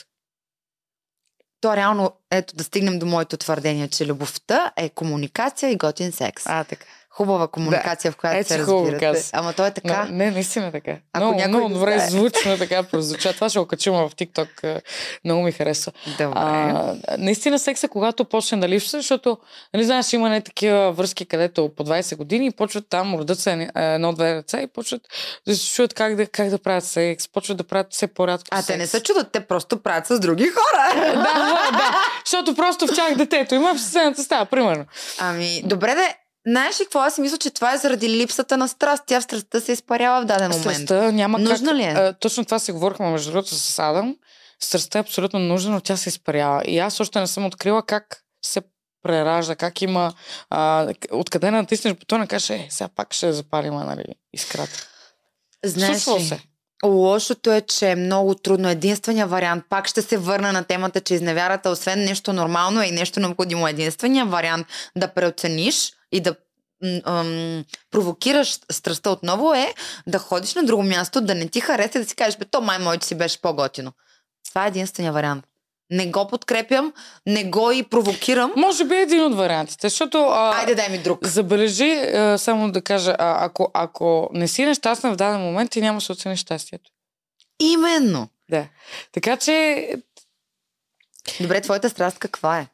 то 1.60 1.76
реално, 1.76 2.12
ето 2.30 2.56
да 2.56 2.64
стигнем 2.64 2.98
до 2.98 3.06
моето 3.06 3.36
твърдение, 3.36 3.88
че 3.88 4.06
любовта 4.06 4.72
е 4.76 4.88
комуникация 4.88 5.70
и 5.70 5.76
готин 5.76 6.12
секс. 6.12 6.42
А, 6.46 6.64
така. 6.64 6.86
Хубава 7.12 7.48
комуникация, 7.48 8.12
в 8.12 8.16
която 8.16 8.38
Ето 8.38 8.48
се 8.48 8.58
разбирате. 8.58 8.98
каза. 8.98 9.30
Ама 9.32 9.52
то 9.52 9.66
е 9.66 9.70
така. 9.70 10.04
Не, 10.04 10.24
не, 10.24 10.30
наистина 10.30 10.72
така. 10.72 10.96
Ако 11.12 11.24
много, 11.24 11.38
някой 11.38 11.48
много 11.48 11.68
го 11.68 11.74
добре 11.74 11.94
знае. 11.94 12.10
звучно 12.10 12.58
така 12.58 12.82
прозвуча. 12.90 13.32
Това 13.32 13.48
ще 13.48 13.58
го 13.58 13.66
качим 13.66 13.92
в 13.92 14.10
TikTok. 14.10 14.48
е, 14.64 14.82
Много 15.24 15.42
ми 15.42 15.52
харесва. 15.52 15.92
Добре. 16.08 16.32
А, 16.34 16.94
наистина 17.18 17.58
секса, 17.58 17.88
когато 17.88 18.24
почне 18.24 18.58
да 18.58 18.68
липсва, 18.68 18.98
защото, 18.98 19.38
нали 19.74 19.84
знаеш, 19.84 20.12
има 20.12 20.28
не 20.28 20.40
такива 20.40 20.92
връзки, 20.92 21.26
където 21.26 21.70
по 21.76 21.84
20 21.84 22.16
години 22.16 22.46
и 22.46 22.50
почват 22.50 22.84
там, 22.88 23.14
родят 23.14 23.38
се 23.38 23.70
едно-две 23.76 24.34
деца 24.34 24.60
и 24.60 24.66
почват 24.66 25.02
да 25.46 25.54
се 25.56 25.74
чуят 25.74 25.94
как 25.94 26.16
да, 26.16 26.26
как 26.26 26.48
да 26.48 26.58
правят 26.58 26.84
секс, 26.84 27.28
почват 27.28 27.56
да 27.58 27.64
правят 27.64 27.86
все 27.90 28.06
по-рядко 28.06 28.46
а 28.50 28.56
секс. 28.56 28.66
те 28.66 28.76
не 28.76 28.86
се 28.86 29.02
чудат, 29.02 29.32
те 29.32 29.40
просто 29.40 29.82
правят 29.82 30.06
с 30.06 30.20
други 30.20 30.48
хора. 30.48 31.04
да, 31.06 31.22
да, 31.72 31.96
защото 32.24 32.54
просто 32.54 32.86
в 32.86 32.94
тях 32.94 33.14
детето 33.14 33.54
има 33.54 33.74
в 33.74 33.80
сцената 33.80 34.22
става, 34.22 34.46
примерно. 34.46 34.84
Ами, 35.18 35.62
добре 35.64 35.94
да 35.94 36.08
Знаеш 36.46 36.81
ли 36.81 36.85
какво? 36.85 36.98
Аз 36.98 37.14
си 37.14 37.20
мисля, 37.20 37.38
че 37.38 37.50
това 37.50 37.74
е 37.74 37.79
заради 37.79 38.09
липсата 38.09 38.57
на 38.57 38.68
страст. 38.68 39.03
Тя 39.07 39.20
в 39.20 39.24
страстта 39.24 39.61
се 39.61 39.72
изпарява 39.72 40.22
в 40.22 40.24
даден 40.24 40.50
момент. 40.50 40.62
Страстта 40.62 41.12
няма 41.12 41.38
Нужна 41.38 41.68
как. 41.68 41.76
ли 41.76 41.83
е? 41.83 41.90
А, 41.90 42.12
точно 42.12 42.44
това 42.44 42.59
си 42.59 42.72
говорихме 42.72 43.11
между 43.11 43.31
другото 43.33 43.55
с 43.55 43.79
Адам. 43.79 44.16
Страстта 44.61 44.98
е 44.98 45.00
абсолютно 45.00 45.38
нужна, 45.38 45.70
но 45.72 45.81
тя 45.81 45.96
се 45.96 46.09
изпарява. 46.09 46.62
И 46.64 46.79
аз 46.79 47.00
още 47.00 47.20
не 47.20 47.26
съм 47.26 47.46
открила 47.46 47.83
как 47.83 48.22
се 48.44 48.62
преражда, 49.03 49.57
как 49.57 49.83
има, 49.83 50.12
а, 50.50 50.88
откъде 51.11 51.50
натиснеш 51.50 51.94
бутона 51.94 52.26
кажеш, 52.26 52.50
е, 52.50 52.66
сега 52.70 52.88
пак 52.88 53.12
ще 53.12 53.33
запалим, 53.33 53.74
нали, 53.74 54.05
искрата. 54.33 54.87
Знаеш 55.64 56.03
Случва 56.03 56.20
ли? 56.20 56.29
се. 56.29 56.40
Лошото 56.84 57.52
е, 57.52 57.60
че 57.60 57.90
е 57.90 57.96
много 57.96 58.34
трудно. 58.34 58.68
Единствения 58.68 59.26
вариант, 59.26 59.64
пак 59.68 59.88
ще 59.88 60.02
се 60.02 60.16
върна 60.16 60.52
на 60.52 60.64
темата, 60.64 61.00
че 61.00 61.14
изневярата, 61.14 61.70
освен 61.70 62.04
нещо 62.04 62.32
нормално, 62.32 62.82
е 62.82 62.86
и 62.86 62.92
нещо 62.92 63.20
необходимо. 63.20 63.68
Единствения 63.68 64.26
вариант 64.26 64.66
да 64.96 65.08
преоцениш 65.08 65.92
и 66.12 66.20
да 66.20 66.36
м, 67.06 67.64
провокираш 67.90 68.58
страстта 68.72 69.10
отново 69.10 69.54
е 69.54 69.74
да 70.06 70.18
ходиш 70.18 70.54
на 70.54 70.64
друго 70.64 70.82
място, 70.82 71.20
да 71.20 71.34
не 71.34 71.48
ти 71.48 71.60
хареса 71.60 71.98
и 71.98 72.02
да 72.02 72.08
си 72.08 72.16
кажеш, 72.16 72.38
бе, 72.38 72.44
то 72.44 72.60
май 72.60 72.78
моето 72.78 73.06
си 73.06 73.14
беше 73.14 73.40
по-готино. 73.40 73.92
Това 74.48 74.64
е 74.64 74.68
единствения 74.68 75.12
вариант. 75.12 75.49
Не 75.90 76.07
го 76.07 76.29
подкрепям, 76.29 76.92
не 77.26 77.44
го 77.44 77.70
и 77.70 77.83
провокирам. 77.83 78.53
Може 78.57 78.85
би 78.85 78.94
е 78.94 79.00
един 79.00 79.24
от 79.24 79.35
вариантите, 79.35 79.88
защото 79.88 80.18
а, 80.18 80.55
Айде 80.57 80.74
дай 80.74 80.88
ми 80.88 80.98
друг. 80.98 81.26
забележи, 81.26 81.90
а, 81.92 82.38
само 82.38 82.72
да 82.72 82.83
кажа, 82.83 83.16
а, 83.18 83.44
ако, 83.44 83.70
ако 83.74 84.31
не 84.33 84.48
си 84.48 84.64
нещастна 84.64 85.12
в 85.12 85.16
даден 85.16 85.40
момент, 85.40 85.70
ти 85.70 85.81
няма 85.81 85.98
да 85.98 86.05
се 86.05 86.12
оцени 86.12 86.37
щастието. 86.37 86.90
Именно. 87.61 88.29
Да. 88.50 88.66
Така 89.12 89.37
че 89.37 89.87
Добре, 91.40 91.61
твоята 91.61 91.90
страст 91.90 92.18
каква 92.18 92.59
е? 92.59 92.66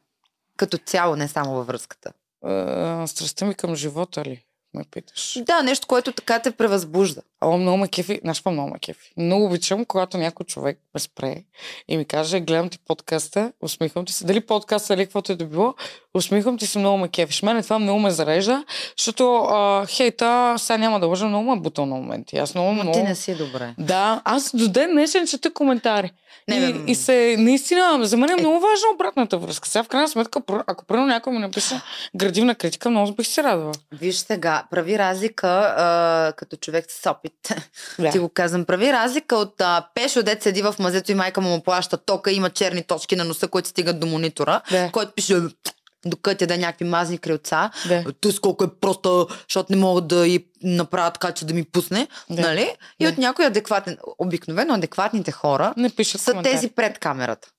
Като 0.57 0.77
цяло, 0.77 1.15
не 1.15 1.27
само 1.27 1.55
във 1.55 1.67
връзката. 1.67 2.11
а, 2.45 3.07
страстта 3.07 3.45
ми 3.45 3.55
към 3.55 3.75
живота 3.75 4.25
ли, 4.25 4.43
ме 4.73 4.83
питаш? 4.91 5.39
Да, 5.41 5.61
нещо, 5.63 5.87
което 5.87 6.11
така 6.11 6.39
те 6.39 6.51
превъзбужда. 6.51 7.21
Ало, 7.41 7.57
много 7.57 7.77
ме 7.77 7.87
кефи. 7.87 8.19
Знаеш 8.21 8.39
какво 8.39 8.51
много 8.51 8.69
ме 8.69 8.79
кефи? 8.79 9.13
Много 9.17 9.45
обичам, 9.45 9.85
когато 9.85 10.17
някой 10.17 10.45
човек 10.45 10.79
ме 10.93 10.99
спре 10.99 11.43
и 11.87 11.97
ми 11.97 12.05
каже, 12.05 12.39
гледам 12.39 12.69
ти 12.69 12.79
подкаста, 12.87 13.51
усмихвам 13.61 14.05
ти 14.05 14.13
се. 14.13 14.25
Дали 14.25 14.41
подкаста 14.41 14.93
или 14.93 15.05
каквото 15.05 15.31
е 15.31 15.35
да 15.35 15.45
било, 15.45 15.73
усмихвам 16.13 16.57
ти 16.57 16.67
се, 16.67 16.79
много 16.79 16.97
ме 16.97 17.07
кефиш. 17.07 17.41
Мене 17.41 17.63
това 17.63 17.79
много 17.79 17.99
ме 17.99 18.11
зарежда, 18.11 18.65
защото 18.97 19.35
а, 19.35 19.85
хейта, 19.85 20.55
сега 20.57 20.77
няма 20.77 20.99
да 20.99 21.07
лъжа, 21.07 21.25
много 21.25 21.55
ме 21.55 21.61
бутал 21.61 21.85
на 21.85 21.95
моменти. 21.95 22.37
Аз 22.37 22.55
много, 22.55 22.71
Но 22.71 22.83
много... 22.83 22.97
ти 22.97 23.03
не 23.03 23.15
си 23.15 23.35
добре. 23.35 23.75
Да, 23.77 24.21
аз 24.25 24.55
до 24.55 24.67
ден 24.67 24.91
днешен 24.91 25.27
чета 25.27 25.53
коментари. 25.53 26.11
Не, 26.49 26.55
и, 26.55 26.73
бе, 26.73 26.91
и 26.91 26.95
се, 26.95 27.35
наистина, 27.39 27.99
за 28.05 28.17
мен 28.17 28.29
е 28.29 28.35
много 28.41 28.59
важна 28.59 28.87
обратната 28.95 29.37
връзка. 29.37 29.69
Сега 29.69 29.83
в 29.83 29.87
крайна 29.87 30.07
сметка, 30.07 30.41
ако 30.67 30.85
примерно 30.85 31.07
някой 31.07 31.33
ми 31.33 31.39
напише 31.39 31.81
градивна 32.15 32.55
критика, 32.55 32.89
много 32.89 33.11
бих 33.11 33.27
се 33.27 33.43
радвала. 33.43 33.71
Виж 33.91 34.15
сега, 34.15 34.63
прави 34.71 34.99
разлика 34.99 35.47
а, 35.77 36.33
като 36.37 36.55
човек 36.55 36.85
с 36.89 37.09
опит. 37.09 37.26
Да. 37.99 38.11
Ти 38.11 38.19
го 38.19 38.29
казвам. 38.29 38.65
Прави 38.65 38.93
разлика 38.93 39.35
от 39.35 39.61
а, 39.61 39.87
Пешо, 39.95 40.23
дет 40.23 40.43
седи 40.43 40.61
в 40.61 40.75
мазето 40.79 41.11
и 41.11 41.15
майка 41.15 41.41
му 41.41 41.49
му 41.49 41.63
плаща 41.63 41.97
тока, 41.97 42.31
има 42.31 42.49
черни 42.49 42.83
точки 42.83 43.15
на 43.15 43.23
носа, 43.23 43.47
които 43.47 43.69
стигат 43.69 43.99
до 43.99 44.07
монитора, 44.07 44.61
Да. 44.71 44.89
който 44.91 45.11
пише 45.11 45.35
докато 46.05 46.45
да 46.45 46.57
някакви 46.57 46.85
мазни 46.85 47.17
крилца. 47.17 47.71
Да. 47.87 48.03
Тъй 48.13 48.31
колко 48.37 48.63
е 48.63 48.79
просто, 48.81 49.27
защото 49.43 49.71
не 49.71 49.77
могат 49.77 50.07
да 50.07 50.27
и 50.27 50.45
направят 50.63 51.13
така, 51.13 51.31
че 51.31 51.45
да 51.45 51.53
ми 51.53 51.63
пусне. 51.63 52.07
Да. 52.29 52.41
Нали? 52.41 52.71
И 52.99 53.05
Да. 53.05 53.09
от 53.09 53.17
някой 53.17 53.45
адекватен, 53.45 53.97
обикновено 54.17 54.73
адекватните 54.73 55.31
хора 55.31 55.73
Не 55.77 55.89
пишат 55.89 56.21
са 56.21 56.31
коментари. 56.31 56.53
тези 56.53 56.69
пред 56.69 56.99
камерата. 56.99 57.49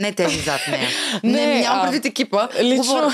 Не 0.00 0.12
тези 0.12 0.38
зад 0.38 0.60
нея. 0.68 0.88
Не, 1.24 1.46
не, 1.46 1.60
нямам 1.60 1.82
предвид 1.82 2.04
екипа. 2.04 2.48
Лично, 2.62 3.12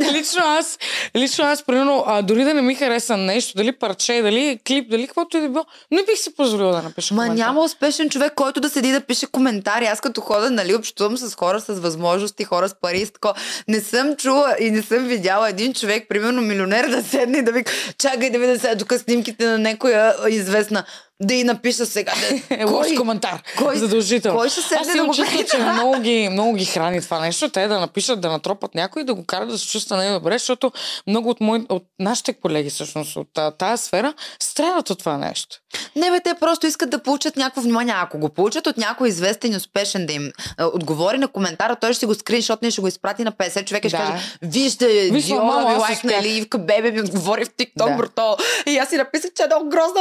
лично 0.12 0.42
аз, 0.44 0.78
лично 1.16 1.44
аз, 1.44 1.62
примерно, 1.62 2.04
а, 2.06 2.22
дори 2.22 2.44
да 2.44 2.54
не 2.54 2.62
ми 2.62 2.74
хареса 2.74 3.16
нещо, 3.16 3.52
дали 3.56 3.72
парче, 3.72 4.22
дали 4.22 4.58
клип, 4.66 4.90
дали 4.90 5.06
каквото 5.06 5.36
и 5.36 5.40
да 5.40 5.48
било, 5.48 5.64
не 5.90 6.02
бих 6.02 6.18
си 6.18 6.34
позволила 6.34 6.72
да 6.72 6.82
напиша 6.82 7.14
Ма 7.14 7.22
коментар. 7.22 7.46
няма 7.46 7.64
успешен 7.64 8.10
човек, 8.10 8.32
който 8.36 8.60
да 8.60 8.70
седи 8.70 8.92
да 8.92 9.00
пише 9.00 9.26
коментари. 9.26 9.86
Аз 9.86 10.00
като 10.00 10.20
хода, 10.20 10.50
нали, 10.50 10.74
общувам 10.74 11.16
с 11.16 11.34
хора 11.34 11.60
с 11.60 11.80
възможности, 11.80 12.44
хора 12.44 12.68
с 12.68 12.74
пари, 12.80 13.06
с 13.06 13.10
тако. 13.10 13.34
Не 13.68 13.80
съм 13.80 14.16
чула 14.16 14.56
и 14.60 14.70
не 14.70 14.82
съм 14.82 15.04
видяла 15.04 15.48
един 15.48 15.74
човек, 15.74 16.06
примерно 16.08 16.42
милионер, 16.42 16.88
да 16.88 17.02
седне 17.02 17.38
и 17.38 17.42
да 17.42 17.52
вика, 17.52 17.72
чакай 17.98 18.30
да 18.30 18.38
видя 18.38 18.58
сега 18.58 18.76
тук 18.76 18.92
снимките 18.92 19.46
на 19.46 19.58
някоя 19.58 20.14
а, 20.24 20.28
известна. 20.30 20.84
Да 21.22 21.34
и 21.34 21.44
напиша 21.44 21.86
сега. 21.86 22.12
Да, 22.20 22.56
Е, 22.56 22.64
лош 22.64 22.86
коментар. 22.96 23.42
кой- 23.58 23.76
задължително. 23.76 24.38
кой 24.38 24.48
ще 24.48 24.60
седне 24.62 24.78
Аз 24.80 24.86
да 24.88 25.04
го 25.04 25.06
чувство, 25.06 25.36
гледа? 25.36 25.48
че 25.48 25.58
много 25.72 26.00
ги, 26.00 26.28
много 26.28 26.54
ги 26.54 26.64
храни 26.64 27.00
това 27.00 27.20
нещо. 27.20 27.48
Те 27.48 27.68
да 27.68 27.80
напишат, 27.80 28.20
да 28.20 28.30
натропат 28.30 28.74
някой 28.74 29.02
и 29.02 29.04
да 29.04 29.14
го 29.14 29.24
карат 29.24 29.48
да 29.48 29.58
се 29.58 29.66
чувства 29.66 29.96
най-добре, 29.96 30.32
защото 30.32 30.72
много 31.06 31.30
от, 31.30 31.40
мои, 31.40 31.66
от 31.68 31.84
нашите 31.98 32.32
колеги, 32.32 32.70
всъщност, 32.70 33.16
от 33.16 33.28
тази 33.58 33.82
сфера, 33.82 34.14
страдат 34.40 34.90
от 34.90 34.98
това 34.98 35.16
нещо. 35.18 35.56
Не, 35.96 36.10
бе, 36.10 36.20
те 36.20 36.34
просто 36.34 36.66
искат 36.66 36.90
да 36.90 36.98
получат 36.98 37.36
някакво 37.36 37.60
внимание. 37.60 37.94
Ако 37.96 38.18
го 38.18 38.28
получат 38.28 38.66
от 38.66 38.76
някой 38.76 39.08
известен 39.08 39.52
и 39.52 39.56
успешен 39.56 40.06
да 40.06 40.12
им 40.12 40.30
а, 40.58 40.66
отговори 40.66 41.18
на 41.18 41.28
коментара, 41.28 41.76
той 41.76 41.92
ще 41.92 41.98
си 41.98 42.06
го 42.06 42.14
скрин, 42.14 42.38
защото 42.38 42.64
не 42.64 42.70
ще 42.70 42.80
го 42.80 42.88
изпрати 42.88 43.24
на 43.24 43.32
50 43.32 43.64
човека 43.64 43.86
и 43.86 43.90
ще 43.90 43.98
Да. 43.98 44.06
каже, 44.06 44.24
вижте, 44.42 45.10
Диона 45.10 45.68
ми 45.68 45.76
лайкна 45.76 46.14
или 46.14 46.28
Ивка 46.30 46.58
Бебе 46.58 46.90
ми 46.90 47.00
отговори 47.00 47.44
в 47.44 47.50
TikTok, 47.50 47.90
Да. 47.90 47.96
брато. 47.96 48.36
И 48.66 48.78
аз 48.78 48.88
си 48.88 48.96
написах, 48.96 49.30
че 49.32 49.42
е 49.42 49.46
много 49.46 49.68
грозна. 49.68 50.00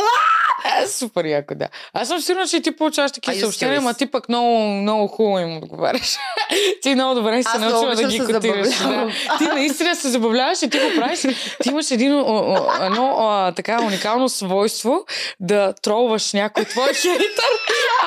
Супер 1.06 1.26
яко, 1.26 1.56
да. 1.56 1.68
Аз 1.94 2.08
съм 2.08 2.22
сигурна, 2.22 2.48
че 2.48 2.62
ти 2.62 2.72
получаваш 2.72 3.12
такива 3.12 3.39
съобщения, 3.39 3.78
ама 3.78 3.94
ти 3.94 4.06
пък 4.06 4.30
много, 4.30 4.60
много 4.60 5.08
хубаво 5.08 5.39
им 5.39 5.58
отговаряш. 5.58 6.18
ти 6.82 6.96
много 6.96 7.15
добре 7.15 7.44
си 7.44 7.50
Аз 7.54 7.62
научила 7.62 7.96
да 7.96 8.04
ги 8.04 8.18
се 8.18 8.26
котираш. 8.26 8.78
Да. 8.78 9.12
Ти 9.38 9.44
наистина 9.44 9.96
се 9.96 10.10
забавляваш 10.10 10.62
и 10.62 10.70
ти 10.70 10.80
го 10.80 10.86
правиш. 10.96 11.20
Ти 11.63 11.70
имаш 11.70 11.91
един, 11.91 12.12
едно 12.82 13.15
а, 13.20 13.52
така 13.52 13.82
уникално 13.82 14.30
свойство 14.30 15.06
да 15.39 15.74
тролваш 15.82 16.34
някой 16.34 16.65
твой 16.65 16.94
хейтър. 17.02 17.46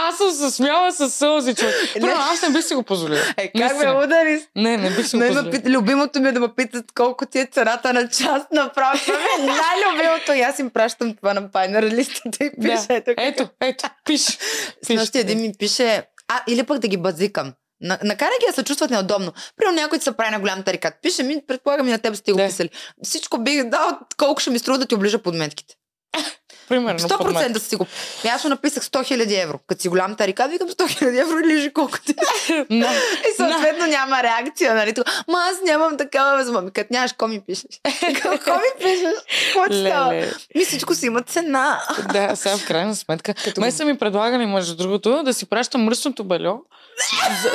Аз 0.08 0.16
съм 0.18 0.30
се 0.32 0.50
смяла 0.50 0.92
с 0.92 1.10
сълзи, 1.10 1.54
човек. 1.54 1.74
Първо, 1.94 2.16
аз 2.16 2.42
не 2.42 2.50
бих 2.50 2.64
си 2.64 2.74
го 2.74 2.82
позволила. 2.82 3.20
Е, 3.36 3.52
как 3.52 3.76
ме 3.76 3.90
удари? 3.94 4.46
Не, 4.56 4.76
не 4.76 4.90
бих 4.90 5.06
си 5.06 5.16
го 5.16 5.22
позволила. 5.22 5.50
пита, 5.52 5.70
любимото 5.70 6.20
ми 6.20 6.28
е 6.28 6.32
да 6.32 6.40
ме 6.40 6.48
питат 6.48 6.84
колко 6.92 7.26
ти 7.26 7.38
е 7.38 7.46
цената 7.46 7.92
на 7.92 8.08
част 8.08 8.46
направо. 8.52 8.98
Това 8.98 9.18
ми 9.18 9.44
е 9.44 9.46
най-любимото. 9.52 10.32
И 10.32 10.40
аз 10.40 10.58
им 10.58 10.70
пращам 10.70 11.14
това 11.14 11.34
на 11.34 11.50
пайнер 11.50 11.82
листата 11.84 12.44
и 12.44 12.50
пише. 12.52 12.74
Да. 12.78 12.94
Ето, 12.94 13.10
Ето, 13.18 13.48
ето, 13.60 13.84
пиш. 14.04 14.20
С 14.20 14.38
пиш. 14.86 14.96
нощи 14.96 15.18
един 15.18 15.40
ми 15.40 15.52
пише, 15.58 16.02
а, 16.28 16.42
или 16.46 16.62
пък 16.62 16.78
да 16.78 16.88
ги 16.88 16.96
базикам. 16.96 17.52
На- 17.80 17.98
Накарай 18.02 18.38
ги 18.40 18.46
да 18.46 18.52
се 18.52 18.64
чувстват 18.64 18.90
неудобно. 18.90 19.32
Примерно 19.56 19.76
някой 19.76 19.98
ти 19.98 20.04
се 20.04 20.12
прави 20.12 20.30
на 20.30 20.40
голям 20.40 20.62
тарикат. 20.62 20.94
Пише 21.02 21.22
ми, 21.22 21.42
предполагам 21.46 21.88
и 21.88 21.92
на 21.92 21.98
теб 21.98 22.16
сте 22.16 22.32
го 22.32 22.38
писали. 22.38 22.70
Всичко 23.02 23.38
бих 23.38 23.64
дал, 23.64 23.86
колко 24.16 24.40
ще 24.40 24.50
ми 24.50 24.58
струва 24.58 24.78
да 24.78 24.86
ти 24.86 24.94
оближа 24.94 25.18
подметките. 25.18 25.74
Примерно. 26.68 27.08
под 27.08 27.32
мен. 27.34 27.54
100% 27.54 27.58
си 27.58 27.76
го. 27.76 27.86
И 28.24 28.28
аз 28.28 28.44
му 28.44 28.50
написах 28.50 28.82
100 28.84 29.16
000 29.16 29.42
евро. 29.42 29.58
Като 29.66 29.82
си 29.82 29.88
голям 29.88 30.16
тарикат, 30.16 30.50
викам 30.50 30.68
100 30.68 31.02
000 31.02 31.20
евро 31.20 31.38
и 31.38 31.46
лижи 31.46 31.72
колко 31.72 31.98
ти. 32.00 32.14
Да. 32.70 32.92
И 33.30 33.36
съответно 33.36 33.86
няма 33.86 34.22
реакция, 34.22 34.74
нали? 34.74 34.94
Тук, 34.94 35.04
Ма 35.28 35.38
аз 35.50 35.56
нямам 35.64 35.96
такава 35.96 36.36
възможност. 36.36 36.74
Като 36.74 36.88
нямаш, 36.92 37.12
ко 37.12 37.28
ми 37.28 37.40
пишеш? 37.40 37.64
Какво 38.22 38.54
ми 38.54 38.70
пишеш? 38.78 39.14
Какво 39.44 39.68
ти 39.70 39.80
става? 39.86 40.12
Ми 40.54 40.64
всичко 40.64 40.94
си 40.94 41.06
има 41.06 41.22
цена. 41.22 41.80
Да, 42.12 42.36
сега 42.36 42.56
в 42.56 42.66
крайна 42.66 42.96
сметка. 42.96 43.34
Като 43.34 43.60
Ме 43.60 43.70
са 43.70 43.84
ми 43.84 43.98
предлагали, 43.98 44.46
между 44.46 44.76
другото, 44.76 45.22
да 45.22 45.34
си 45.34 45.46
пращам 45.46 45.84
мръсното 45.84 46.24
бельо. 46.24 46.58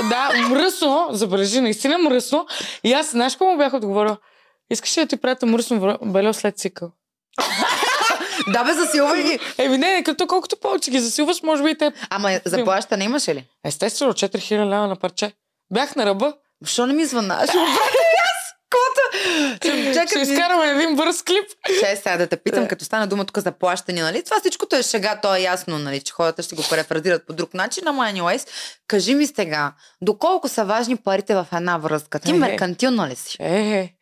Да, 0.10 0.32
мръсно, 0.50 1.08
забележи, 1.12 1.62
наистина 1.62 1.98
мръсно. 1.98 2.48
И 2.84 2.94
аз, 2.94 3.12
знаеш 3.12 3.34
какво 3.34 3.46
му 3.46 3.58
бях 3.58 3.74
отговорила? 3.74 4.18
Искаш 4.70 4.98
ли 4.98 5.02
да 5.02 5.08
ти 5.08 5.18
пратя 5.18 5.46
мръсно 5.46 5.98
бельо 6.06 6.34
след 6.34 6.58
цикъл? 6.58 6.92
Да, 8.48 8.64
бе, 8.64 8.74
засилвай 8.74 9.24
ги. 9.24 9.40
Еми 9.58 9.78
не, 9.78 10.04
като 10.04 10.28
колкото 10.28 10.58
повече 10.58 10.92
ги 10.92 11.00
засилваш, 11.00 11.42
може 11.44 11.64
би 11.64 11.70
и 11.70 11.76
те. 11.76 11.92
Ама 12.10 12.40
заплащане 12.46 13.04
имаше 13.04 13.36
ли? 13.36 13.46
Естествено, 13.66 14.14
4000 14.14 14.52
лева 14.66 14.88
на 14.88 14.96
парче. 14.96 15.32
Бях 15.74 15.96
на 15.96 16.06
ръба. 16.06 16.34
Защо 16.62 16.88
не 16.88 16.94
ми 16.94 17.06
звъна? 17.06 17.40
Ще 17.44 17.58
го 17.58 17.64
аз. 17.64 17.80
Каквото? 18.70 20.08
Ще 20.08 20.20
изкараме 20.20 20.66
един 20.68 20.96
бърз 20.96 21.24
клип. 21.24 21.46
Ще 21.78 21.96
сега 21.96 22.18
да 22.18 22.28
те 22.28 22.38
питам, 22.38 22.68
като 22.68 22.86
стана 22.86 23.08
дума 23.08 23.26
тук 23.26 23.38
за 23.38 23.52
плащане, 23.52 24.02
нали? 24.02 24.24
Това 24.24 24.40
всичкото 24.40 24.76
е 24.76 24.84
шега, 24.84 25.20
то 25.22 25.36
е 25.36 25.40
ясно, 25.40 25.80
нали, 25.80 26.02
че 26.02 26.14
хората 26.14 26.44
ще 26.44 26.56
го 26.56 26.64
префразират 26.70 27.28
по 27.28 27.34
друг 27.34 27.54
начин, 27.54 27.88
ама 27.88 28.04
anyways, 28.04 28.48
кажи 28.88 29.16
ми 29.16 29.28
сега, 29.28 29.74
доколко 30.02 30.48
са 30.48 30.66
важни 30.66 30.96
парите 30.96 31.36
в 31.36 31.48
една 31.54 31.78
връзка? 31.78 32.20
Ти 32.20 32.32
Е, 32.32 32.36
е. 32.36 32.38
меркантилна 32.38 33.08
ли 33.10 33.16
си? 33.16 33.38
Е, 33.40 33.94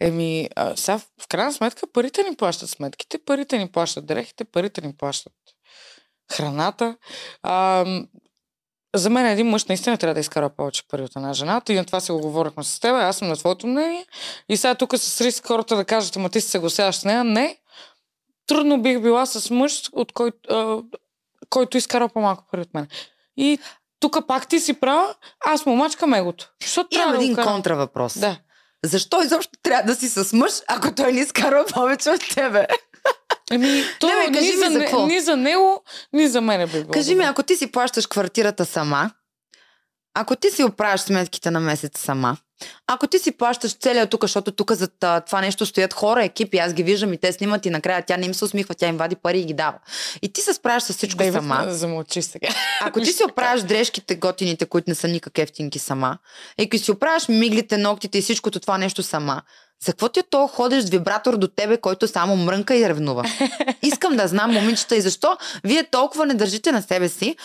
еми, 0.00 0.48
а, 0.56 0.76
сега 0.76 0.98
в 0.98 1.28
крайна 1.28 1.52
сметка 1.52 1.86
парите 1.92 2.22
ни 2.22 2.36
плащат 2.36 2.70
сметките, 2.70 3.18
парите 3.18 3.58
ни 3.58 3.68
плащат 3.68 4.06
дрехите, 4.06 4.44
парите 4.44 4.80
ни 4.80 4.96
плащат 4.96 5.32
храната. 6.32 6.96
А, 7.42 7.84
за 8.96 9.10
мен 9.10 9.26
един 9.26 9.46
мъж 9.46 9.64
наистина 9.64 9.98
трябва 9.98 10.14
да 10.14 10.20
изкара 10.20 10.50
повече 10.50 10.88
пари 10.88 11.02
от 11.02 11.16
една 11.16 11.32
жена. 11.32 11.62
И 11.68 11.74
на 11.74 11.84
това 11.84 12.00
се 12.00 12.12
го 12.12 12.20
говорихме 12.20 12.64
с 12.64 12.80
теб, 12.80 12.90
аз 12.90 13.16
съм 13.16 13.28
на 13.28 13.36
твоето 13.36 13.66
мнение. 13.66 14.06
И 14.48 14.56
сега 14.56 14.74
тук 14.74 14.98
с 14.98 15.20
риск 15.20 15.46
хората 15.46 15.76
да 15.76 15.84
кажат, 15.84 16.16
ама 16.16 16.28
ти 16.28 16.40
се 16.40 16.48
съгласяваш 16.48 16.96
с 16.96 17.04
нея. 17.04 17.24
Не. 17.24 17.58
Трудно 18.46 18.82
бих 18.82 19.00
била 19.00 19.26
с 19.26 19.50
мъж, 19.50 19.82
от 19.92 20.12
който, 20.12 20.38
а, 20.50 20.82
който 21.50 21.76
изкара 21.76 22.08
по-малко 22.08 22.44
пари 22.50 22.60
от 22.60 22.74
мен. 22.74 22.88
И 23.36 23.58
тук 24.00 24.26
пак 24.26 24.48
ти 24.48 24.60
си 24.60 24.80
права, 24.80 25.14
аз 25.46 25.66
му 25.66 25.76
мачкам 25.76 26.14
егото. 26.14 26.50
Защото 26.62 26.88
Имам 26.94 27.04
трябва 27.04 27.18
да 27.18 27.24
един 27.24 27.36
карам. 27.36 27.52
контравъпрос. 27.54 28.18
Да. 28.18 28.36
Защо 28.84 29.22
изобщо 29.22 29.52
трябва 29.62 29.82
да 29.82 29.94
си 29.94 30.08
с 30.08 30.32
мъж, 30.32 30.52
ако 30.68 30.94
той 30.94 31.12
не 31.12 31.20
изкарва 31.20 31.64
повече 31.74 32.10
от 32.10 32.34
тебе? 32.34 32.66
Еми, 33.50 33.82
то 34.00 34.06
Не, 34.06 34.30
бе, 34.30 34.40
ни, 34.40 34.52
за, 34.52 34.70
за 34.70 34.78
какво? 34.78 35.06
ни 35.06 35.20
за 35.20 35.36
него, 35.36 35.82
ни 36.12 36.28
за 36.28 36.40
мене 36.40 36.66
би 36.66 36.72
било. 36.72 36.88
Кажи 36.90 37.14
ми, 37.14 37.24
ако 37.24 37.42
ти 37.42 37.56
си 37.56 37.72
плащаш 37.72 38.06
квартирата 38.06 38.64
сама, 38.64 39.10
ако 40.14 40.36
ти 40.36 40.50
си 40.50 40.64
оправяш 40.64 41.00
сметките 41.00 41.50
на 41.50 41.60
месец 41.60 42.00
сама, 42.00 42.36
ако 42.86 43.06
ти 43.06 43.18
си 43.18 43.32
плащаш 43.32 43.72
целия 43.72 44.06
тук, 44.06 44.24
защото 44.24 44.52
тук 44.52 44.72
за 44.72 44.88
това 45.26 45.40
нещо 45.40 45.66
стоят 45.66 45.92
хора, 45.92 46.24
екипи, 46.24 46.58
аз 46.58 46.74
ги 46.74 46.82
виждам 46.82 47.12
и 47.12 47.18
те 47.18 47.32
снимат 47.32 47.66
и 47.66 47.70
накрая 47.70 48.04
тя 48.06 48.16
не 48.16 48.26
им 48.26 48.34
се 48.34 48.44
усмихва, 48.44 48.74
тя 48.74 48.88
им 48.88 48.96
вади 48.96 49.16
пари 49.16 49.40
и 49.40 49.44
ги 49.44 49.54
дава. 49.54 49.78
И 50.22 50.32
ти 50.32 50.40
се 50.40 50.54
справяш 50.54 50.82
с 50.82 50.92
всичко 50.92 51.18
Дейвид, 51.18 51.34
сама. 51.34 51.64
Замълчи 51.68 52.22
сега. 52.22 52.48
Ако 52.80 53.00
ти 53.00 53.12
си 53.12 53.24
оправяш 53.24 53.62
дрежките, 53.62 54.16
готините, 54.16 54.66
които 54.66 54.90
не 54.90 54.94
са 54.94 55.08
никак 55.08 55.38
ефтинки 55.38 55.78
сама, 55.78 56.18
и 56.58 56.62
ако 56.62 56.78
си 56.78 56.90
оправяш 56.90 57.28
миглите, 57.28 57.78
ногтите 57.78 58.18
и 58.18 58.22
всичкото 58.22 58.60
това 58.60 58.78
нещо 58.78 59.02
сама, 59.02 59.42
за 59.84 59.92
какво 59.92 60.08
ти 60.08 60.20
е 60.20 60.22
то 60.30 60.46
ходиш 60.46 60.84
с 60.84 60.90
вибратор 60.90 61.36
до 61.36 61.48
тебе, 61.48 61.76
който 61.76 62.08
само 62.08 62.36
мрънка 62.36 62.76
и 62.76 62.88
ревнува? 62.88 63.24
Искам 63.82 64.16
да 64.16 64.28
знам, 64.28 64.50
момичета, 64.50 64.96
и 64.96 65.00
защо 65.00 65.36
вие 65.64 65.84
толкова 65.84 66.26
не 66.26 66.34
държите 66.34 66.72
на 66.72 66.82
себе 66.82 67.08
си, 67.08 67.36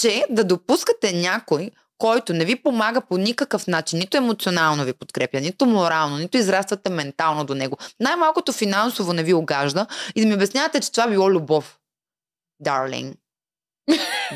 че 0.00 0.24
да 0.30 0.44
допускате 0.44 1.12
някой, 1.12 1.70
който 1.98 2.32
не 2.32 2.44
ви 2.44 2.62
помага 2.62 3.00
по 3.00 3.18
никакъв 3.18 3.66
начин, 3.66 3.98
нито 3.98 4.16
емоционално 4.16 4.84
ви 4.84 4.92
подкрепя, 4.92 5.40
нито 5.40 5.66
морално, 5.66 6.18
нито 6.18 6.36
израствате 6.36 6.90
ментално 6.90 7.44
до 7.44 7.54
него. 7.54 7.78
Най-малкото 8.00 8.52
финансово 8.52 9.12
не 9.12 9.22
ви 9.22 9.34
огажда 9.34 9.86
и 10.14 10.20
да 10.20 10.26
ми 10.26 10.34
обяснявате, 10.34 10.80
че 10.80 10.92
това 10.92 11.08
било 11.08 11.30
любов. 11.30 11.78
Дарлинг. 12.60 13.18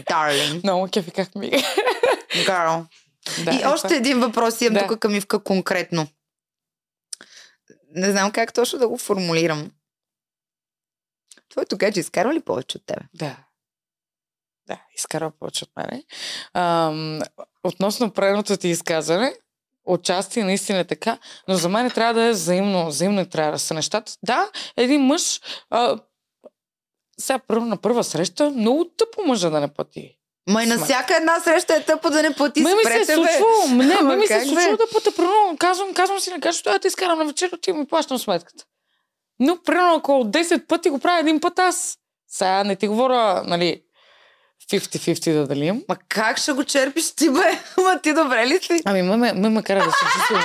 Дарлинг. 0.09 0.65
Много 0.65 0.89
кефи 0.93 1.11
как 1.11 1.35
ми. 1.35 1.51
Girl. 2.31 2.87
да, 3.45 3.53
и 3.53 3.63
е 3.63 3.67
още 3.67 3.97
един 3.97 4.21
въпрос 4.21 4.61
имам 4.61 4.75
Да. 4.75 4.87
тук 4.87 4.99
към 4.99 5.15
Ивка 5.15 5.45
конкретно. 5.45 6.09
Не 7.95 8.11
знам 8.11 8.33
как 8.33 8.53
точно 8.53 8.79
да 8.79 8.89
го 8.89 8.99
формулирам. 8.99 9.71
Твоето 11.49 11.77
гадже 11.77 12.01
изкарва 12.01 12.35
ли 12.35 12.41
повече 12.41 12.79
от 12.79 12.87
тебе? 12.87 13.01
Да. 13.15 13.37
Да, 14.67 14.81
изкарва 14.97 15.31
повече 15.31 15.65
от 15.65 15.71
мене. 15.77 16.05
Ам, 16.55 17.21
относно 17.65 18.11
предното 18.11 18.57
ти 18.57 18.69
изказване, 18.69 19.35
отчасти 19.85 20.43
наистина 20.43 20.79
е 20.79 20.85
така, 20.85 21.19
но 21.49 21.55
за 21.55 21.69
мен 21.69 21.91
трябва 21.91 22.15
да 22.15 22.23
е 22.23 22.31
взаимно, 22.31 22.87
взаимно 22.87 23.27
трябва 23.27 23.53
да 23.53 23.59
са 23.59 23.75
нещата. 23.75 24.13
Да, 24.23 24.51
един 24.77 25.01
мъж, 25.01 25.41
а, 25.71 25.99
сега 27.21 27.39
първо 27.39 27.65
на 27.67 27.77
първа 27.77 28.05
среща, 28.05 28.51
много 28.51 28.85
тъпо 28.85 29.23
мъжа 29.27 29.51
да 29.51 29.61
не 29.61 29.69
плати. 29.69 30.17
Ма 30.49 30.63
и 30.63 30.67
на 30.67 30.79
всяка 30.79 31.17
една 31.17 31.41
среща 31.41 31.75
е 31.75 31.85
тъпо 31.85 32.11
да 32.11 32.23
не 32.23 32.35
плати 32.35 32.61
Ме 32.61 32.75
ми 32.75 32.83
се 32.85 32.99
е 32.99 33.05
случвало, 33.05 33.67
не, 33.71 34.03
ме 34.03 34.17
ми 34.17 34.27
се 34.27 34.37
е 34.37 34.45
случвало 34.45 34.77
да 34.77 34.85
пъта, 34.93 35.17
примерно, 35.17 35.57
казвам, 35.59 35.95
казвам 35.95 36.21
си 36.21 36.31
на 36.31 36.41
кажа, 36.41 36.63
да 36.63 36.79
те 36.79 36.89
изкарам 36.89 37.19
на 37.19 37.25
вечер, 37.25 37.59
ти 37.63 37.73
ми 37.73 37.87
плащам 37.87 38.19
сметката. 38.19 38.65
Но, 39.41 39.63
примерно, 39.63 39.95
ако 39.95 40.13
от 40.13 40.31
10 40.31 40.67
пъти 40.67 40.91
го 40.91 40.99
правя 40.99 41.21
един 41.21 41.41
път 41.41 41.59
аз, 41.59 41.99
сега 42.29 42.65
не 42.65 42.77
ти 42.77 42.89
говоря, 42.89 43.43
нали, 43.47 43.83
50-50 44.69 45.33
да 45.33 45.47
делим. 45.47 45.83
Ма 45.89 45.97
как 46.09 46.39
ще 46.39 46.53
го 46.53 46.65
черпиш 46.65 47.11
ти, 47.11 47.31
бе? 47.31 47.39
Ма 47.83 48.01
ти 48.03 48.13
добре 48.13 48.47
ли 48.47 48.59
си? 48.63 48.81
Ами, 48.85 49.03
ме, 49.03 49.17
ме, 49.17 49.49
ме, 49.49 49.63
кара 49.63 49.79
да 49.79 49.91
се 49.91 49.99
чувствам. 50.13 50.41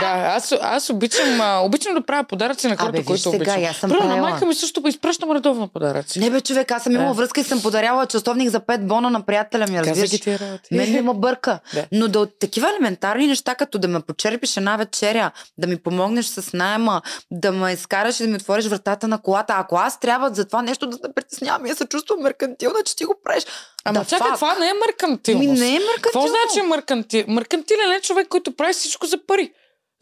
Да, 0.00 0.06
аз, 0.06 0.54
аз 0.62 0.90
обичам, 0.90 1.40
а, 1.40 1.58
обичам 1.58 1.94
да 1.94 2.02
правя 2.02 2.24
подаръци 2.24 2.68
на 2.68 2.76
хората, 2.76 2.88
Абе, 2.88 2.98
виж 2.98 3.06
които 3.06 3.22
сега, 3.22 3.36
обичам. 3.52 3.70
аз 3.70 3.76
съм 3.76 3.90
Примерно, 3.90 4.08
на 4.08 4.22
майка 4.22 4.46
ми 4.46 4.54
също 4.54 4.82
изпращам 4.86 5.30
редовно 5.32 5.68
подаръци. 5.68 6.20
Не 6.20 6.30
бе, 6.30 6.40
човек, 6.40 6.70
аз 6.70 6.82
съм 6.82 6.92
имала 6.92 7.08
Да. 7.08 7.14
връзка 7.14 7.40
и 7.40 7.44
съм 7.44 7.62
подаряла 7.62 8.06
часовник 8.06 8.48
за 8.50 8.60
5 8.60 8.86
бона 8.86 9.10
на 9.10 9.22
приятеля 9.22 9.66
ми, 9.66 9.80
разбираш? 9.80 10.10
тия 10.10 10.38
работи. 10.38 10.74
Мен 10.74 10.92
не 10.92 11.02
ме 11.02 11.14
бърка. 11.14 11.58
Да. 11.74 11.86
Но 11.92 12.08
да 12.08 12.20
от 12.20 12.38
такива 12.38 12.68
елементарни 12.70 13.26
неща, 13.26 13.54
като 13.54 13.78
да 13.78 13.88
ме 13.88 14.00
почерпиш 14.00 14.56
една 14.56 14.76
вечеря, 14.76 15.30
да 15.58 15.66
ми 15.66 15.76
помогнеш 15.76 16.26
с 16.26 16.52
найема, 16.52 17.02
да 17.30 17.52
ме 17.52 17.72
изкараш 17.72 18.20
и 18.20 18.22
да 18.22 18.28
ми 18.28 18.36
отвориш 18.36 18.66
вратата 18.66 19.08
на 19.08 19.18
колата. 19.18 19.54
Ако 19.56 19.76
аз 19.76 20.00
трябва 20.00 20.30
за 20.34 20.44
това 20.44 20.62
нещо 20.62 20.86
да 20.86 21.00
те 21.00 21.08
притеснявам, 21.14 21.70
аз 21.70 21.78
се 21.78 21.86
чувствам 21.86 22.20
меркантилна, 22.22 22.78
че 22.84 22.96
ти 22.96 23.04
го 23.04 23.14
правиш. 23.24 23.44
Ама 23.84 23.98
Да, 23.98 24.04
чакай, 24.04 24.30
fuck. 24.30 24.34
това 24.34 24.54
не 24.54 24.66
е 24.66 24.72
меркантилност. 24.86 25.48
Ми 25.50 25.58
не 25.58 25.68
е 25.68 25.78
меркантилно. 25.78 26.02
Какво 26.02 26.26
значи 26.26 26.62
меркантил? 26.62 27.24
Меркантилен 27.28 27.92
е 27.92 28.00
човек, 28.00 28.28
който 28.28 28.52
прави 28.52 28.72
всичко 28.72 29.06
за 29.06 29.26
пари. 29.26 29.52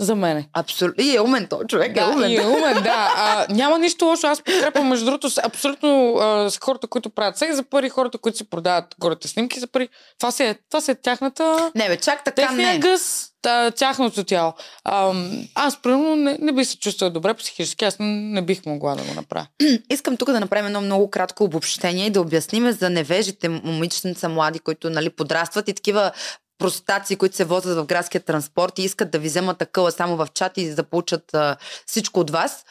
За 0.01 0.15
мене. 0.15 0.49
Абсолютно. 0.55 1.05
И 1.05 1.17
е 1.17 1.21
умен 1.21 1.47
той 1.47 1.65
човек, 1.65 1.91
е 1.91 1.95
Да, 1.95 2.07
умен. 2.07 2.31
и 2.31 2.37
е 2.37 2.47
умен, 2.47 2.83
да. 2.83 3.13
А, 3.17 3.47
няма 3.51 3.79
нищо 3.79 4.05
лошо. 4.05 4.27
Аз 4.27 4.43
подкрепям, 4.43 4.89
между 4.89 5.05
другото, 5.05 5.29
абсолютно 5.43 6.15
а, 6.15 6.51
с 6.51 6.59
хората, 6.59 6.87
които 6.87 7.11
правят 7.11 7.39
секс 7.39 7.57
за 7.57 7.63
пари, 7.63 7.89
хората, 7.89 8.19
които 8.19 8.39
си 8.39 8.51
продават 8.51 8.85
горите 8.99 9.29
снимки 9.29 9.61
за 9.61 9.67
пари. 9.67 9.89
Това 10.19 10.31
си 10.31 10.43
е, 10.43 10.59
това 10.71 10.81
си 10.81 10.91
е 10.91 10.95
тяхната... 10.95 11.73
Не 11.75 11.89
бе, 11.89 11.97
чак 11.97 12.25
така 12.25 12.47
Техния 12.47 12.73
не. 12.73 12.79
гъс, 12.79 13.28
та, 13.43 13.71
тяхното 13.71 14.25
тяло. 14.25 14.55
Ам, 14.85 15.49
аз, 15.55 15.83
примерно, 15.83 16.17
не, 16.17 16.39
не 16.41 16.53
бих 16.53 16.69
се 16.69 16.79
чувствала 16.79 17.13
добре 17.13 17.35
психически. 17.35 17.85
Аз 17.85 17.97
не, 18.01 18.43
бих 18.43 18.67
могла 18.67 18.95
да 18.95 19.03
го 19.03 19.15
направя. 19.15 19.47
Искам 19.91 20.17
тук 20.17 20.31
да 20.31 20.41
направим 20.41 20.67
едно 20.67 20.81
много 20.81 21.11
кратко 21.11 21.45
обобщение 21.45 22.07
и 22.07 22.11
да 22.11 22.21
обясним 22.21 22.73
за 22.73 22.91
невежите 22.91 23.49
момиченца 23.49 24.29
млади, 24.29 24.59
които 24.59 24.91
нали, 24.91 25.11
подрастват 25.11 25.69
и 25.69 25.75
такива 25.75 26.13
простаци, 26.59 27.17
които 27.17 27.37
се 27.37 27.45
возят 27.45 27.79
в 27.79 27.87
градския 27.87 28.21
транспорт 28.21 28.79
и 28.79 28.83
искат 28.83 29.11
да 29.11 29.19
ви 29.19 29.29
вземат 29.29 29.59
такъла 29.59 29.93
само 29.93 30.17
в 30.17 30.29
чат 30.35 30.59
и 30.59 30.75
да 30.75 30.85
получат 30.85 31.35
а, 31.35 31.57
всичко 31.87 32.21
от 32.21 32.31
вас, 32.31 32.65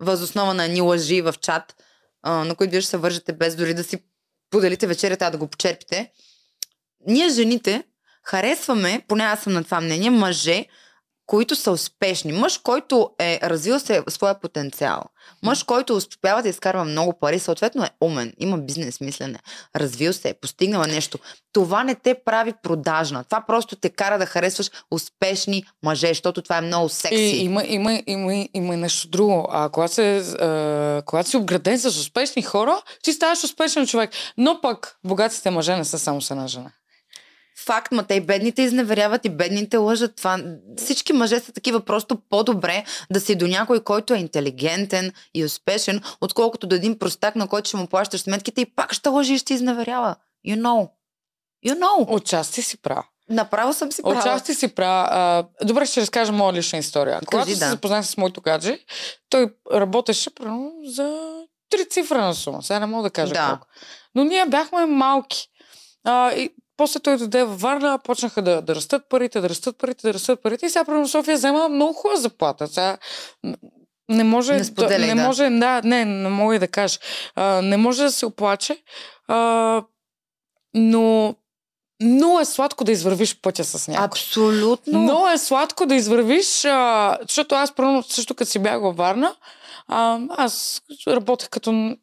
възоснова 0.00 0.54
на 0.54 0.64
едни 0.64 0.80
лъжи 0.80 1.20
в 1.20 1.34
чат, 1.40 1.74
а, 2.22 2.32
на 2.44 2.54
които 2.54 2.70
вие 2.70 2.80
ще 2.80 2.90
се 2.90 2.96
вържете 2.96 3.32
без 3.32 3.56
дори 3.56 3.74
да 3.74 3.84
си 3.84 3.98
поделите 4.50 4.86
вечерята, 4.86 5.24
а 5.24 5.30
да 5.30 5.38
го 5.38 5.46
почерпите. 5.46 6.10
Ние, 7.06 7.28
жените, 7.28 7.84
харесваме, 8.26 9.02
поне 9.08 9.24
аз 9.24 9.40
съм 9.40 9.52
на 9.52 9.64
това 9.64 9.80
мнение, 9.80 10.10
мъже, 10.10 10.66
които 11.30 11.56
са 11.56 11.70
успешни. 11.70 12.32
Мъж, 12.32 12.58
който 12.58 13.10
е 13.18 13.40
развил 13.42 13.78
се 13.78 14.02
своя 14.08 14.40
потенциал. 14.40 15.02
Мъж, 15.42 15.62
който 15.62 15.96
успява 15.96 16.42
да 16.42 16.48
изкарва 16.48 16.84
много 16.84 17.18
пари, 17.18 17.38
съответно 17.38 17.84
е 17.84 17.90
умен, 18.00 18.32
има 18.38 18.58
бизнес 18.58 19.00
мислене, 19.00 19.38
развил 19.76 20.12
се, 20.12 20.28
е 20.28 20.34
постигнал 20.34 20.82
нещо. 20.82 21.18
Това 21.52 21.84
не 21.84 21.94
те 21.94 22.14
прави 22.24 22.52
продажна. 22.62 23.24
Това 23.24 23.44
просто 23.46 23.76
те 23.76 23.90
кара 23.90 24.18
да 24.18 24.26
харесваш 24.26 24.70
успешни 24.90 25.64
мъже, 25.82 26.08
защото 26.08 26.42
това 26.42 26.58
е 26.58 26.60
много 26.60 26.88
секси. 26.88 27.16
И 27.16 27.44
има, 27.44 27.64
има, 27.64 28.02
има, 28.06 28.46
има 28.54 28.76
нещо 28.76 29.08
друго. 29.08 29.48
А 29.50 29.68
когато, 29.68 29.94
се, 29.94 30.18
а, 30.18 31.02
когато 31.06 31.28
си 31.28 31.36
обграден 31.36 31.78
с 31.78 31.86
успешни 31.86 32.42
хора, 32.42 32.82
ти 33.02 33.12
ставаш 33.12 33.44
успешен 33.44 33.86
човек. 33.86 34.10
Но 34.36 34.60
пък 34.60 34.96
богатите 35.04 35.50
мъже 35.50 35.76
не 35.76 35.84
са 35.84 35.98
само 35.98 36.22
с 36.22 36.30
една 36.30 36.46
жена. 36.46 36.70
Факт, 37.70 37.92
ма 37.92 38.02
те 38.02 38.14
и 38.14 38.20
бедните 38.20 38.62
изневеряват 38.62 39.24
и 39.24 39.28
бедните 39.28 39.76
лъжат. 39.76 40.16
Това, 40.16 40.38
всички 40.76 41.12
мъже 41.12 41.40
са 41.40 41.52
такива 41.52 41.80
просто 41.80 42.18
по-добре 42.30 42.84
да 43.10 43.20
си 43.20 43.34
до 43.34 43.46
някой, 43.46 43.84
който 43.84 44.14
е 44.14 44.18
интелигентен 44.18 45.12
и 45.34 45.44
успешен, 45.44 46.02
отколкото 46.20 46.66
до 46.66 46.74
един 46.74 46.98
простак, 46.98 47.36
на 47.36 47.48
който 47.48 47.68
ще 47.68 47.76
му 47.76 47.86
плащаш 47.86 48.20
сметките 48.20 48.60
и 48.60 48.66
пак 48.66 48.92
ще 48.92 49.08
лъжи 49.08 49.34
и 49.34 49.38
ще 49.38 49.54
изневерява. 49.54 50.16
You 50.48 50.60
know. 50.60 50.90
You 51.66 51.78
know. 51.78 52.14
Отчасти 52.14 52.62
си 52.62 52.82
права. 52.82 53.04
Направо 53.28 53.72
съм 53.72 53.92
си 53.92 54.02
права. 54.02 54.18
Отчасти 54.18 54.54
си 54.54 54.74
права. 54.74 55.44
Добре, 55.64 55.86
ще 55.86 56.00
разкажа 56.00 56.32
моя 56.32 56.52
лична 56.52 56.78
история. 56.78 57.20
Когато 57.26 57.50
да. 57.50 57.56
се 57.56 57.68
запознах 57.68 58.06
с 58.06 58.16
моето 58.16 58.40
гадже, 58.40 58.78
той 59.28 59.54
работеше 59.72 60.34
примерно 60.34 60.72
за 60.84 61.32
три 61.68 61.88
цифрена 61.88 62.34
сума. 62.34 62.62
Сега 62.62 62.80
не 62.80 62.86
мога 62.86 63.02
да 63.02 63.10
кажа 63.10 63.32
Да. 63.32 63.48
колко. 63.48 63.66
Но 64.14 64.24
ние 64.24 64.46
бяхме 64.46 64.86
малки. 64.86 65.48
А, 66.04 66.32
и 66.32 66.50
после 66.80 67.00
той 67.00 67.16
дойде 67.16 67.44
във 67.44 67.60
Варна, 67.60 67.98
почнаха 68.04 68.42
да, 68.42 68.62
да 68.62 68.74
растат 68.74 69.02
парите, 69.08 69.40
да 69.40 69.48
растат 69.48 69.78
парите, 69.78 70.06
да 70.06 70.14
растат 70.14 70.42
парите. 70.42 70.66
И 70.66 70.70
сега, 70.70 70.84
примерно, 70.84 71.08
София 71.08 71.36
взема 71.36 71.68
много 71.68 71.92
хубава 71.92 72.20
заплата. 72.20 72.68
Сега, 72.68 72.98
не 74.08 74.24
може, 74.24 74.52
Не 74.52 74.64
споделяй, 74.64 75.06
не 75.06 75.14
да. 75.14 75.26
може, 75.26 75.50
да, 75.50 75.80
не, 75.84 76.04
не 76.04 76.28
мога 76.28 76.56
и 76.56 76.58
да 76.58 76.68
кажа. 76.68 76.98
А, 77.34 77.62
не 77.62 77.76
може 77.76 78.02
да 78.02 78.10
се 78.10 78.26
оплаче, 78.26 78.82
а, 79.28 79.82
но 80.74 81.34
много 82.02 82.40
е 82.40 82.44
сладко 82.44 82.84
да 82.84 82.92
извървиш 82.92 83.40
пътя 83.40 83.64
с 83.64 83.88
някой. 83.88 84.04
Абсолютно. 84.04 84.98
Много 85.00 85.28
е 85.28 85.38
сладко 85.38 85.86
да 85.86 85.94
извървиш, 85.94 86.64
а, 86.64 87.18
защото 87.22 87.54
аз 87.54 87.74
първо 87.74 88.02
също 88.02 88.34
като 88.34 88.50
си 88.50 88.58
бях 88.58 88.80
във 88.80 88.96
Варна, 88.96 89.34
а, 89.88 90.18
аз 90.30 90.82
работех 91.08 91.48
като 91.48 91.96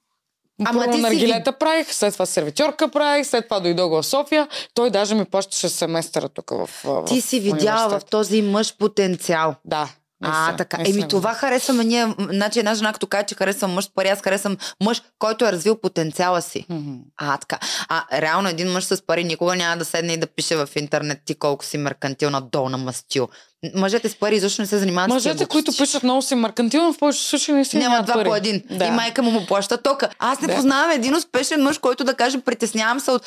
Ама 0.65 0.79
Първо 0.79 0.91
ти 0.91 0.97
си 0.97 1.01
наргилета 1.01 1.51
правих, 1.51 1.93
след 1.93 2.13
това 2.13 2.25
сервитьорка 2.25 2.87
правих, 2.87 3.27
след 3.27 3.43
това 3.43 3.59
дойдох 3.59 3.91
в 3.91 4.03
София. 4.03 4.47
Той 4.73 4.89
даже 4.89 5.15
ми 5.15 5.25
плащаше 5.25 5.69
семестъра 5.69 6.29
тук 6.29 6.49
в, 6.49 6.69
в 6.83 7.05
Ти 7.05 7.21
си 7.21 7.39
видяла 7.39 7.99
в 7.99 8.05
този 8.05 8.41
мъж 8.41 8.77
потенциал. 8.77 9.55
Да. 9.65 9.89
А, 10.23 10.27
наистина, 10.29 10.57
така. 10.57 10.77
наистина 10.77 10.99
Еми, 10.99 11.09
това 11.09 11.33
харесваме 11.33 11.83
ние. 11.83 12.15
Значи 12.19 12.59
една 12.59 12.75
жена, 12.75 12.93
като 12.93 13.07
каже, 13.07 13.25
че 13.25 13.35
харесвам 13.35 13.71
мъж 13.71 13.85
с 13.85 13.89
пари, 13.93 14.07
аз 14.09 14.21
харесвам 14.21 14.57
мъж, 14.83 15.01
който 15.19 15.45
е 15.45 15.51
развил 15.51 15.81
потенциала 15.81 16.41
си. 16.41 16.65
Мгм. 16.69 16.93
А, 17.17 17.37
така. 17.37 17.59
А, 17.89 18.21
реално 18.21 18.49
един 18.49 18.71
мъж 18.71 18.83
с 18.83 19.05
пари 19.05 19.23
никога 19.23 19.55
няма 19.55 19.77
да 19.77 19.85
седне 19.85 20.13
и 20.13 20.17
да 20.17 20.27
пише 20.27 20.55
в 20.55 20.69
интернет 20.75 21.19
ти 21.25 21.35
колко 21.35 21.65
си 21.65 21.77
меркантилна 21.77 22.41
долна 22.41 22.77
мастил. 22.77 23.27
Мъжете 23.75 24.09
с 24.09 24.15
пари 24.15 24.39
защо 24.39 24.61
не 24.61 24.67
се 24.67 24.77
занимават 24.77 25.11
с 25.11 25.13
Мъжете, 25.13 25.45
които 25.45 25.77
пишат 25.77 26.03
много 26.03 26.21
си 26.21 26.35
маркантилно, 26.35 26.93
в 26.93 26.97
повечето 26.97 27.25
случаи 27.29 27.53
не 27.55 27.65
си 27.65 27.77
Няма 27.77 28.03
два 28.03 28.13
пари. 28.13 28.29
по 28.29 28.35
един. 28.35 28.63
Да. 28.69 28.85
И 28.85 28.91
майка 28.91 29.23
му 29.23 29.31
му 29.31 29.45
плаща 29.45 29.81
тока. 29.81 30.09
Аз 30.19 30.41
не 30.41 30.47
Да. 30.47 30.55
познавам 30.55 30.91
един 30.91 31.15
успешен 31.15 31.63
мъж, 31.63 31.77
който 31.77 32.03
да 32.03 32.13
каже 32.13 32.41
притеснявам 32.41 32.99
се 32.99 33.11
от... 33.11 33.25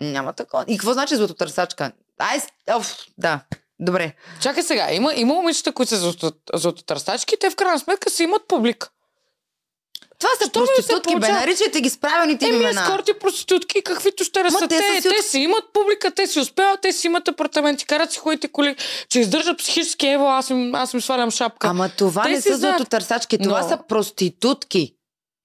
Няма 0.00 0.32
такова. 0.32 0.64
И 0.68 0.78
какво 0.78 0.92
значи 0.92 1.16
златотърсачка? 1.16 1.92
Ай, 2.18 2.40
оф, 2.76 2.96
да. 3.18 3.40
Добре. 3.82 4.12
Чакай 4.40 4.62
сега, 4.62 4.92
има, 4.92 5.12
има 5.14 5.34
момичета, 5.34 5.72
които 5.72 5.88
са 5.88 5.96
злато- 5.98 6.32
златотърсачки, 6.54 7.36
те 7.40 7.50
в 7.50 7.56
крайна 7.56 7.78
сметка 7.78 8.10
си 8.10 8.22
имат 8.22 8.42
публика. 8.48 8.88
Това 10.18 10.30
са 10.38 10.44
Що 10.44 10.52
проститутки, 10.52 11.16
бе. 11.16 11.28
Наричайте 11.28 11.80
ги 11.80 11.90
с 11.90 11.96
правилните 11.98 12.46
Еми, 12.46 12.56
имена. 12.56 12.80
ескорти, 12.82 13.12
проститутки, 13.14 13.82
каквито 13.82 14.24
ще 14.24 14.44
растат. 14.44 14.68
те 14.70 14.76
Те, 14.76 14.82
са 14.82 14.92
те, 14.92 15.02
си 15.02 15.08
те 15.16 15.22
си 15.22 15.38
имат 15.38 15.64
публика, 15.72 16.10
те 16.10 16.26
си 16.26 16.40
успяват, 16.40 16.80
те 16.80 16.92
си 16.92 17.06
имат 17.06 17.28
апартаменти, 17.28 17.86
карат 17.86 18.12
си 18.12 18.18
хубавите 18.18 18.48
коли, 18.48 18.76
че 19.08 19.20
издържат 19.20 19.58
психически, 19.58 20.06
ево, 20.06 20.26
аз 20.26 20.50
им, 20.50 20.74
аз 20.74 20.94
им 20.94 21.00
свалям 21.00 21.30
шапка. 21.30 21.68
Ама 21.68 21.88
това 21.88 22.22
Те 22.22 22.28
не 22.28 22.40
са 22.40 22.56
знаят. 22.56 22.76
златотърсачки, 22.76 23.38
това 23.38 23.60
Но- 23.60 23.68
са 23.68 23.78
проститутки. 23.88 24.94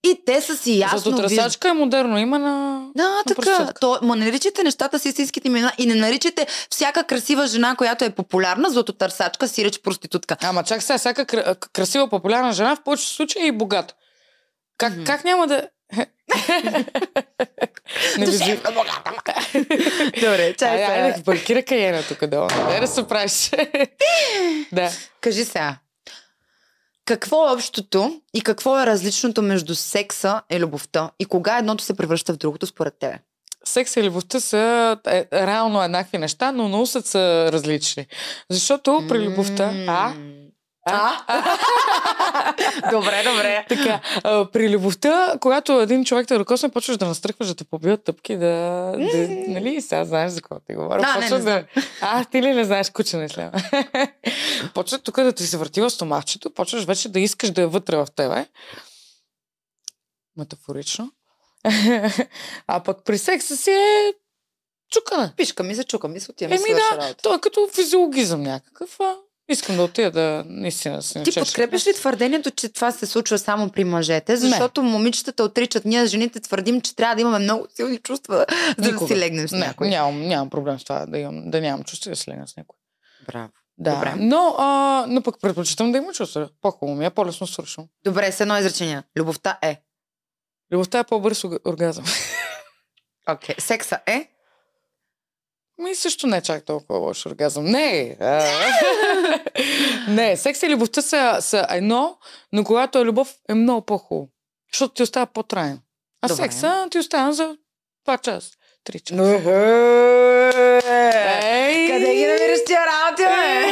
И 0.03 0.21
те 0.25 0.41
са 0.41 0.57
си 0.57 0.79
ясно 0.79 0.97
виждат. 0.97 1.15
Златотърсачка 1.15 1.69
е 1.69 1.73
модерно 1.73 2.17
име 2.17 2.37
на... 2.37 2.81
Да, 2.95 3.09
на 3.09 3.23
така. 3.27 3.69
То, 3.81 3.99
ма 4.01 4.15
не 4.15 4.25
наричайте 4.25 4.63
нещата 4.63 4.99
с 4.99 5.05
истинските 5.05 5.47
имена 5.47 5.71
и 5.77 5.85
не 5.85 5.95
наричайте 5.95 6.47
всяка 6.69 7.03
красива 7.03 7.47
жена, 7.47 7.75
която 7.75 8.05
е 8.05 8.09
популярна, 8.09 8.69
златотърсачка, 8.69 9.47
сиреч 9.47 9.79
проститутка. 9.81 10.37
Ама 10.43 10.63
чак 10.63 10.83
сега, 10.83 10.97
всяка 10.97 11.25
кра- 11.25 11.69
красива, 11.73 12.09
популярна 12.09 12.53
жена 12.53 12.75
в 12.75 12.83
повечето 12.83 13.09
случаи 13.11 13.41
е 13.41 13.47
и 13.47 13.51
богата. 13.51 13.93
Как, 14.77 14.93
Мгм. 14.93 15.03
как 15.03 15.23
няма 15.23 15.47
да... 15.47 15.67
не 18.17 18.25
ви 18.25 18.31
Душевно 18.31 18.71
богата. 18.73 19.33
Добре, 20.21 20.53
чай 20.53 20.85
айде, 20.85 21.23
паркира 21.23 21.63
каена 21.63 22.03
тук 22.03 22.25
долу. 22.27 22.47
Не 22.69 22.79
да 22.79 22.87
се 22.87 23.07
правиш. 23.07 23.51
да. 24.71 24.91
Кажи 25.21 25.45
сега. 25.45 25.75
Какво 27.08 27.49
е 27.49 27.53
общото 27.53 28.22
и 28.34 28.41
какво 28.41 28.80
е 28.80 28.86
различното 28.86 29.41
между 29.41 29.76
секса 29.76 30.41
и 30.51 30.60
любовта? 30.60 31.12
И 31.20 31.26
кога 31.26 31.58
едното 31.58 31.84
се 31.84 31.97
превръща 31.97 32.34
в 32.34 32.38
другото 32.38 32.68
според 32.68 32.93
тебе? 32.99 33.20
секс 33.68 33.95
и 33.95 34.03
любовта 34.03 34.39
са 34.39 34.97
е, 35.08 35.26
реално 35.34 35.84
еднакви 35.84 36.18
неща, 36.18 36.51
но 36.51 36.70
на 36.70 36.82
усет 36.82 37.05
са 37.05 37.49
различни. 37.53 38.05
Защото 38.49 39.05
при 39.10 39.20
любовта, 39.20 39.74
а, 39.88 40.14
А? 40.89 41.23
добре, 42.91 43.23
добре. 43.23 43.65
Така, 43.69 44.01
а, 44.23 44.45
при 44.51 44.69
любовта, 44.69 45.33
когато 45.41 45.81
един 45.81 46.05
човек 46.05 46.27
те 46.27 46.38
докосне, 46.38 46.69
почваш 46.69 46.97
да 46.97 47.05
настръхваш, 47.05 47.47
да 47.47 47.55
те 47.55 47.63
побият 47.63 48.03
тъпки, 48.03 48.38
да... 48.38 48.45
да 48.97 49.27
нали, 49.47 49.81
сега 49.81 50.05
знаеш 50.05 50.31
за 50.31 50.41
какво 50.41 50.59
ти 50.59 50.73
говоря. 50.73 51.01
А, 51.05 51.19
не, 51.19 51.29
не 51.29 51.39
да... 51.39 51.63
А, 52.01 52.25
ти 52.25 52.41
ли 52.41 52.53
не 52.53 52.63
знаеш, 52.63 52.89
куче 52.89 53.17
не 53.17 53.29
сляма. 53.29 53.51
Почва 54.73 54.99
тук 54.99 55.15
да 55.15 55.33
ти 55.33 55.43
се 55.43 55.57
върти 55.57 55.81
в 55.81 55.89
стомахчето, 55.89 56.49
почваш 56.49 56.83
вече 56.83 57.09
да 57.09 57.19
искаш 57.19 57.51
да 57.51 57.61
е 57.61 57.65
вътре 57.65 57.97
в 57.97 58.07
тебе. 58.15 58.45
Метафорично. 60.38 61.11
а 62.67 62.83
пък 62.83 63.03
при 63.03 63.17
секса 63.17 63.57
си 63.57 63.71
е 63.71 64.13
чукане. 64.91 65.33
Пишка 65.38 65.63
ми 65.63 65.75
се, 65.75 65.83
чука 65.83 66.07
ми 66.07 66.19
се, 66.19 66.31
отивам 66.31 66.53
Еми 66.53 66.73
да, 66.73 67.13
то 67.23 67.33
е 67.33 67.41
като 67.41 67.67
физиологизъм 67.73 68.41
някакъв. 68.41 68.99
А? 68.99 69.15
Искам 69.49 69.75
да 69.75 69.83
отида 69.83 70.11
да 70.11 70.43
наистина 70.47 71.01
се 71.01 71.13
Ти 71.13 71.19
начеша. 71.19 71.39
подкрепяш 71.39 71.87
ли 71.87 71.93
твърдението, 71.93 72.51
че 72.51 72.69
това 72.69 72.91
се 72.91 73.05
случва 73.05 73.37
само 73.37 73.69
при 73.69 73.83
мъжете? 73.83 74.37
Защото 74.37 74.83
момичетата 74.83 75.43
отричат, 75.43 75.85
ние 75.85 76.05
жените 76.05 76.39
твърдим, 76.39 76.81
че 76.81 76.95
трябва 76.95 77.15
да 77.15 77.21
имаме 77.21 77.39
много 77.39 77.67
силни 77.69 77.97
чувства, 77.97 78.45
за 78.67 78.75
да 78.77 78.87
Никога. 78.87 79.07
си 79.07 79.17
легнем 79.17 79.47
с 79.47 79.51
Не, 79.51 79.59
някой. 79.59 79.89
нямам, 79.89 80.21
нямам 80.21 80.49
проблем 80.49 80.79
с 80.79 80.83
това 80.83 81.05
да, 81.05 81.17
имам, 81.19 81.49
да 81.49 81.61
нямам 81.61 81.83
чувство 81.83 82.09
и 82.09 82.13
да 82.13 82.15
се 82.15 82.31
легна 82.31 82.47
с 82.47 82.57
някой. 82.57 82.77
Браво. 83.27 83.49
Да. 83.77 83.93
Добре. 83.93 84.13
Но, 84.17 84.55
а, 84.57 85.05
но 85.07 85.21
пък 85.21 85.35
предпочитам 85.41 85.91
да 85.91 85.97
има 85.97 86.13
чувство. 86.13 86.49
По-хубаво 86.61 86.97
ми 86.97 87.05
е, 87.05 87.09
по-лесно 87.09 87.47
свършвам. 87.47 87.87
Добре, 88.03 88.31
с 88.31 88.39
едно 88.41 88.57
изречение. 88.57 89.03
Любовта 89.17 89.57
е. 89.61 89.81
Любовта 90.71 90.99
е 90.99 91.03
по-бърз 91.03 91.41
орг- 91.41 91.65
оргазъм. 91.65 92.05
Окей. 93.29 93.55
Секса 93.59 93.99
е. 94.05 94.27
Ми 95.79 95.95
също 95.95 96.27
не 96.27 96.37
е 96.37 96.41
чак 96.41 96.65
толкова 96.65 96.99
лош 96.99 97.25
оргазъм. 97.25 97.65
Не! 97.65 98.17
А... 98.19 98.25
не, 100.07 100.38
секс 100.38 100.63
и 100.63 100.69
любовта 100.69 101.01
са, 101.01 101.38
са 101.41 101.65
едно, 101.69 102.17
но 102.53 102.63
когато 102.63 102.99
е 102.99 103.05
любов 103.05 103.34
е 103.49 103.53
много 103.53 103.82
по-хубаво. 103.82 104.30
Защото 104.73 104.93
ти 104.93 105.03
остава 105.03 105.25
по-траен. 105.25 105.80
А 106.21 106.28
Добре. 106.28 106.43
секса 106.43 106.88
ти 106.91 106.99
остава 106.99 107.32
за 107.32 107.55
2 108.07 108.21
часа. 108.21 108.51
3 108.86 109.01
часа. 109.01 109.23
Ей! 111.43 111.88
Къде 111.89 112.15
ги 112.15 112.25
намираш 112.25 112.59
тия 112.65 112.80
работи, 112.82 113.23
бе? 113.23 113.67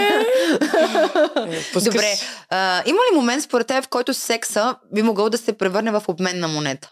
Е, 1.50 1.62
пускаш- 1.64 1.84
Добре. 1.84 2.14
А, 2.50 2.84
има 2.86 2.98
ли 3.04 3.16
момент 3.16 3.44
според 3.44 3.68
теб, 3.68 3.84
в 3.84 3.88
който 3.88 4.14
секса 4.14 4.76
би 4.94 5.02
могъл 5.02 5.30
да 5.30 5.38
се 5.38 5.54
превърне 5.54 5.92
в 5.92 6.04
обмен 6.08 6.40
на 6.40 6.48
монета? 6.48 6.92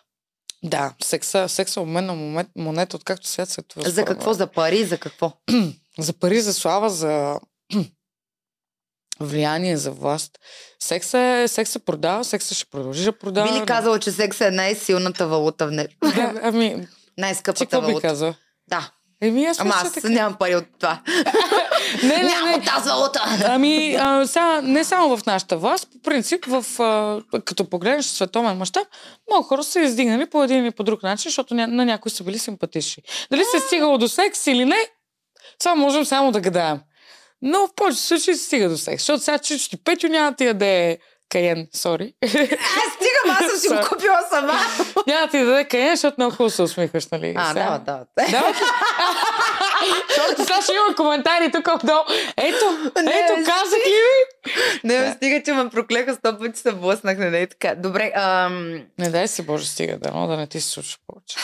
Да, 0.63 0.93
секса, 1.03 1.49
секса 1.49 1.81
обмен 1.81 2.05
на 2.05 2.13
момент, 2.13 2.49
монета, 2.57 2.95
откакто 2.95 3.27
свят 3.27 3.49
се 3.49 3.61
това. 3.61 3.89
За 3.89 4.05
какво? 4.05 4.33
За 4.33 4.47
пари? 4.47 4.85
За 4.85 4.97
какво? 4.97 5.31
За 5.99 6.13
пари, 6.13 6.41
за 6.41 6.53
слава, 6.53 6.89
за 6.89 7.39
влияние, 9.19 9.77
за 9.77 9.91
власт. 9.91 10.31
Секса, 10.79 11.19
е, 11.19 11.47
секса 11.47 11.79
продава, 11.79 12.23
секса 12.23 12.55
ще 12.55 12.65
продължи 12.65 13.05
да 13.05 13.11
продава. 13.11 13.51
Би 13.53 13.59
ли 13.59 13.65
казала, 13.65 13.99
че 13.99 14.11
секса 14.11 14.47
е 14.47 14.51
най-силната 14.51 15.27
валута 15.27 15.67
в 15.67 15.69
днес? 15.69 15.87
Да, 16.15 16.33
ами, 16.43 16.75
ти 16.75 16.87
Най-скъпата 17.17 17.81
би 17.81 17.87
валута. 17.87 18.07
казал? 18.07 18.33
Да. 18.67 18.91
Еми, 19.21 19.45
аз 19.45 19.59
Ама 19.59 19.73
аз 19.77 19.93
така. 19.93 20.09
нямам 20.09 20.37
пари 20.37 20.55
от 20.55 20.65
това. 20.79 21.01
Не, 22.03 22.17
не, 22.17 22.23
не. 22.23 22.55
от 22.57 22.65
тази 22.65 22.89
валута. 22.89 23.23
Ами, 23.45 23.95
а, 23.99 24.27
сега, 24.27 24.61
не 24.61 24.83
само 24.83 25.17
в 25.17 25.25
нашата 25.25 25.57
власт, 25.57 25.87
по 25.91 26.01
принцип, 26.01 26.45
в, 26.45 26.65
а, 26.79 27.21
като 27.45 27.69
погледнеш 27.69 28.05
световен 28.05 28.57
мащаб, 28.57 28.87
много 29.29 29.43
хора 29.47 29.63
са 29.63 29.79
издигнали 29.79 30.25
по 30.25 30.43
един 30.43 30.65
или 30.65 30.71
по 30.71 30.83
друг 30.83 31.03
начин, 31.03 31.29
защото 31.29 31.53
ня, 31.55 31.67
на 31.67 31.85
някои 31.85 32.11
са 32.11 32.23
били 32.23 32.39
симпатични. 32.39 33.03
Дали 33.31 33.43
се 33.51 33.57
е 33.57 33.59
стигало 33.59 33.97
до 33.97 34.07
секс 34.07 34.47
или 34.47 34.65
не, 34.65 34.77
това 35.59 35.75
можем 35.75 36.05
само 36.05 36.31
да 36.31 36.39
гадаем. 36.39 36.79
Но 37.45 37.67
в 37.67 37.75
повечето 37.75 38.03
случаи 38.03 38.35
се 38.35 38.43
стига 38.45 38.69
до 38.69 38.77
секс, 38.77 39.01
защото 39.03 39.23
сега 39.23 39.39
чичо 39.39 39.77
Петю 39.85 40.07
няма 40.07 40.31
да 40.31 40.37
ти 40.37 40.45
яде 40.45 40.97
каен, 41.29 41.67
сори. 41.73 42.13
Аз 42.23 42.29
стигам, 42.31 43.37
аз 43.39 43.51
съм 43.51 43.59
си 43.59 43.67
го 43.67 43.89
купила 43.89 44.19
сама. 44.29 44.53
няма 45.07 45.25
да 45.25 45.31
ти 45.31 45.45
даде 45.45 45.65
каен, 45.65 45.95
защото 45.95 46.15
много 46.17 46.31
хубаво 46.35 46.49
се 46.49 46.61
усмихваш, 46.61 47.07
нали? 47.07 47.33
А, 47.37 47.47
сега. 47.47 47.81
да, 47.85 48.05
да. 48.17 48.31
Да, 48.31 48.53
защото 50.09 50.43
сега 50.45 50.61
ще 50.61 50.71
има 50.73 50.95
коментари 50.95 51.51
тук 51.51 51.67
отдолу. 51.75 51.99
Ето, 52.37 52.65
Не, 53.03 53.11
ето, 53.11 53.33
казах 53.45 53.79
ли 53.87 53.93
ви? 53.93 54.51
Не, 54.83 54.99
бе, 54.99 55.11
стига, 55.11 55.41
че 55.45 55.53
ме 55.53 55.69
проклеха 55.69 56.15
сто 56.15 56.37
пъти 56.39 56.59
се 56.59 56.71
блъснах, 56.71 57.17
не, 57.17 57.29
не, 57.29 57.47
така. 57.47 57.75
Добре, 57.75 58.11
ам, 58.15 58.73
Не 58.99 59.09
дай 59.09 59.27
се, 59.27 59.41
Боже, 59.43 59.67
стига, 59.67 59.97
да, 59.97 60.11
но 60.11 60.27
да 60.27 60.37
не 60.37 60.47
ти 60.47 60.61
се 60.61 60.69
случва 60.69 60.99
повече. 61.07 61.37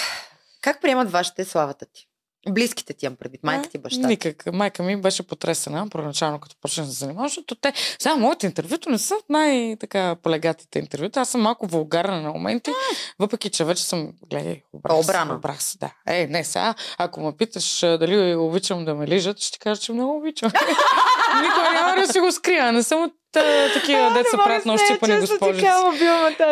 как 0.62 0.82
приемат 0.82 1.12
вашите 1.12 1.46
славата 1.46 1.86
ти? 1.94 2.09
Близките 2.50 2.94
ти 2.94 3.06
имам 3.06 3.16
предвид, 3.16 3.44
майка 3.44 3.70
ти, 3.70 3.78
баща 3.78 4.02
ти. 4.02 4.08
Никак. 4.08 4.54
Майка 4.54 4.84
ми 4.84 5.02
беше 5.02 5.24
потресена, 5.24 5.90
първоначално 5.90 6.40
като 6.40 6.56
почнах 6.62 6.86
да 6.86 6.92
се 6.92 7.00
занимавам, 7.00 7.28
защото 7.28 7.56
те, 7.56 7.74
сега 8.00 8.16
моите 8.16 8.46
интервюто 8.46 8.90
не 8.90 8.98
са 8.98 9.16
най-така 9.30 10.16
полегатите 10.16 10.80
интервюта. 10.80 11.22
Аз 11.22 11.30
съм 11.30 11.42
малко 11.42 11.68
вулгарна 11.68 12.22
на 12.22 12.30
моменти, 12.30 12.72
въпреки 13.20 13.50
че 13.50 13.66
вече 13.66 13.84
съм, 13.84 14.12
гледай, 14.30 14.62
обрах 14.74 15.06
се, 15.06 15.34
обрах 15.34 15.64
се, 15.64 15.78
да. 15.78 15.92
Е, 16.08 16.28
не, 16.28 16.44
сега, 16.44 16.76
ако 16.98 17.22
ме 17.22 17.38
питаш 17.38 17.80
дали 17.80 18.36
обичам 18.36 18.86
да 18.86 18.96
ме 18.96 19.08
лижат, 19.08 19.40
ще 19.40 19.52
ти 19.52 19.60
кажа, 19.60 19.82
че 19.82 19.92
много 19.92 20.18
обичам. 20.18 20.52
Никога 21.42 21.72
няма 21.74 21.96
да 22.02 22.14
си 22.14 22.20
го 22.20 22.32
скрия. 22.32 22.72
Не 22.72 22.84
съм 22.84 23.04
от 23.04 23.14
а, 23.36 23.74
такива 23.74 24.14
деца 24.14 24.38
правят 24.38 24.66
на 24.66 24.78
щипани 24.78 25.20
госпожици. 25.20 25.68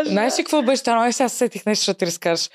Знаеш 0.05 0.39
ли 0.39 0.43
какво 0.43 0.61
беше? 0.61 0.81
Ай, 0.87 1.13
сега 1.13 1.29
се 1.29 1.37
сетих 1.37 1.65
нещо, 1.65 1.83
ще 1.83 1.93
ти 1.93 2.05
разкажеш. 2.05 2.49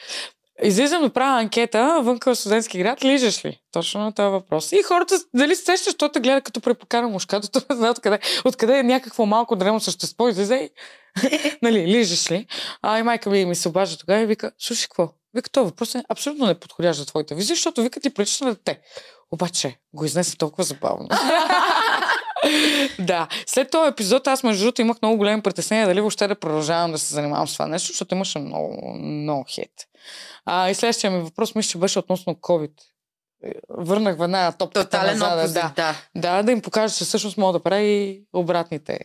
Излизам 0.65 1.03
да 1.03 1.13
правя 1.13 1.41
анкета 1.41 2.01
вънка 2.03 2.35
в 2.35 2.39
студентски 2.39 2.79
град, 2.79 3.05
лижеш 3.05 3.45
ли? 3.45 3.61
Точно 3.73 4.01
на 4.01 4.13
този 4.13 4.31
въпрос. 4.31 4.73
И 4.73 4.83
хората, 4.83 5.15
дали 5.35 5.57
се 5.57 5.65
сещаш, 5.65 5.85
защото 5.85 6.13
те 6.13 6.21
гледат 6.21 6.45
като 6.45 6.61
препокара 6.61 7.09
мушкатото, 7.09 7.61
не 7.71 7.77
знаят 7.77 7.99
откъде, 7.99 8.19
откъде 8.45 8.79
е 8.79 8.83
някакво 8.83 9.27
малко 9.27 9.57
древно 9.57 9.81
същество, 9.81 10.29
излиза 10.29 10.57
и 10.57 10.71
нали, 11.63 11.87
лижеш 11.87 12.31
ли? 12.31 12.47
А 12.83 12.99
и 12.99 13.03
майка 13.03 13.31
ми 13.31 13.45
ми 13.45 13.55
се 13.55 13.69
обажда 13.69 13.97
тогава 13.97 14.21
и 14.21 14.27
вика, 14.27 14.53
слушай, 14.59 14.83
какво? 14.83 15.13
Вика, 15.35 15.51
този 15.51 15.65
въпрос 15.65 15.95
е 15.95 16.05
абсолютно 16.09 16.47
неподходящ 16.47 17.01
за 17.01 17.07
твоите 17.07 17.35
визия, 17.35 17.55
защото 17.55 17.83
вика 17.83 18.01
ти 18.01 18.15
прилича 18.15 18.45
на 18.45 18.55
дете. 18.55 18.81
Обаче, 19.31 19.79
го 19.95 20.05
изнесе 20.05 20.39
толкова 20.39 20.65
забавно. 20.65 21.09
да. 22.99 23.29
След 23.47 23.71
този 23.71 23.89
епизод 23.89 24.27
аз 24.27 24.43
между 24.43 24.65
другото 24.65 24.81
имах 24.81 24.97
много 25.03 25.17
големи 25.17 25.43
притеснения 25.43 25.87
дали 25.87 26.01
въобще 26.01 26.29
да 26.29 26.35
продължавам 26.35 26.93
да 26.93 26.99
се 26.99 27.15
занимавам 27.15 27.49
с 27.49 27.53
това 27.53 27.67
нещо, 27.67 27.89
защото 27.89 28.15
имаше 28.15 28.39
много, 28.39 28.95
много 28.99 29.45
хейт. 29.49 29.73
А, 30.45 30.71
и 30.71 30.75
следващия 30.75 31.11
ми 31.11 31.23
въпрос 31.23 31.55
мисля, 31.55 31.71
че 31.71 31.79
беше 31.79 31.99
относно 31.99 32.35
COVID. 32.35 32.73
Върнах 33.69 34.19
веднага 34.19 34.57
топката 34.57 34.85
Тотален 34.85 35.19
назад. 35.19 35.39
опозит, 35.39 35.55
Да. 35.55 35.73
да. 35.77 35.95
да, 36.37 36.43
да 36.43 36.53
им 36.53 36.63
покажа, 36.63 36.95
че 36.97 37.05
всъщност 37.05 37.37
мога 37.37 37.53
да 37.53 37.63
правя 37.63 37.83
и 37.83 38.25
обратните. 38.33 38.99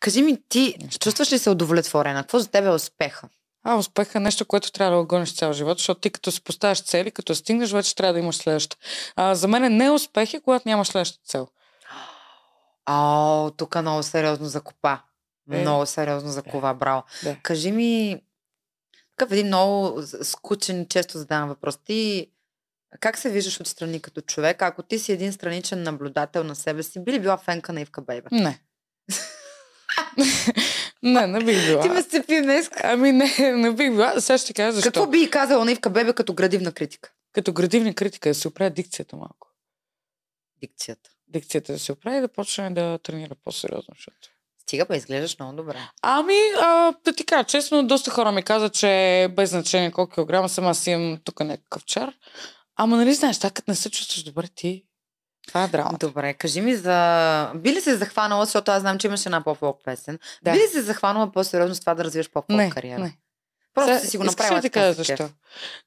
Кажи 0.00 0.22
ми, 0.22 0.38
ти 0.48 0.76
чувстваш 1.00 1.32
ли 1.32 1.38
се 1.38 1.50
удовлетворена? 1.50 2.22
Какво 2.22 2.38
за 2.38 2.50
теб 2.50 2.64
е 2.64 2.70
успеха? 2.70 3.28
А, 3.64 3.74
успех 3.76 4.14
е 4.14 4.20
нещо, 4.20 4.46
което 4.46 4.72
трябва 4.72 4.96
да 4.98 5.04
гониш 5.04 5.34
цял 5.34 5.52
живот, 5.52 5.78
защото 5.78 6.00
ти 6.00 6.10
като 6.10 6.30
си 6.32 6.44
поставяш 6.44 6.82
цели, 6.82 7.10
като 7.10 7.34
стигнеш, 7.34 7.72
вече 7.72 7.94
трябва 7.94 8.12
да 8.12 8.18
имаш 8.18 8.36
следваща. 8.36 8.76
А, 9.16 9.34
за 9.34 9.48
мен 9.48 9.76
не 9.76 9.84
е 9.84 9.90
успех 9.90 10.34
е, 10.34 10.40
когато 10.40 10.68
нямаш 10.68 10.88
следваща 10.88 11.18
цел. 11.24 11.48
О, 12.86 13.50
тук 13.56 13.74
много 13.80 14.02
сериозно 14.02 14.46
закопа. 14.46 14.98
Е. 15.52 15.60
Много 15.60 15.86
сериозно 15.86 16.30
закова, 16.30 16.74
браво. 16.74 17.02
Да. 17.22 17.36
Кажи 17.42 17.72
ми, 17.72 18.20
такъв 19.16 19.32
един 19.32 19.46
много 19.46 20.02
скучен, 20.22 20.86
често 20.86 21.18
задавам 21.18 21.48
въпрос. 21.48 21.78
Ти 21.84 22.30
как 23.00 23.18
се 23.18 23.30
виждаш 23.30 23.60
отстрани 23.60 24.00
като 24.00 24.20
човек? 24.20 24.62
Ако 24.62 24.82
ти 24.82 24.98
си 24.98 25.12
един 25.12 25.32
страничен 25.32 25.82
наблюдател 25.82 26.44
на 26.44 26.54
себе 26.54 26.82
си, 26.82 27.04
би 27.04 27.12
ли 27.12 27.20
била 27.20 27.36
фенка 27.36 27.72
на 27.72 27.80
Ивка 27.80 28.02
Бейбе? 28.02 28.28
Не. 28.32 28.60
не, 31.02 31.26
не 31.26 31.44
бих 31.44 31.66
била. 31.66 31.82
Ти 31.82 31.88
ме 31.88 32.02
сцепи 32.02 32.42
днес. 32.42 32.70
Ами 32.82 33.12
не, 33.12 33.52
не 33.52 33.72
бих 33.72 33.90
била. 33.90 34.20
Сега 34.20 34.38
ще 34.38 34.54
кажа 34.54 34.72
защо. 34.72 34.92
Какво 34.92 35.06
би 35.06 35.30
казала 35.30 35.64
на 35.64 35.72
Ивка 35.72 35.90
Бебе 35.90 36.12
като 36.12 36.34
градивна 36.34 36.72
критика? 36.72 37.12
Като 37.32 37.52
градивна 37.52 37.94
критика 37.94 38.28
да 38.28 38.34
се 38.34 38.48
оправя 38.48 38.70
дикцията 38.70 39.16
малко. 39.16 39.48
Дикцията. 40.60 41.10
Дикцията 41.28 41.72
да 41.72 41.78
се 41.78 41.92
оправи 41.92 42.16
и 42.16 42.20
да 42.20 42.28
почне 42.28 42.70
да 42.70 42.98
тренира 43.02 43.34
по-сериозно. 43.44 43.94
Защото... 43.94 44.33
Стига, 44.66 44.86
па 44.86 44.96
изглеждаш 44.96 45.38
много 45.38 45.56
добре. 45.56 45.78
Ами, 46.02 46.38
а, 46.60 46.92
да 47.04 47.12
ти 47.12 47.26
кажа, 47.26 47.44
честно, 47.44 47.86
доста 47.86 48.10
хора 48.10 48.32
ми 48.32 48.42
казват, 48.42 48.74
че 48.74 49.28
без 49.36 49.50
значение 49.50 49.90
колко 49.90 50.14
килограма 50.14 50.48
съм, 50.48 50.66
аз 50.66 50.86
имам 50.86 51.18
тук 51.24 51.40
някакъв 51.40 51.84
чар. 51.84 52.12
Ама 52.76 52.96
нали 52.96 53.14
знаеш, 53.14 53.38
така 53.38 53.54
като 53.54 53.70
не 53.70 53.74
се 53.74 53.90
чувстваш 53.90 54.22
добре 54.22 54.48
ти, 54.54 54.84
това 55.48 55.64
е 55.64 55.68
драма. 55.68 55.98
Добре, 56.00 56.34
кажи 56.34 56.60
ми 56.60 56.74
за... 56.74 57.52
Би 57.54 57.72
ли 57.72 57.80
се 57.80 57.96
захванала, 57.96 58.44
защото 58.44 58.70
аз 58.70 58.80
знам, 58.80 58.98
че 58.98 59.06
имаш 59.06 59.26
една 59.26 59.44
по-фолк 59.44 59.84
песен. 59.84 60.18
Да. 60.42 60.52
Би 60.52 60.58
ли 60.58 60.68
се 60.72 60.82
захванала 60.82 61.32
по-сериозно 61.32 61.74
с 61.74 61.80
това 61.80 61.94
да 61.94 62.04
развиваш 62.04 62.30
по-фолк 62.30 62.56
Не, 62.58 62.70
кариера? 62.70 62.98
не. 63.02 63.16
Просто 63.74 63.94
Сега, 63.94 64.10
си 64.10 64.16
го 64.16 64.24
искаш 64.24 64.34
направила 64.34 64.60
да 64.60 64.62
така 64.62 64.80
кажа 64.80 64.92
за 64.92 65.02
защо? 65.02 65.28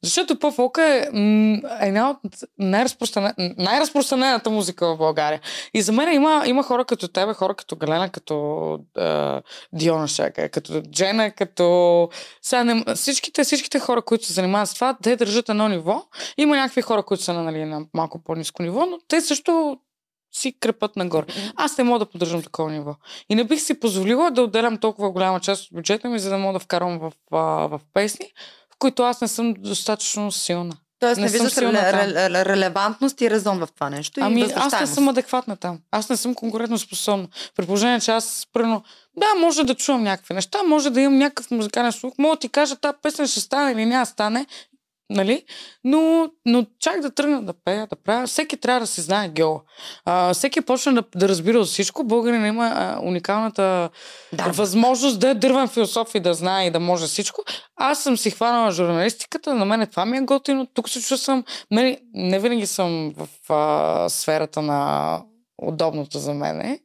Защото 0.03 0.39
поп-фолка 0.39 0.83
е 0.83 1.09
м, 1.13 1.61
една 1.81 2.09
от 2.09 2.17
най-разпространен, 2.57 3.33
най-разпространената 3.57 4.49
музика 4.49 4.87
в 4.87 4.97
България. 4.97 5.41
И 5.73 5.81
за 5.81 5.91
мен 5.91 6.13
има, 6.13 6.43
има 6.45 6.63
хора 6.63 6.85
като 6.85 7.07
тебе, 7.07 7.33
хора 7.33 7.55
като 7.55 7.75
Галена, 7.75 8.09
като 8.09 8.79
а, 8.97 9.41
Диона 9.73 10.07
Шака, 10.07 10.49
като 10.49 10.81
Джена, 10.81 11.31
като... 11.31 12.09
Сега, 12.41 12.63
не, 12.63 12.95
всичките, 12.95 13.43
всичките 13.43 13.79
хора, 13.79 14.01
които 14.01 14.25
се 14.25 14.33
занимават 14.33 14.69
с 14.69 14.73
това, 14.73 14.97
те 15.03 15.15
държат 15.15 15.49
едно 15.49 15.67
ниво. 15.67 16.03
Има 16.37 16.55
някакви 16.55 16.81
хора, 16.81 17.03
които 17.03 17.23
са 17.23 17.33
на, 17.33 17.43
нали, 17.43 17.65
на 17.65 17.85
малко 17.93 18.23
по-низко 18.23 18.63
ниво, 18.63 18.85
но 18.85 18.97
те 19.07 19.21
също 19.21 19.77
си 20.37 20.55
крепат 20.59 20.95
нагоре. 20.95 21.25
Аз 21.55 21.77
не 21.77 21.83
мога 21.83 21.99
да 21.99 22.05
поддържам 22.05 22.43
такова 22.43 22.71
ниво. 22.71 22.95
И 23.29 23.35
не 23.35 23.43
бих 23.43 23.61
си 23.61 23.79
позволила 23.79 24.31
да 24.31 24.41
отделям 24.41 24.77
толкова 24.77 25.11
голяма 25.11 25.39
част 25.39 25.63
от 25.63 25.73
бюджета 25.73 26.09
ми, 26.09 26.19
за 26.19 26.29
да 26.29 26.37
мога 26.37 26.53
да 26.53 26.59
вкарвам 26.59 26.99
в, 26.99 27.11
а, 27.31 27.37
в 27.37 27.81
песни, 27.93 28.25
в 28.73 28.77
които 28.79 29.03
аз 29.03 29.21
не 29.21 29.27
съм 29.27 29.53
достатъчно 29.53 30.31
силна. 30.31 30.73
Тоест 30.99 31.17
не, 31.17 31.25
Не 31.25 31.31
виждаш 31.31 31.57
реле, 31.57 31.93
реле, 31.93 32.45
релевантност 32.45 33.21
и 33.21 33.29
резон 33.29 33.59
в 33.59 33.67
това 33.75 33.89
нещо. 33.89 34.19
Ами 34.23 34.41
и 34.41 34.51
аз 34.55 34.79
не 34.79 34.87
съм 34.87 35.07
адекватна 35.07 35.57
там. 35.57 35.79
Аз 35.91 36.09
не 36.09 36.17
съм 36.17 36.35
конкурентно 36.35 36.77
способна. 36.77 37.27
При 37.55 37.65
положение, 37.65 37.99
че 37.99 38.11
аз, 38.11 38.47
примерно, 38.53 38.83
да, 39.17 39.25
може 39.39 39.63
да 39.63 39.75
чувам 39.75 40.03
някакви 40.03 40.33
неща, 40.33 40.63
може 40.63 40.89
да 40.89 41.01
имам 41.01 41.17
някакъв 41.17 41.51
музикален 41.51 41.91
слух, 41.91 42.13
мога 42.17 42.35
да 42.35 42.39
ти 42.39 42.49
кажа, 42.49 42.75
тази 42.75 42.97
песен 43.01 43.27
ще 43.27 43.39
стане 43.39 43.71
или 43.71 43.85
няма 43.85 44.05
стане, 44.05 44.45
нали? 45.09 45.43
Но, 45.83 46.29
но 46.45 46.65
чак 46.79 47.01
да 47.01 47.11
тръгна 47.11 47.41
да 47.41 47.53
пея, 47.65 47.87
да 47.87 47.95
правя, 47.95 48.27
всеки 48.27 48.57
трябва 48.57 48.79
да 48.79 48.87
си 48.87 49.01
знае 49.01 49.29
гео. 49.29 49.55
А, 50.05 50.33
всеки 50.33 50.61
почне 50.61 50.91
да, 50.93 51.03
да 51.15 51.29
разбира 51.29 51.59
от 51.59 51.67
всичко. 51.67 52.03
Българин 52.03 52.45
има 52.45 52.71
а, 52.75 52.99
уникалната 53.03 53.89
Да. 54.33 54.43
възможност 54.43 55.19
да 55.19 55.29
е 55.29 55.33
дървен 55.33 55.67
философ 55.67 56.15
и 56.15 56.19
да 56.19 56.33
знае 56.33 56.67
и 56.67 56.71
да 56.71 56.79
може 56.79 57.05
всичко. 57.05 57.43
Аз 57.75 58.03
съм 58.03 58.17
си 58.17 58.31
хванала 58.31 58.71
журналистиката, 58.71 59.53
на 59.53 59.65
мен 59.65 59.87
това 59.87 60.05
ми 60.05 60.17
е 60.17 60.21
готино, 60.21 60.65
тук 60.73 60.89
се 60.89 61.01
чувствам, 61.01 61.43
нали, 61.71 61.97
не 62.13 62.39
винаги 62.39 62.67
съм 62.67 63.13
в 63.17 63.51
а, 63.53 64.09
сферата 64.09 64.61
на 64.61 65.21
удобното 65.61 66.19
за 66.19 66.33
мене. 66.33 66.79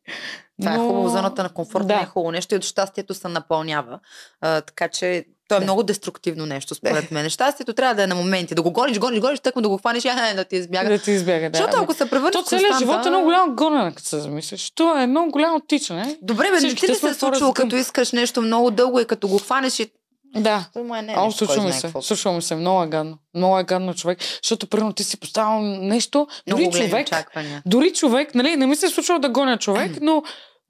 Това 0.60 0.74
е 0.74 0.78
но- 0.78 0.86
хубаво, 0.86 1.08
зоната 1.08 1.42
на 1.42 1.48
комфорт 1.48 1.86
да. 1.86 1.96
не 1.96 2.02
е 2.02 2.06
хубаво 2.06 2.30
нещо 2.30 2.54
и 2.54 2.58
от 2.58 2.64
щастието 2.64 3.14
се 3.14 3.28
напълнява. 3.28 3.98
А, 4.40 4.60
така 4.60 4.88
че 4.88 5.24
то 5.52 5.56
е 5.56 5.60
Да. 5.60 5.64
много 5.64 5.82
деструктивно 5.82 6.46
нещо, 6.46 6.74
според 6.74 7.10
мен. 7.10 7.30
Щастието 7.30 7.72
трябва 7.72 7.94
да 7.94 8.02
е 8.02 8.06
на 8.06 8.14
моменти. 8.14 8.54
Да 8.54 8.62
го 8.62 8.70
гониш, 8.70 8.98
гониш, 8.98 9.20
гониш, 9.20 9.40
тъкмо 9.40 9.62
да 9.62 9.68
го 9.68 9.78
хванеш 9.78 10.04
а, 10.04 10.34
да 10.34 10.44
ти 10.44 10.56
избяга. 10.56 10.88
Да 10.88 10.98
ти 10.98 11.10
избяга, 11.10 11.50
да. 11.50 11.56
Защото 11.56 11.76
ами, 11.76 11.84
ако 11.84 11.94
се 11.94 12.10
превърне 12.10 12.32
То 12.32 12.42
целият 12.42 12.78
живот 12.78 13.06
е 13.06 13.10
много 13.10 13.24
голямо 13.24 13.54
гонене, 13.54 13.94
като 13.94 14.08
се 14.08 14.18
замислиш. 14.18 14.70
То 14.74 14.98
е 14.98 15.02
едно 15.02 15.28
голямо 15.30 15.60
тичане. 15.60 16.16
Добре, 16.22 16.50
бе, 16.50 16.60
не 16.60 16.74
ти 16.74 16.88
ли 16.88 16.94
се 16.94 17.08
е 17.08 17.14
случило, 17.14 17.52
като 17.52 17.76
искаш 17.76 18.12
нещо 18.12 18.42
много 18.42 18.70
дълго 18.70 19.00
и 19.00 19.04
като 19.04 19.28
го 19.28 19.38
хванеш 19.38 19.80
и... 19.80 19.90
Да. 20.36 20.64
Той 20.72 20.82
не 21.02 21.12
е 21.12 21.16
О, 21.16 21.24
нещо, 21.24 21.46
случва 21.46 21.64
ми 21.64 21.72
се. 21.72 21.92
Случва 22.00 22.32
ми 22.32 22.42
се. 22.42 22.54
Много 22.54 22.82
е 22.82 22.86
гадно. 22.86 23.18
Много 23.34 23.58
е 23.58 23.64
гадно 23.64 23.94
човек. 23.94 24.18
Защото, 24.42 24.66
примерно, 24.66 24.92
ти 24.92 25.04
си 25.04 25.20
поставил 25.20 25.60
нещо. 25.62 26.26
Много 26.46 26.62
Дори 26.62 26.72
човек, 26.72 27.06
очаквания. 27.06 27.62
Дори 27.66 27.92
човек, 27.92 28.34
нали, 28.34 28.56
не 28.56 28.66
ми 28.66 28.76
се 28.76 28.86
е 28.86 28.88
случвало 28.88 29.20
да 29.20 29.28
гоня 29.28 29.58
човек, 29.58 29.92
но 30.00 30.22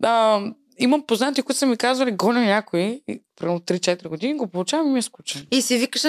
а, 0.02 0.40
имам 0.78 1.06
познати, 1.06 1.42
които 1.42 1.58
са 1.58 1.66
ми 1.66 1.76
казвали, 1.76 2.10
гоня 2.10 2.40
някой, 2.40 3.02
и, 3.08 3.22
примерно 3.36 3.60
3-4 3.60 4.08
години, 4.08 4.36
го 4.36 4.48
получавам 4.48 4.86
и 4.86 4.90
ми 4.90 4.98
е 4.98 5.02
скучен. 5.02 5.46
И 5.50 5.62
си 5.62 5.78
викаш, 5.78 6.04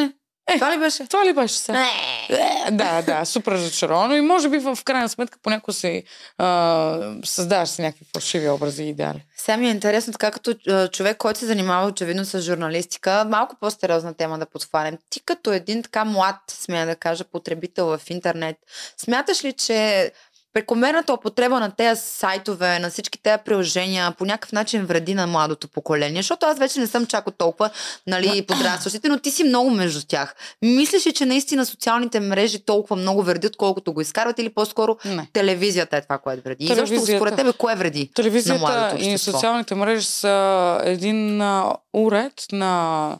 е, 0.47 0.53
това 0.53 0.71
ли 0.75 0.79
беше? 0.79 1.07
Това 1.07 1.25
ли 1.25 1.33
беше 1.33 1.55
сега? 1.55 1.85
Е, 2.29 2.71
да, 2.71 3.01
да, 3.01 3.25
супер 3.25 3.51
разочаровано 3.51 4.15
и 4.15 4.21
може 4.21 4.49
би 4.49 4.57
в 4.57 4.77
крайна 4.85 5.09
сметка 5.09 5.37
понякога 5.43 5.73
си 5.73 6.03
а, 6.37 7.15
създаваш 7.23 7.69
си 7.69 7.81
някакви 7.81 8.05
фалшиви 8.13 8.49
образи 8.49 8.83
и 8.83 8.89
идеали. 8.89 9.25
Сега 9.37 9.57
ми 9.57 9.67
е 9.67 9.71
интересно, 9.71 10.13
така 10.13 10.31
като 10.31 10.53
човек, 10.87 11.17
който 11.17 11.39
се 11.39 11.45
занимава 11.45 11.87
очевидно 11.87 12.25
с 12.25 12.41
журналистика, 12.41 13.25
малко 13.29 13.55
по-сериозна 13.59 14.13
тема 14.13 14.39
да 14.39 14.45
подхванем. 14.45 14.97
Ти 15.09 15.21
като 15.25 15.51
един 15.51 15.83
така 15.83 16.05
млад, 16.05 16.35
смея 16.49 16.85
да 16.85 16.95
кажа, 16.95 17.23
потребител 17.23 17.85
в 17.85 18.09
интернет, 18.09 18.57
смяташ 18.97 19.43
ли, 19.43 19.53
че 19.53 20.11
прекомерната 20.53 21.13
употреба 21.13 21.59
на 21.59 21.71
тези 21.71 22.01
сайтове, 22.05 22.79
на 22.79 22.89
всички 22.89 23.21
тези 23.23 23.41
приложения 23.45 24.11
по 24.11 24.25
някакъв 24.25 24.51
начин 24.51 24.85
вреди 24.85 25.13
на 25.13 25.27
младото 25.27 25.67
поколение? 25.67 26.21
Защото 26.21 26.45
аз 26.45 26.59
вече 26.59 26.79
не 26.79 26.87
съм 26.87 27.05
чак 27.05 27.27
от 27.27 27.37
толкова 27.37 27.69
нали, 28.07 28.45
подрастващите, 28.45 29.09
но 29.09 29.19
ти 29.19 29.31
си 29.31 29.43
много 29.43 29.69
между 29.69 30.07
тях. 30.07 30.35
Мислиш 30.61 31.07
ли, 31.07 31.13
че 31.13 31.25
наистина 31.25 31.65
социалните 31.65 32.19
мрежи 32.19 32.65
толкова 32.65 32.95
много 32.95 33.23
вредят, 33.23 33.55
колкото 33.55 33.93
го 33.93 34.01
изкарват 34.01 34.39
или 34.39 34.49
по-скоро 34.49 34.97
Не. 35.05 35.29
телевизията 35.33 35.97
е 35.97 36.01
това, 36.01 36.17
което 36.17 36.43
вреди? 36.43 36.65
И 36.65 36.75
защо 36.75 36.99
според 36.99 37.35
тебе 37.35 37.53
кое 37.53 37.75
вреди? 37.75 37.99
на 37.99 38.13
Телевизията 38.13 38.59
младото 38.59 39.03
и 39.03 39.13
общество. 39.13 39.31
социалните 39.31 39.75
мрежи 39.75 40.05
са 40.05 40.79
един 40.83 41.41
а, 41.41 41.75
уред 41.93 42.33
на 42.51 43.17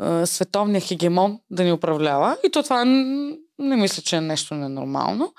а, 0.00 0.26
световния 0.26 0.80
хегемон 0.80 1.38
да 1.50 1.64
ни 1.64 1.72
управлява. 1.72 2.36
И 2.46 2.50
то 2.50 2.62
това 2.62 2.84
не 3.58 3.76
мисля, 3.76 4.02
че 4.02 4.16
е 4.16 4.20
нещо 4.20 4.54
ненормално. 4.54 5.34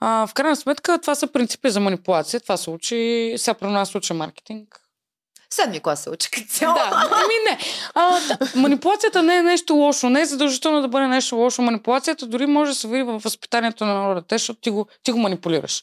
А, 0.00 0.26
в 0.26 0.34
крайна 0.34 0.56
сметка 0.56 0.98
това 1.00 1.14
са 1.14 1.26
принципи 1.26 1.70
за 1.70 1.80
манипулация. 1.80 2.40
Това 2.40 2.56
се 2.56 2.70
учи, 2.70 3.34
сега 3.36 3.54
при 3.54 3.66
нас 3.66 3.94
учи 3.94 4.12
маркетинг. 4.12 4.79
Седми 5.54 5.80
клас 5.80 6.02
се 6.02 6.10
учи 6.10 6.30
като 6.30 6.46
цяло. 6.48 6.74
Да, 6.74 7.08
ами 7.10 7.34
не. 7.50 7.58
А, 7.94 8.20
да, 8.28 8.60
манипулацията 8.60 9.22
не 9.22 9.36
е 9.36 9.42
нещо 9.42 9.74
лошо. 9.74 10.08
Не 10.10 10.20
е 10.20 10.24
задължително 10.24 10.82
да 10.82 10.88
бъде 10.88 11.06
нещо 11.06 11.36
лошо. 11.36 11.62
Манипулацията 11.62 12.26
дори 12.26 12.46
може 12.46 12.70
да 12.70 12.74
се 12.74 12.88
види 12.88 13.02
във 13.02 13.22
възпитанието 13.22 13.84
на 13.84 13.94
народа, 13.94 14.24
защото 14.30 14.60
ти 14.60 14.70
го, 14.70 14.86
ти 15.02 15.12
го 15.12 15.18
манипулираш. 15.18 15.82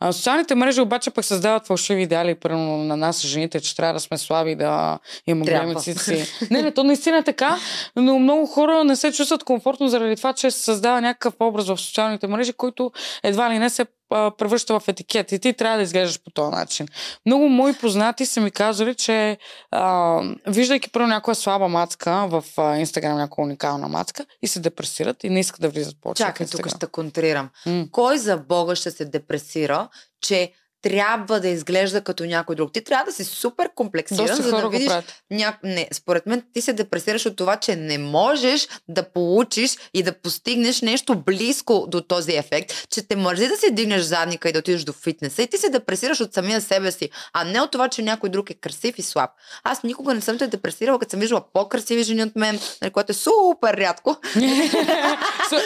А, 0.00 0.12
социалните 0.12 0.54
мрежи 0.54 0.80
обаче 0.80 1.10
пък 1.10 1.24
създават 1.24 1.66
фалшиви 1.66 2.02
идеали, 2.02 2.34
примерно 2.34 2.76
на 2.76 2.96
нас, 2.96 3.20
жените, 3.20 3.60
че 3.60 3.76
трябва 3.76 3.94
да 3.94 4.00
сме 4.00 4.18
слаби, 4.18 4.54
да 4.54 4.98
имаме 5.26 5.44
големи 5.44 5.76
цици. 5.76 6.26
Не, 6.50 6.62
не, 6.62 6.70
то 6.70 6.84
наистина 6.84 7.18
е 7.18 7.22
така, 7.22 7.56
но 7.96 8.18
много 8.18 8.46
хора 8.46 8.84
не 8.84 8.96
се 8.96 9.12
чувстват 9.12 9.44
комфортно 9.44 9.88
заради 9.88 10.16
това, 10.16 10.32
че 10.32 10.50
се 10.50 10.62
създава 10.62 11.00
някакъв 11.00 11.34
образ 11.40 11.68
в 11.68 11.76
социалните 11.76 12.26
мрежи, 12.26 12.52
който 12.52 12.92
едва 13.22 13.50
ли 13.50 13.58
не 13.58 13.70
се 13.70 13.86
а, 14.10 14.30
превръща 14.30 14.80
в 14.80 14.88
етикет 14.88 15.32
и 15.32 15.38
ти 15.38 15.52
трябва 15.52 15.76
да 15.76 15.82
изглеждаш 15.82 16.22
по 16.22 16.30
този 16.30 16.50
начин. 16.50 16.88
Много 17.26 17.48
мои 17.48 17.72
познати 17.72 18.26
са 18.26 18.40
ми 18.40 18.50
казали, 18.50 18.94
че 18.94 19.38
а, 19.70 20.20
виждайки 20.46 20.90
първо 20.90 21.06
някоя 21.06 21.34
слаба 21.34 21.68
мацка 21.68 22.26
в 22.28 22.44
а, 22.56 22.76
Инстаграм, 22.76 23.16
някоя 23.16 23.44
уникална 23.46 23.88
мацка 23.88 24.26
и 24.42 24.48
се 24.48 24.60
депресират 24.60 25.24
и 25.24 25.30
не 25.30 25.40
искат 25.40 25.60
да 25.60 25.68
влизат 25.68 25.96
повече 26.00 26.22
Чакай, 26.22 26.46
тук 26.46 26.68
ще 26.68 26.86
контрирам. 26.86 27.50
М. 27.66 27.86
Кой 27.92 28.18
за 28.18 28.36
Бога 28.36 28.76
ще 28.76 28.90
се 28.90 29.04
депресира, 29.04 29.88
че 30.20 30.52
трябва 30.82 31.40
да 31.40 31.48
изглежда 31.48 32.00
като 32.00 32.24
някой 32.24 32.56
друг. 32.56 32.72
Ти 32.72 32.84
трябва 32.84 33.04
да 33.04 33.12
си 33.12 33.24
супер 33.24 33.70
комплексиран, 33.74 34.26
Доста 34.26 34.42
за 34.42 34.50
да 34.50 34.68
видиш. 34.68 34.92
Ня... 35.30 35.56
Не, 35.62 35.88
според 35.92 36.26
мен 36.26 36.42
ти 36.52 36.60
се 36.60 36.72
депресираш 36.72 37.26
от 37.26 37.36
това, 37.36 37.56
че 37.56 37.76
не 37.76 37.98
можеш 37.98 38.68
да 38.88 39.02
получиш 39.02 39.76
и 39.94 40.02
да 40.02 40.12
постигнеш 40.12 40.82
нещо 40.82 41.16
близко 41.16 41.86
до 41.88 42.00
този 42.00 42.32
ефект, 42.32 42.88
че 42.90 43.08
те 43.08 43.16
мързи 43.16 43.48
да 43.48 43.56
си 43.56 43.70
дигнеш 43.70 44.02
задника 44.02 44.48
и 44.48 44.52
да 44.52 44.58
отидеш 44.58 44.84
до 44.84 44.92
фитнеса 44.92 45.42
и 45.42 45.46
ти 45.46 45.58
се 45.58 45.68
депресираш 45.68 46.20
от 46.20 46.34
самия 46.34 46.60
себе 46.60 46.92
си, 46.92 47.10
а 47.32 47.44
не 47.44 47.60
от 47.60 47.70
това, 47.70 47.88
че 47.88 48.02
някой 48.02 48.30
друг 48.30 48.50
е 48.50 48.54
красив 48.54 48.98
и 48.98 49.02
слаб. 49.02 49.30
Аз 49.64 49.82
никога 49.82 50.14
не 50.14 50.20
съм 50.20 50.38
те 50.38 50.46
депресирала, 50.46 50.98
като 50.98 51.10
съм 51.10 51.20
виждала 51.20 51.42
по-красиви 51.52 52.02
жени 52.02 52.22
от 52.22 52.36
мен, 52.36 52.60
нали, 52.82 52.90
което 52.90 53.12
е 53.12 53.14
супер 53.14 53.74
рядко. 53.76 54.16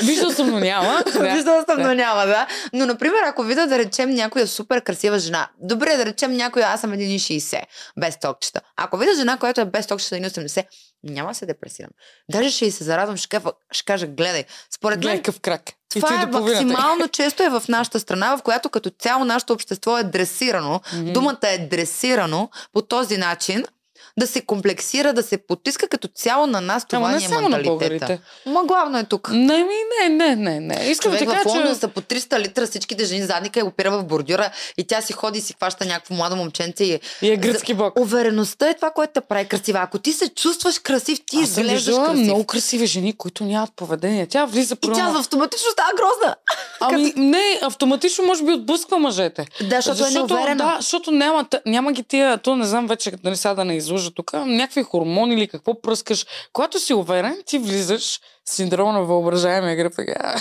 Виждал 0.03 0.31
съм, 0.31 0.51
но 0.51 0.61
няма. 0.61 1.03
Да. 1.13 1.35
Виждала 1.35 1.65
съм, 1.69 1.83
но 1.83 1.95
няма, 1.95 2.27
да. 2.27 2.47
Но, 2.73 2.87
например, 2.87 3.19
ако 3.27 3.43
видя 3.43 3.67
да 3.67 3.79
речем 3.79 4.11
някоя 4.11 4.47
супер 4.47 4.81
красива 4.81 5.10
жена, 5.19 5.49
добре 5.61 5.97
да 5.97 6.07
речем 6.07 6.33
някоя, 6.33 6.67
аз 6.67 6.81
съм 6.81 6.93
1,60, 6.93 7.63
без 7.99 8.21
токчета. 8.21 8.61
Ако 8.77 8.97
видя 8.97 9.15
жена, 9.15 9.39
която 9.39 9.61
е 9.61 9.65
без 9.65 9.87
токчета 9.87 10.15
1,80, 10.15 10.65
няма 11.03 11.29
да 11.29 11.35
се 11.35 11.47
депресирам. 11.47 11.91
Даже 12.31 12.51
ще 12.51 12.67
и 12.67 12.71
се 12.71 12.85
зарадвам, 12.85 13.17
ще, 13.17 13.29
кажа- 13.29 13.53
ще 13.71 13.85
кажа, 13.85 14.07
гледай. 14.07 14.45
Според 14.75 14.97
мен, 14.97 15.03
Гледай 15.03 15.23
къв 15.23 15.41
крак. 15.41 15.73
Това 15.91 16.23
е 16.23 16.27
максимално 16.27 17.09
често 17.09 17.43
е 17.43 17.49
в 17.49 17.63
нашата 17.69 18.01
страна, 18.01 18.37
в 18.37 18.43
която 18.43 18.71
като 18.71 18.91
цяло 18.91 19.25
нашето 19.25 19.53
общество 19.53 19.99
е 19.99 20.05
дресирано. 20.05 20.81
Мгм. 20.95 21.13
Думата 21.13 21.39
е 21.43 21.59
дресирано 21.59 22.51
по 22.73 22.83
този 22.83 23.17
начин, 23.17 23.65
да 24.19 24.27
се 24.27 24.41
комплексира, 24.41 25.13
да 25.13 25.23
се 25.23 25.39
потиска 25.39 25.89
като 25.89 26.09
цяло 26.09 26.47
на 26.47 26.61
нас. 26.61 26.87
Това 26.87 26.99
Ама 26.99 27.09
не 27.09 27.17
ни 27.17 27.25
е 27.25 27.29
само 27.29 27.49
на 27.49 27.59
българите. 27.59 28.21
Ма 28.47 28.65
главно 28.65 28.99
е 28.99 29.05
тук. 29.05 29.31
Не, 29.31 29.65
ми, 29.65 29.75
не, 30.01 30.09
не, 30.09 30.37
не, 30.37 30.61
не. 30.61 30.85
Искам 30.91 31.13
Човек 31.13 31.29
да 31.29 31.35
в 31.35 31.37
кажа, 31.37 31.49
Лондон 31.49 31.75
че... 31.75 31.81
са 31.81 31.89
по 31.89 32.01
300 32.01 32.39
литра 32.39 32.67
всичките 32.67 33.05
жени 33.05 33.23
задника 33.23 33.61
и 33.61 33.63
опира 33.63 33.91
в 33.91 34.05
бордюра 34.05 34.51
и 34.79 34.85
тя 34.85 35.01
си 35.01 35.13
ходи 35.13 35.39
и 35.39 35.43
си 35.43 35.53
хваща 35.53 35.85
някакво 35.85 36.15
младо 36.15 36.37
момченце 36.37 36.85
и 36.85 37.01
И 37.23 37.31
е 37.31 37.37
гръцки 37.37 37.75
бог. 37.75 38.01
Увереността 38.01 38.69
е 38.69 38.75
това, 38.75 38.91
което 38.91 39.13
те 39.13 39.21
прави 39.21 39.45
красива. 39.45 39.79
Ако 39.83 39.99
ти 39.99 40.13
се 40.13 40.29
чувстваш 40.29 40.79
красив, 40.79 41.19
ти 41.27 41.37
Аз 41.37 41.51
съм 41.51 41.65
изглеждаш 41.65 41.87
виждала 41.87 42.07
красив. 42.07 42.25
много 42.25 42.45
красиви 42.45 42.87
жени, 42.87 43.13
които 43.13 43.45
нямат 43.45 43.71
поведение. 43.77 44.27
Тя 44.27 44.45
влиза 44.45 44.75
И 44.75 44.77
по 44.77 44.93
тя 44.93 45.15
автоматично 45.19 45.71
става 45.71 45.91
грозна. 45.97 46.37
Ами 46.81 47.13
не, 47.17 47.59
автоматично 47.63 48.25
може 48.25 48.45
би 48.45 48.53
отблъсква 48.53 48.99
мъжете. 48.99 49.47
Да, 49.63 49.81
защото, 49.81 50.07
е 50.07 50.11
неуверена. 50.11 50.65
Да, 50.65 50.77
защото 50.81 51.11
няма, 51.11 51.47
няма 51.67 51.93
ги 51.93 52.03
тия, 52.03 52.39
то 52.39 52.57
не 52.57 52.67
знам 52.67 52.87
вече, 52.87 53.13
нали 53.25 53.37
сега 53.37 53.55
да 53.55 53.65
не 53.65 53.77
излъжа 54.01 54.15
тук, 54.15 54.33
някакви 54.33 54.83
хормони 54.83 55.35
или 55.35 55.49
какво 55.49 55.81
пръскаш. 55.81 56.27
Когато 56.53 56.81
си 56.81 56.95
уверен, 56.95 57.43
ти 57.47 57.59
влизаш, 57.59 58.21
синдрома 58.45 58.93
на 58.93 59.03
въображаемия 59.03 59.77
гръб, 59.77 59.93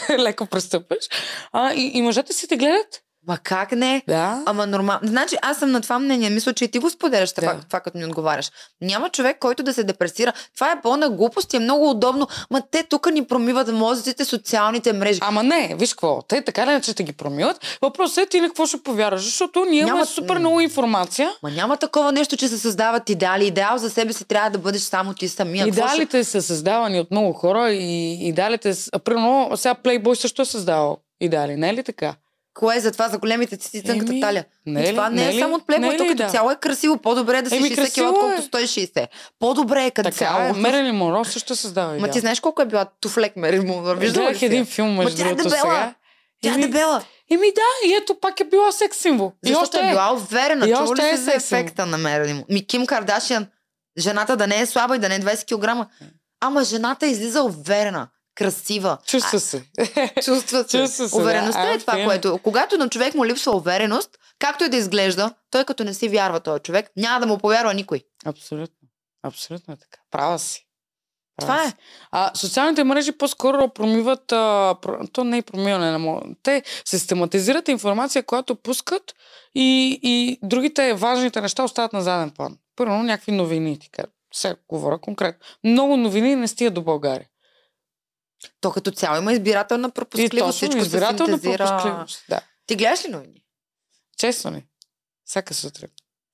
леко 0.19 0.45
престъпваш. 0.45 1.07
А, 1.51 1.73
и, 1.73 1.91
и 1.93 2.01
мъжете 2.01 2.33
си 2.33 2.47
те 2.47 2.57
гледат. 2.57 3.01
Ма 3.29 3.37
как 3.37 3.71
не? 3.71 4.03
Да. 4.07 4.43
Ама 4.45 4.67
нормално. 4.67 4.99
Значи 5.03 5.35
аз 5.41 5.57
съм 5.57 5.71
на 5.71 5.81
това 5.81 5.99
мнение. 5.99 6.29
Мисля, 6.29 6.53
че 6.53 6.65
и 6.65 6.67
ти 6.67 6.79
го 6.79 6.89
споделяш 6.89 7.33
това, 7.33 7.53
Да. 7.53 7.61
това, 7.61 7.79
като 7.79 7.97
ми 7.97 8.05
отговаряш. 8.05 8.51
Няма 8.81 9.09
човек, 9.09 9.37
който 9.39 9.63
да 9.63 9.73
се 9.73 9.83
депресира. 9.83 10.33
Това 10.55 10.71
е 10.71 10.81
пълна 10.83 11.09
глупост 11.09 11.53
и 11.53 11.57
е 11.57 11.59
много 11.59 11.89
удобно. 11.89 12.27
Ма 12.51 12.61
те 12.71 12.83
тук 12.83 13.11
ни 13.11 13.23
промиват 13.23 13.67
мозъците, 13.69 14.25
социалните 14.25 14.93
мрежи. 14.93 15.19
Ама 15.23 15.43
не, 15.43 15.75
виж 15.75 15.89
какво, 15.89 16.21
те 16.21 16.41
така 16.41 16.65
ли 16.65 16.71
иначе 16.71 16.93
те 16.93 17.03
ги 17.03 17.13
промиват. 17.13 17.77
Въпросът 17.81 18.17
е 18.17 18.27
ти 18.27 18.41
на 18.41 18.47
какво 18.47 18.65
ще 18.65 18.77
повярваш, 18.79 19.21
защото 19.21 19.65
ние 19.65 19.79
имаме 19.79 19.93
Няма- 19.93 20.05
супер 20.05 20.37
много 20.37 20.59
информация. 20.59 21.29
Ма 21.43 21.51
няма 21.51 21.77
такова 21.77 22.11
нещо, 22.11 22.37
че 22.37 22.47
се 22.47 22.57
създават 22.57 23.09
идеали. 23.09 23.47
Идеал 23.47 23.77
за 23.77 23.89
себе 23.89 24.13
си 24.13 24.25
трябва 24.25 24.49
да 24.49 24.57
бъдеш 24.57 24.81
само 24.81 25.13
ти 25.13 25.27
самия. 25.27 25.65
Какво 25.65 25.81
ще- 25.81 25.95
Идеалите 25.95 26.23
са 26.23 26.41
създавани 26.41 26.99
от 26.99 27.11
много 27.11 27.33
хора 27.33 27.71
и 27.71 28.13
идеалите... 28.21 28.73
Примерно, 29.03 29.51
сега 29.55 29.75
Playboy 29.75 30.13
също 30.13 30.41
е 30.41 30.45
създавал 30.45 30.97
идеали, 31.21 31.55
не 31.55 31.69
е 31.69 31.73
ли 31.73 31.83
така? 31.83 32.15
Кое 32.53 32.75
е 32.75 32.79
за 32.79 32.91
това 32.91 33.09
за 33.09 33.17
големите 33.17 33.57
цици 33.57 33.83
тънката 33.83 34.11
Еми, 34.11 34.21
талия? 34.21 34.45
Не 34.65 34.81
И 34.81 34.85
е 34.85 34.89
това 34.89 35.09
не, 35.09 35.15
не 35.15 35.29
е 35.29 35.33
ли- 35.33 35.39
само 35.39 35.55
от 35.55 35.67
плейбой, 35.67 35.95
е 35.95 35.97
то 35.97 36.03
като 36.03 36.15
да. 36.15 36.29
цяло 36.29 36.51
е 36.51 36.55
красиво. 36.55 36.97
По-добре 36.97 37.37
е 37.37 37.41
да 37.41 37.49
си 37.49 37.55
Еми, 37.57 37.65
60 37.65 37.75
красиво 37.75 38.07
кг, 38.07 38.15
отколкото 38.15 38.57
е. 38.57 38.61
160. 38.61 39.07
По-добре 39.39 39.85
е 39.85 39.91
като 39.91 40.09
Така 40.09 40.25
е. 40.25 40.27
цяло. 40.27 40.55
Мерили 40.55 40.91
Монро 40.91 41.25
също 41.25 41.55
създава 41.55 41.89
Ма 41.89 41.97
идеал. 41.97 42.11
ти 42.11 42.19
знаеш 42.19 42.39
колко 42.39 42.61
е 42.61 42.65
била 42.65 42.85
туфлек 43.01 43.35
Мери 43.35 43.59
Мунро? 43.59 43.95
Виждала 43.95 44.31
ли 44.31 44.37
един 44.41 44.65
филм, 44.65 44.93
между 44.93 45.17
тя 45.17 45.23
е 45.23 45.27
другото, 45.27 45.43
дебела. 45.45 45.61
сега. 45.63 45.93
Тя 46.43 46.53
е 46.53 46.57
дебела. 46.57 47.03
Еми 47.31 47.47
да, 47.47 47.89
и 47.89 47.93
ето 47.93 48.15
пак 48.15 48.39
е 48.39 48.43
била 48.43 48.71
секс 48.71 48.97
символ. 48.97 49.31
и 49.35 49.47
Защото 49.47 49.63
още 49.63 49.79
е 49.79 49.89
била 49.89 50.13
уверена. 50.13 50.69
И 50.69 50.73
още 50.73 51.03
ли 51.03 51.09
е 51.09 51.17
за 51.17 51.33
ефекта 51.33 51.85
на 51.85 51.97
Мерили 51.97 52.33
Мунро? 52.33 52.45
Ми 52.49 52.67
Ким 52.67 52.85
Кардашиан, 52.85 53.47
жената 53.97 54.37
да 54.37 54.47
не 54.47 54.59
е 54.59 54.65
слаба 54.65 54.95
и 54.95 54.99
да 54.99 55.09
не 55.09 55.15
е 55.15 55.19
20 55.19 55.45
кг. 55.81 55.87
Ама 56.41 56.63
жената 56.63 57.07
излиза 57.07 57.43
уверена, 57.43 58.07
красива. 58.39 58.97
Чувства 59.05 59.39
се. 59.39 59.63
Чувства 60.23 60.63
се. 60.63 60.77
Чувства 60.77 61.09
се, 61.09 61.15
да. 61.15 61.21
Увереността 61.21 61.61
А, 61.61 61.73
е 61.73 61.79
това, 61.79 62.03
което... 62.03 62.37
Когато 62.43 62.77
на 62.77 62.89
човек 62.89 63.15
му 63.15 63.25
липсва 63.25 63.55
увереност, 63.55 64.09
както 64.39 64.63
и 64.63 64.69
да 64.69 64.77
изглежда, 64.77 65.33
той 65.51 65.65
като 65.65 65.83
не 65.83 65.93
си 65.93 66.09
вярва 66.09 66.39
този 66.39 66.59
човек, 66.61 66.91
няма 66.97 67.19
да 67.19 67.25
му 67.27 67.37
повярва 67.37 67.73
никой. 67.73 68.01
Абсолютно. 68.25 68.87
Абсолютно 69.23 69.73
е 69.73 69.77
така. 69.77 69.99
Права 70.11 70.39
си. 70.39 70.65
Права 71.37 71.53
Това 71.53 71.63
е. 71.63 71.67
си. 71.67 71.73
А 72.11 72.31
социалните 72.35 72.83
мрежи 72.83 73.11
по-скоро 73.11 73.69
промиват, 73.69 74.31
а, 74.31 74.35
про- 74.81 75.11
то 75.13 75.23
не 75.23 75.37
е 75.37 75.41
промиване 75.41 75.91
на. 75.91 76.21
Те 76.43 76.63
систематизират 76.85 77.67
информация, 77.67 78.23
която 78.23 78.55
пускат 78.55 79.13
и, 79.55 79.99
и 80.03 80.39
другите 80.43 80.93
важните 80.93 81.41
неща 81.41 81.63
остават 81.63 81.93
на 81.93 82.01
заден 82.01 82.31
план. 82.31 82.57
Първо, 82.75 83.03
някакви 83.03 83.31
новини, 83.31 83.79
ти 83.79 83.89
кажа. 83.89 84.07
Сега 84.33 84.55
говоря 84.67 84.97
конкретно. 84.97 85.45
Много 85.63 85.97
новини 85.97 86.35
не 86.35 86.47
стигат 86.47 86.73
до 86.73 86.81
България. 86.81 87.27
То 88.61 88.71
като 88.71 88.91
цяло 88.91 89.17
има 89.17 89.33
избирателна 89.33 89.87
И 89.87 89.91
пропускливост. 89.91 90.37
точно 90.37 90.51
Всичко 90.53 90.81
се 90.81 90.87
избирателна 90.87 91.33
синтезира. 91.33 91.57
пропускливост. 91.67 92.23
Да. 92.29 92.39
Ти 92.65 92.75
гледаш 92.75 93.05
ли 93.05 93.09
новини? 93.09 93.43
Честно 94.17 94.51
ли? 94.51 94.65
Всяка 95.25 95.53
сутрин. 95.53 95.87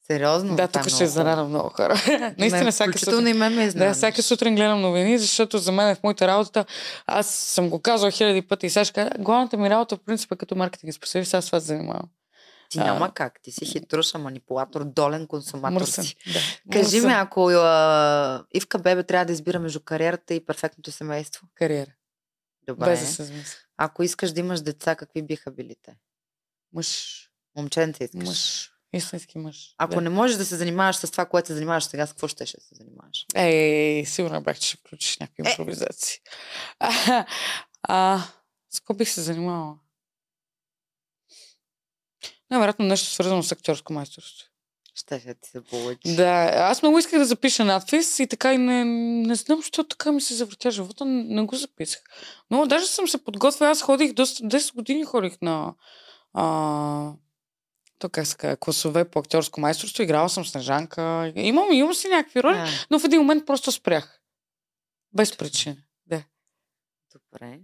Сериозно? 0.07 0.55
да, 0.55 0.63
е 0.63 0.67
тук 0.67 0.75
много 0.75 0.89
ще 0.89 0.95
хубаво. 0.95 1.11
зарадам 1.11 1.49
много 1.49 1.69
хора. 1.69 1.93
Наистина, 2.37 2.71
всяка 2.71 2.99
сутрин. 2.99 3.27
и 3.27 3.33
мен 3.33 3.53
ме 3.53 3.61
Да, 3.61 3.63
изненадаш. 3.63 3.97
всяка 3.97 4.23
сутрин 4.23 4.55
гледам 4.55 4.81
новини, 4.81 5.17
защото 5.17 5.57
за 5.57 5.71
мен 5.71 5.95
в 5.95 6.03
моята 6.03 6.27
работа, 6.27 6.65
аз 7.07 7.27
съм 7.29 7.69
го 7.69 7.79
казал 7.79 8.11
хиляди 8.11 8.41
пъти 8.41 8.65
и 8.65 8.69
сега 8.69 8.85
ще 8.85 8.93
кажа, 8.93 9.09
главната 9.19 9.57
ми 9.57 9.69
работа, 9.69 9.95
в 9.95 9.99
принцип, 9.99 10.31
е 10.31 10.35
като 10.35 10.55
маркетинг 10.55 10.93
специалист, 10.93 11.33
аз 11.33 11.45
с 11.45 11.47
това 11.47 11.59
се 11.59 11.65
занимавам. 11.65 12.09
Ти 12.75 12.81
А. 12.81 12.93
няма 12.93 13.13
как. 13.13 13.39
Ти 13.41 13.51
си 13.51 13.65
хитруша, 13.65 14.17
манипулатор, 14.17 14.83
долен 14.85 15.27
консуматор 15.27 15.73
Мърсен. 15.73 16.03
си. 16.03 16.15
Да. 16.33 16.39
Кажи 16.71 16.95
Мърсен. 16.97 17.07
ми, 17.09 17.13
ако 17.13 17.47
а, 17.49 18.45
Ивка 18.53 18.79
Бебе 18.79 19.03
трябва 19.03 19.25
да 19.25 19.33
избира 19.33 19.59
между 19.59 19.79
кариерата 19.79 20.33
и 20.33 20.45
перфектното 20.45 20.91
семейство. 20.91 21.47
Кариера. 21.55 21.91
Добре. 22.67 22.85
Без 22.85 22.99
да 22.99 23.05
се 23.05 23.23
замисля. 23.23 23.57
Ако 23.77 24.03
искаш 24.03 24.31
да 24.31 24.39
имаш 24.39 24.61
деца, 24.61 24.95
какви 24.95 25.21
биха 25.21 25.51
били 25.51 25.75
те? 25.83 25.95
Мъж. 26.73 27.21
Момченце 27.57 28.03
искаш. 28.03 28.23
Мъж. 28.27 28.71
Истински 28.93 29.37
мъж. 29.37 29.75
Ако 29.77 29.95
да. 29.95 30.01
не 30.01 30.09
можеш 30.09 30.37
да 30.37 30.45
се 30.45 30.55
занимаваш 30.55 30.95
с 30.95 31.11
това, 31.11 31.25
което 31.25 31.47
се 31.47 31.53
занимаваш 31.53 31.83
сега, 31.83 32.05
с 32.07 32.09
какво 32.09 32.27
ще 32.27 32.45
се 32.45 32.57
занимаваш? 32.71 33.25
Ей, 33.35 34.05
сигурно 34.05 34.43
бях, 34.43 34.59
че 34.59 34.67
ще 34.67 34.77
включиш 34.77 35.17
някакви 35.17 35.43
Е. 35.45 35.49
импровизации. 35.51 36.19
А, 36.79 37.25
а, 37.83 38.23
с 38.69 38.79
какво 38.79 38.93
бих 38.93 39.09
се 39.09 39.21
занимавала? 39.21 39.75
Най-вероятно 42.51 42.85
нещо 42.85 43.09
свързано 43.09 43.43
с 43.43 43.51
актьорско 43.51 43.93
майсторство. 43.93 44.49
Ще 44.95 45.19
ще 45.19 45.33
ти 45.33 45.49
се 45.49 45.61
получи. 45.63 46.15
Да, 46.15 46.51
аз 46.53 46.81
много 46.81 46.99
исках 46.99 47.19
да 47.19 47.25
запиша 47.25 47.65
надпис 47.65 48.19
и 48.19 48.27
така 48.27 48.53
и 48.53 48.57
не, 48.57 48.85
не 49.27 49.35
знам, 49.35 49.59
защо 49.59 49.83
така 49.83 50.11
ми 50.11 50.21
се 50.21 50.33
завъртя 50.33 50.71
живота, 50.71 51.05
не, 51.05 51.23
не 51.23 51.41
го 51.45 51.55
записах. 51.55 52.01
Но 52.51 52.65
даже 52.65 52.87
съм 52.87 53.07
се 53.07 53.23
подготвила, 53.23 53.69
аз 53.71 53.81
ходих 53.81 54.13
доста, 54.13 54.43
10 54.43 54.75
години 54.75 55.05
ходих 55.05 55.41
на 55.41 55.73
а, 56.33 57.13
то 57.99 58.09
как 58.09 58.27
се 58.27 58.37
казва, 58.37 58.57
класове 58.57 59.09
по 59.09 59.19
актьорско 59.19 59.61
майсторство, 59.61 60.03
играла 60.03 60.29
съм 60.29 60.45
Снежанка, 60.45 61.33
имам, 61.35 61.71
имам 61.71 61.93
си 61.93 62.07
някакви 62.07 62.43
роли, 62.43 62.55
Да. 62.55 62.67
но 62.91 62.99
в 62.99 63.05
един 63.05 63.19
момент 63.19 63.45
просто 63.45 63.71
спрях. 63.71 64.19
Без 65.13 65.37
причина. 65.37 65.75
Да. 66.05 66.23
Добре. 67.13 67.59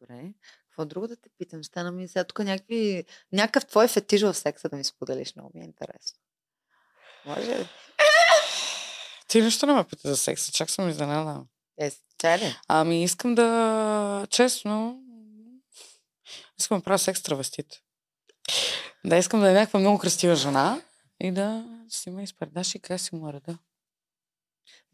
Добре. 0.00 0.32
Какво 0.78 0.86
друго 0.86 1.08
да 1.08 1.16
те 1.16 1.28
питам? 1.38 1.64
Стана 1.64 1.92
ми 1.92 2.08
сега 2.08 2.24
тук 2.24 2.38
някакви... 2.38 3.04
някакъв 3.32 3.66
твой 3.66 3.88
фетиш 3.88 4.22
в 4.22 4.34
секса 4.34 4.68
да 4.68 4.76
ми 4.76 4.84
споделиш. 4.84 5.34
Много 5.34 5.50
ми 5.54 5.60
е 5.60 5.64
интересно. 5.64 6.18
Може 7.26 7.58
ли? 7.58 7.68
Ти 9.28 9.42
нищо 9.42 9.66
не 9.66 9.72
ме 9.72 9.84
пита 9.84 10.08
за 10.08 10.16
секса, 10.16 10.52
чак 10.52 10.70
съм 10.70 10.88
изненадана. 10.88 11.46
Е, 11.78 11.92
чай 12.18 12.38
ли? 12.38 12.56
Ами 12.68 13.04
искам 13.04 13.34
да, 13.34 14.26
честно, 14.30 15.02
искам 16.58 16.78
да 16.78 16.84
правя 16.84 16.98
секс 16.98 17.22
травестит. 17.22 17.82
Да, 19.04 19.16
искам 19.16 19.40
да 19.40 19.50
е 19.50 19.54
някаква 19.54 19.80
много 19.80 19.98
красива 19.98 20.34
жена 20.34 20.82
и 21.20 21.32
да 21.32 21.66
си 21.88 22.10
ме 22.10 22.22
изпредаш 22.22 22.74
и 22.74 22.78
къде 22.78 22.98
си 22.98 23.14
му 23.14 23.32
реда. 23.32 23.58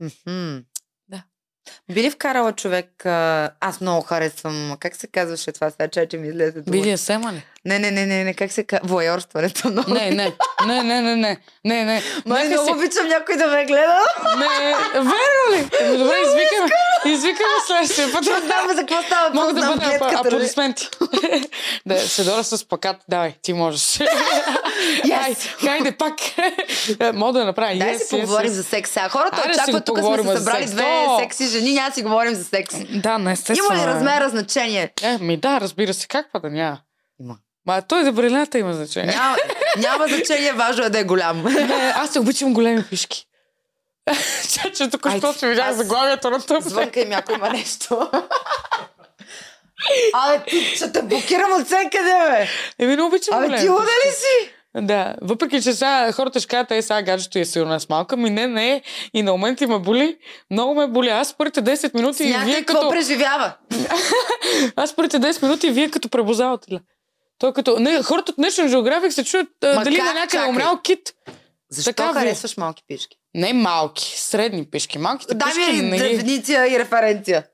Мгм. 0.00 0.64
Да. 1.08 1.24
Би 1.94 2.02
ли 2.02 2.10
вкарала 2.10 2.52
човек... 2.52 3.06
Аз 3.60 3.80
много 3.80 4.02
харесвам... 4.02 4.76
Как 4.80 4.96
се 4.96 5.06
казваше 5.06 5.52
това 5.52 5.70
сега, 5.70 6.06
че, 6.06 6.16
ми 6.16 6.28
излезе 6.28 6.60
дума? 6.60 6.88
Е 6.88 6.96
сема 6.96 7.32
ли? 7.32 7.42
Не, 7.66 7.78
не, 7.78 7.90
не, 7.90 8.06
не, 8.06 8.24
не, 8.24 8.34
как 8.34 8.52
се 8.52 8.64
казва? 8.64 8.88
Воярстването. 8.88 9.68
Много. 9.68 9.94
Не, 9.94 10.10
не, 10.10 10.32
не, 10.66 10.82
не, 10.82 11.02
не, 11.02 11.16
не, 11.16 11.38
не, 11.64 11.84
не. 11.84 12.02
Май 12.26 12.48
много 12.48 12.64
си- 12.64 12.72
обичам 12.72 13.08
някой 13.08 13.36
да 13.36 13.46
ме 13.46 13.64
гледа. 13.64 13.98
Не, 14.38 14.74
верно 14.94 15.44
ли? 15.52 15.68
Ами, 15.80 15.98
Добре, 15.98 16.14
извикаме. 16.26 16.70
Извикаме 17.04 17.54
следващия 17.66 18.12
път. 18.12 18.20
Не 18.20 18.46
знам 18.46 18.76
за 18.76 18.86
какво 18.86 19.02
става 19.02 19.34
Мога 19.34 19.52
да 19.52 19.60
бъда 19.60 19.86
нали? 19.86 20.14
аплодисменти. 20.14 20.88
да, 21.86 21.98
Седора 21.98 22.44
с 22.44 22.68
плакат. 22.68 22.96
Давай, 23.08 23.34
ти 23.42 23.52
можеш. 23.52 23.98
Хай, 25.10 25.34
хайде 25.60 25.92
пак. 25.92 26.14
Мога 27.14 27.38
да 27.38 27.44
направя. 27.44 27.78
Дай 27.78 27.94
yes, 27.94 27.98
си 27.98 28.14
yes, 28.14 28.20
поговорим 28.20 28.50
yes. 28.50 28.54
за. 28.54 28.62
Сега 28.62 29.08
хората 29.08 29.36
Айде 29.36 29.54
да 29.54 29.62
очакват, 29.62 29.84
тук 29.84 29.98
сме 29.98 30.32
се 30.32 30.36
събрали 30.36 30.66
две 30.66 31.06
секси 31.20 31.46
жени, 31.46 31.72
няма 31.72 31.88
да 31.88 31.94
си 31.94 32.02
говорим 32.02 32.34
за 32.34 32.44
секс. 32.44 32.74
Да, 32.94 33.18
не 33.18 33.32
естествено. 33.32 33.68
Има 33.74 33.82
ли 33.82 33.82
е. 33.82 33.86
размера 33.86 34.28
значение? 34.28 34.92
Е, 35.02 35.18
ми 35.18 35.36
да, 35.36 35.60
разбира 35.60 35.94
се. 35.94 36.06
Как 36.08 36.26
па 36.32 36.40
да 36.40 36.50
няма? 36.50 36.78
Има. 37.20 37.36
Ма 37.66 37.82
той 37.82 38.04
дебелината 38.04 38.58
има 38.58 38.74
значение. 38.74 39.14
Няма, 39.14 39.36
няма 39.78 40.06
значение, 40.08 40.52
важно 40.52 40.84
е 40.84 40.90
да 40.90 40.98
е 40.98 41.04
голям. 41.04 41.42
Не, 41.44 41.92
аз 41.96 42.10
се 42.10 42.20
обичам 42.20 42.54
големи 42.54 42.84
пишки. 42.90 43.26
Че, 44.76 44.90
тук 44.90 45.06
що 45.18 45.32
си 45.32 45.46
видях 45.46 45.68
аз- 45.68 45.76
заглавието 45.76 46.30
на 46.30 46.40
тъпне. 46.40 46.70
Звънка 46.70 47.00
им 47.00 47.12
ако 47.12 47.32
има 47.32 47.50
нещо. 47.50 48.10
Абе, 50.12 50.44
ти 50.48 50.64
ще 50.64 50.92
те 50.92 51.02
блокирам 51.02 51.52
от 51.52 51.66
всекъде, 51.66 52.14
бе. 52.30 52.48
Еми, 52.78 52.96
не 52.96 53.02
обичам 53.02 53.34
Абе, 53.44 53.58
ти 53.58 53.68
луда 53.68 53.82
ли 54.06 54.10
си? 54.12 54.50
Да, 54.76 55.14
въпреки 55.22 55.62
че 55.62 55.72
сега 55.72 56.12
хората 56.12 56.40
ще 56.40 56.48
кажат, 56.48 56.70
е 56.70 56.82
сега 56.82 57.02
гаджето 57.02 57.38
е 57.38 57.44
сигурно 57.44 57.80
с 57.80 57.88
малка, 57.88 58.16
ми 58.16 58.30
не, 58.30 58.46
не, 58.46 58.82
и 59.14 59.22
на 59.22 59.32
моменти 59.32 59.66
ме 59.66 59.78
боли, 59.78 60.16
много 60.50 60.74
ме 60.74 60.86
боли. 60.86 61.08
Аз 61.08 61.34
първите 61.34 61.62
10 61.62 61.94
минути 61.94 62.24
и 62.24 62.30
Някой 62.30 62.44
вие 62.44 62.64
какво 62.64 62.74
като... 62.74 62.90
преживява? 62.90 63.52
Аз 64.76 64.96
първите 64.96 65.18
10 65.20 65.42
минути 65.42 65.66
и 65.66 65.70
вие 65.70 65.90
като 65.90 66.08
пребозавате. 66.08 66.80
Той 67.44 67.52
като... 67.52 67.78
Не, 67.78 68.02
хората 68.02 68.32
от 68.32 68.38
National 68.38 68.68
Geographic 68.68 69.10
се 69.10 69.24
чуят 69.24 69.48
Ма 69.74 69.84
дали 69.84 69.96
как? 69.96 70.06
на 70.06 70.14
някъде 70.14 70.44
е 70.44 70.48
умрял 70.48 70.80
кит. 70.80 71.14
Защо 71.70 71.90
Така 71.90 72.10
е. 72.10 72.12
харесваш 72.12 72.56
малки 72.56 72.82
пишки? 72.88 73.16
Не 73.34 73.52
малки, 73.52 74.20
средни 74.20 74.64
пишки. 74.64 74.98
Малките 74.98 75.34
Дай 75.34 75.52
пишки 75.52 75.72
ми 75.72 75.82
не 75.82 75.98
дефиниция 75.98 76.74
и 76.74 76.78
референция. 76.78 77.46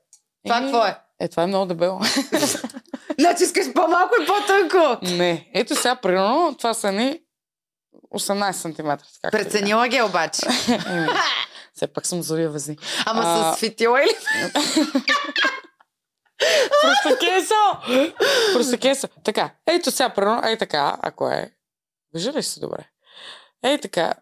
Това 0.45 0.57
Еми, 0.57 0.65
какво 0.65 0.85
е? 0.85 0.97
Е, 1.19 1.27
това 1.27 1.43
е 1.43 1.47
много 1.47 1.65
дебело. 1.65 1.99
Значи 3.19 3.43
искаш 3.43 3.73
по-малко 3.73 4.15
и 4.21 4.25
по-тънко. 4.25 5.05
не. 5.15 5.49
Ето 5.53 5.75
сега, 5.75 5.95
примерно, 5.95 6.55
това 6.57 6.73
са 6.73 6.91
ни 6.91 7.19
18 8.15 8.51
см. 8.51 8.89
Преценила 9.31 9.87
ги 9.87 10.01
обаче. 10.01 10.41
Все 11.75 11.87
пак 11.87 12.05
съм 12.05 12.23
злия 12.23 12.49
везни. 12.49 12.77
Ама 13.05 13.21
А. 13.25 13.53
с 13.53 13.59
фитила 13.59 14.01
или? 14.01 14.15
Просто 16.81 17.19
кесо! 17.19 18.09
Просто 18.53 18.77
кесо. 18.79 19.07
Така, 19.23 19.49
ето 19.67 19.91
сега, 19.91 20.09
примерно, 20.09 20.47
ей 20.47 20.57
така, 20.57 20.97
ако 21.01 21.29
е. 21.29 21.51
Вижда 22.13 22.33
ли 22.33 22.43
се 22.43 22.59
добре? 22.59 22.89
Ей 23.63 23.77
така. 23.77 24.13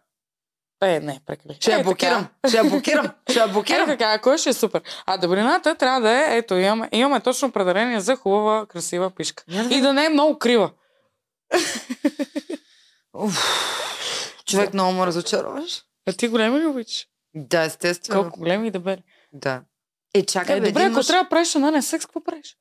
Е, 0.81 0.99
не, 0.99 1.19
прекали. 1.25 1.57
Ще 1.59 1.71
я 1.71 1.83
блокирам. 1.83 2.27
Ще 2.47 2.57
я 2.57 2.63
блокирам. 2.63 3.09
Ще 3.29 3.39
я 3.39 3.45
Е, 3.45 3.47
блокирам. 3.47 3.87
така, 3.87 4.05
ако 4.05 4.31
е, 4.31 4.37
ще 4.37 4.49
е 4.49 4.53
супер. 4.53 4.81
А 5.05 5.17
дебелината 5.17 5.75
трябва 5.75 6.01
да 6.01 6.11
е, 6.11 6.37
ето, 6.37 6.55
имаме, 6.55 6.89
имаме 6.91 7.19
точно 7.19 7.47
определение 7.47 7.99
за 7.99 8.15
хубава, 8.15 8.65
красива 8.65 9.09
пишка. 9.09 9.43
И 9.69 9.81
да 9.81 9.93
не 9.93 10.05
е 10.05 10.09
много 10.09 10.39
крива. 10.39 10.71
Човек 14.45 14.73
много 14.73 14.91
му 14.91 15.05
разочароваш. 15.05 15.83
А 16.07 16.13
ти 16.13 16.27
големи 16.27 16.59
ли 16.59 16.65
обичаш? 16.65 17.07
Да, 17.35 17.63
естествено. 17.63 18.21
Колко 18.21 18.39
големи 18.39 18.67
и 18.67 18.71
дебели. 18.71 19.03
Да. 19.33 19.61
Е, 20.13 20.23
чакай, 20.23 20.57
Е, 20.57 20.61
бе, 20.61 20.67
добре, 20.67 20.83
ако 20.83 20.93
мъж... 20.93 21.07
трябва 21.07 21.23
да 21.23 21.29
правиш 21.29 21.55
анален 21.55 21.81
секс, 21.81 22.05
какво 22.05 22.23
правиш? 22.23 22.57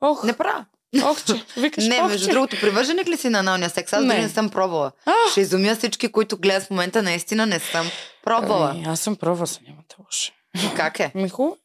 Ох, 0.00 0.24
Не 0.24 0.32
правя. 0.32 0.64
ох, 1.04 1.24
че. 1.24 1.44
Викаш, 1.56 1.86
Не, 1.86 2.00
ох, 2.02 2.08
между 2.08 2.28
другото, 2.28 2.56
привърженик 2.60 3.08
ли 3.08 3.16
си 3.16 3.28
на 3.28 3.38
аналния 3.38 3.70
секс? 3.70 3.92
Аз 3.92 4.00
дори 4.00 4.08
Не. 4.08 4.22
не 4.22 4.28
съм 4.28 4.50
пробвала. 4.50 4.92
А, 5.06 5.12
Ще 5.30 5.40
изумя 5.40 5.74
всички, 5.74 6.12
които 6.12 6.38
гледат 6.38 6.62
в 6.62 6.70
момента, 6.70 7.02
наистина 7.02 7.46
не 7.46 7.58
съм 7.60 7.86
пробвала. 8.24 8.70
Ами, 8.70 8.84
аз 8.86 9.00
съм 9.00 9.16
пробвала, 9.16 9.46
се 9.46 9.60
нямате 9.62 9.96
лошо. 9.98 10.32
Как 10.76 11.00
е? 11.00 11.12
Ми 11.14 11.28
хубаво. 11.28 11.56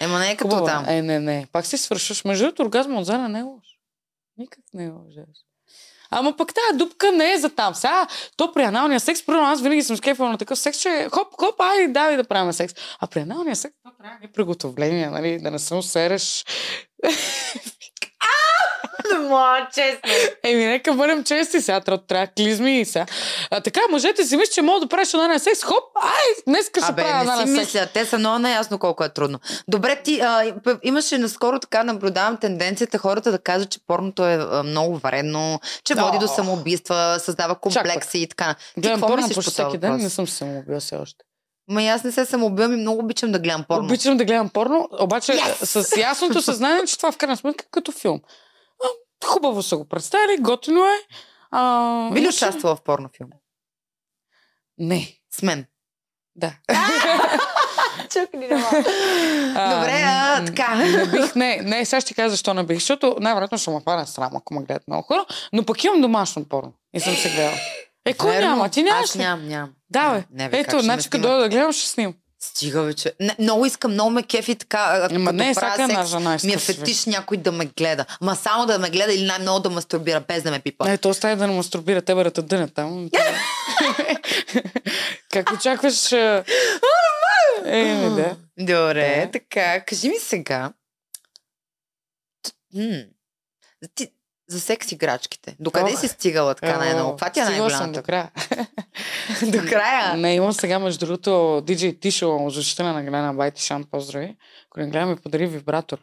Ема 0.00 0.18
не 0.18 0.30
е 0.30 0.36
като 0.36 0.48
Хубаво. 0.50 0.66
там. 0.66 0.84
Е, 0.88 1.02
не, 1.02 1.20
не. 1.20 1.46
Пак 1.52 1.66
си 1.66 1.78
свършваш. 1.78 2.24
Между 2.24 2.44
другото, 2.44 2.62
оргазма 2.62 2.98
от 2.98 3.06
зана 3.06 3.28
не 3.28 3.38
е 3.38 3.42
лош. 3.42 3.64
Никак 4.36 4.58
не 4.74 4.84
е 4.84 4.88
лош. 4.88 5.14
Ама 6.10 6.36
пък 6.36 6.54
тази 6.54 6.78
дупка 6.78 7.12
не 7.12 7.32
е 7.32 7.38
за 7.38 7.50
там. 7.50 7.74
Сега, 7.74 8.06
то 8.36 8.52
при 8.52 8.62
аналния 8.62 9.00
секс, 9.00 9.26
примерно 9.26 9.46
аз 9.46 9.62
винаги 9.62 9.82
съм 9.82 9.96
скефала 9.96 10.30
на 10.30 10.38
такъв 10.38 10.58
секс, 10.58 10.78
че 10.78 11.08
хоп, 11.12 11.28
хоп, 11.40 11.60
ай, 11.60 11.88
давай 11.88 12.16
да 12.16 12.24
правим 12.24 12.52
секс. 12.52 12.74
А 13.00 13.06
при 13.06 13.20
аналния 13.20 13.56
секс, 13.56 13.74
то 13.84 13.90
трябва 14.02 14.18
да 14.20 14.26
е 14.26 14.32
приготовление, 14.32 15.10
нали, 15.10 15.38
да 15.38 15.50
не 15.50 15.58
се 15.58 15.74
усереш. 15.74 16.44
Мога, 19.28 19.68
честно. 19.74 20.00
Еми, 20.42 20.66
нека 20.66 20.94
бъдем 20.94 21.24
чести 21.24 21.60
сега, 21.60 21.80
трябва, 21.80 22.26
клизми 22.26 22.80
и 22.80 22.84
сега. 22.84 23.06
А, 23.50 23.60
така, 23.60 23.80
мъжете 23.90 24.24
си 24.24 24.36
мислят, 24.36 24.54
че 24.54 24.62
могат 24.62 24.82
да 24.82 24.88
правиш 24.88 25.14
анален 25.14 25.40
секс, 25.40 25.62
хоп, 25.62 25.84
ай, 26.02 26.42
днес 26.48 26.66
ще 26.66 26.80
Абе, 26.82 27.02
правя 27.02 27.18
не 27.18 27.24
си 27.24 27.28
анален 27.30 27.46
секс. 27.46 27.58
мисля, 27.58 27.86
те 27.94 28.04
са 28.04 28.18
много 28.18 28.38
наясно 28.38 28.78
колко 28.78 29.04
е 29.04 29.08
трудно. 29.08 29.38
Добре, 29.68 30.02
ти 30.04 30.20
а, 30.20 30.54
имаше 30.82 31.18
наскоро 31.18 31.58
така, 31.58 31.84
наблюдавам 31.84 32.36
тенденцията 32.36 32.98
хората 32.98 33.30
да 33.30 33.38
кажат, 33.38 33.70
че 33.70 33.78
порното 33.86 34.24
е 34.26 34.38
а, 34.50 34.62
много 34.62 34.98
вредно, 34.98 35.60
че 35.84 35.94
води 35.94 36.18
до 36.18 36.24
О. 36.24 36.28
самоубийства, 36.28 37.16
създава 37.20 37.54
комплекси 37.54 38.18
и 38.18 38.26
така. 38.26 38.54
Ти 38.74 38.80
Гледам 38.80 39.00
какво 39.00 39.14
порно 39.14 39.28
почти 39.34 39.50
всеки 39.50 39.78
ден, 39.78 39.96
не 39.96 40.10
съм 40.10 40.26
се 40.28 40.34
самоубила 40.34 40.80
все 40.80 40.96
още. 40.96 41.24
Ма 41.68 41.82
аз 41.82 42.04
не 42.04 42.12
се 42.12 42.24
самоубивам 42.24 42.72
и 42.72 42.76
много 42.76 43.00
обичам 43.00 43.32
да 43.32 43.38
гледам 43.38 43.64
порно. 43.68 43.84
Обичам 43.84 44.16
да 44.16 44.24
гледам 44.24 44.48
порно, 44.48 44.88
обаче 45.00 45.32
Yes! 45.32 45.82
с 45.82 45.96
ясното 45.96 46.42
съзнание, 46.42 46.84
че 46.86 46.96
това 46.96 47.12
в 47.12 47.16
крайна 47.16 47.36
сметка 47.36 47.64
е 47.66 47.70
като 47.70 47.92
филм. 47.92 48.20
Хубаво 49.24 49.62
са 49.62 49.76
го 49.76 49.84
представили, 49.84 50.36
готино 50.40 50.84
е. 50.84 50.98
А, 51.50 52.10
Би 52.12 52.20
ли 52.20 52.28
участвала 52.28 52.76
в 52.76 52.82
порнофилм? 52.82 53.30
Не, 54.78 55.12
С 55.34 55.42
мен. 55.42 55.66
да. 56.36 56.52
Чукни. 58.12 58.48
Добре, 58.48 60.02
а, 60.06 60.44
така. 60.44 60.74
Не 60.74 61.06
бих, 61.06 61.34
не, 61.34 61.56
не, 61.56 61.84
сега 61.84 62.00
ще 62.00 62.14
кажа 62.14 62.30
защо 62.30 62.54
не 62.54 62.64
бих, 62.64 62.76
защото 62.76 63.16
най-вероятно 63.20 63.58
ще 63.58 63.70
ме 63.70 63.80
пара 63.84 64.06
срам, 64.06 64.36
ако 64.36 64.54
ме 64.54 64.62
гледат 64.62 64.88
много 64.88 65.02
хора, 65.02 65.24
но 65.52 65.64
пък 65.64 65.84
имам 65.84 66.00
домашно 66.00 66.44
порно 66.44 66.72
и 66.94 67.00
съм 67.00 67.14
се 67.14 67.30
гледала. 67.30 67.56
Е, 68.04 68.14
кой 68.14 68.38
няма? 68.38 68.68
Ти 68.68 68.82
нямаш 68.82 69.04
Аз 69.04 69.14
нямам, 69.14 69.48
нямам. 69.48 69.72
Да, 69.90 70.10
бе. 70.14 70.24
Не, 70.30 70.48
бе, 70.48 70.64
как 70.64 70.74
Ето, 70.74 70.82
значи 70.82 71.10
като 71.10 71.22
дойда 71.22 71.40
да 71.42 71.48
гледам, 71.48 71.72
ще 71.72 71.88
снимам. 71.88 72.14
Стига 72.46 72.82
вече. 72.82 73.12
Не, 73.20 73.36
много 73.38 73.66
искам, 73.66 73.92
много 73.92 74.10
ме 74.10 74.22
кефи 74.22 74.54
така. 74.54 75.08
Ама 75.12 75.32
не, 75.32 75.52
всяка 75.52 75.82
една 75.82 76.04
жена 76.04 76.38
Ми 76.44 76.52
е 76.52 76.58
фетиш 76.58 77.04
някой 77.04 77.36
да 77.36 77.52
ме 77.52 77.66
гледа. 77.66 78.06
Ма 78.20 78.36
само 78.36 78.66
да 78.66 78.78
ме 78.78 78.90
гледа 78.90 79.12
или 79.12 79.24
най-много 79.24 79.60
да 79.60 79.70
мастурбира, 79.70 80.20
без 80.20 80.42
да 80.42 80.50
ме 80.50 80.58
пипа. 80.58 80.88
Не, 80.88 80.98
то 80.98 81.14
става 81.14 81.36
да 81.36 81.46
не 81.46 81.52
мастурбира, 81.52 82.02
те 82.02 82.30
те 82.30 82.42
дънят 82.42 82.74
там. 82.74 83.10
как 85.32 85.52
очакваш... 85.52 86.12
Еми, 87.64 88.14
да. 88.14 88.36
Добре, 88.58 89.22
Да. 89.26 89.32
така. 89.32 89.84
Кажи 89.84 90.08
ми 90.08 90.16
сега. 90.20 90.72
Ти, 93.94 94.08
за 94.48 94.60
секс 94.60 94.92
играчките. 94.92 95.56
Докъде 95.60 95.92
Ох. 95.92 96.00
си 96.00 96.08
стигала 96.08 96.54
така 96.54 96.78
най-много? 96.78 97.10
Каква 97.10 97.30
ти 97.30 97.40
е 97.40 97.44
най-голямата? 97.44 97.92
до 97.92 98.02
края. 98.02 98.30
До 99.42 99.58
края. 99.58 100.16
Не, 100.16 100.34
имам 100.34 100.52
сега, 100.52 100.78
между 100.78 101.06
другото, 101.06 101.30
DJ 101.62 102.00
Тишо, 102.00 102.46
защитена 102.48 102.92
на 102.92 103.02
Глена 103.02 103.34
Байтишан, 103.34 103.84
поздрави. 103.84 104.36
Глена 104.78 105.06
ми 105.06 105.16
подари 105.16 105.46
вибратор. 105.46 105.98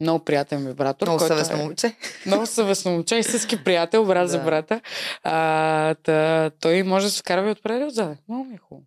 Много 0.00 0.24
приятен 0.24 0.66
вибратор. 0.66 1.06
Много 1.06 1.20
съвестно 1.20 1.56
е- 1.56 1.62
момче. 1.62 1.94
Много 2.26 2.46
съвестно 2.46 2.90
момче, 2.90 3.16
истински 3.16 3.64
приятел, 3.64 4.04
брат 4.04 4.28
за 4.30 4.38
Да. 4.38 4.44
брата. 4.44 4.80
А, 5.22 5.94
та, 5.94 6.50
той 6.60 6.82
може 6.82 7.06
да 7.06 7.12
се 7.12 7.18
вкарва 7.20 7.48
и 7.48 7.52
отпред 7.52 7.80
и 7.80 7.84
отзаде. 7.84 8.16
Много 8.28 8.44
ми 8.44 8.54
е 8.54 8.58
хубаво. 8.58 8.86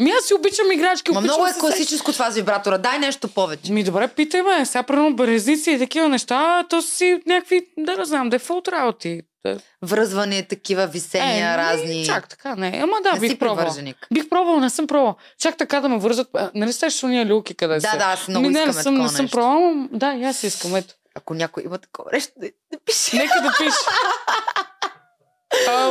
Ми 0.00 0.10
аз 0.10 0.24
си 0.24 0.34
обичам 0.34 0.72
играчки. 0.72 1.12
Ма 1.12 1.20
много 1.20 1.46
е 1.46 1.52
класическо 1.60 2.12
това 2.12 2.30
с 2.30 2.34
вибратора. 2.34 2.78
Дай 2.78 2.98
нещо 2.98 3.28
повече. 3.28 3.72
Ми 3.72 3.84
добре, 3.84 4.08
питай 4.08 4.42
ме. 4.42 4.66
Сега 4.66 4.82
примерно 4.82 5.16
белезници 5.16 5.70
и 5.70 5.78
такива 5.78 6.08
неща, 6.08 6.64
то 6.68 6.82
си 6.82 7.22
някакви, 7.26 7.66
да 7.78 7.96
не 7.96 8.04
знам, 8.04 8.28
дефолт 8.28 8.68
работи. 8.68 9.20
Да. 9.46 9.58
Връзване, 9.82 10.42
такива 10.42 10.86
висения, 10.86 11.54
Е, 11.54 11.56
разни. 11.56 12.06
Чак 12.06 12.28
така, 12.28 12.56
не. 12.56 12.80
Ама 12.82 12.96
да, 13.02 13.12
не 13.12 13.20
бих 13.20 13.38
привърженик. 13.38 14.06
Бих 14.14 14.28
пробвала, 14.28 14.60
не 14.60 14.70
съм 14.70 14.86
пробвала. 14.86 15.14
Чак 15.38 15.56
така 15.56 15.80
да 15.80 15.88
ме 15.88 15.98
вързат. 15.98 16.28
А, 16.34 16.50
Нали 16.54 16.72
сте 16.72 16.86
уния 17.04 17.26
люлки 17.26 17.54
къде 17.54 17.74
Да, 17.74 17.80
са? 17.80 17.98
да, 17.98 18.04
аз 18.04 18.28
много 18.28 18.46
Ми, 18.46 18.52
не, 18.52 18.58
искам 18.58 18.76
не 18.76 18.82
съм, 18.82 18.94
не 18.94 19.08
съм 19.08 19.28
но 19.32 19.88
Да, 19.92 20.14
и 20.14 20.24
аз 20.24 20.42
искам. 20.42 20.76
Ето. 20.76 20.94
Ако 21.14 21.34
някой 21.34 21.62
има 21.62 21.78
такова 21.78 22.10
нещо, 22.12 22.32
да, 22.36 22.46
да 22.72 22.78
пише. 22.84 23.16
Нека 23.16 23.40
да 23.42 23.54
пише. 23.58 23.76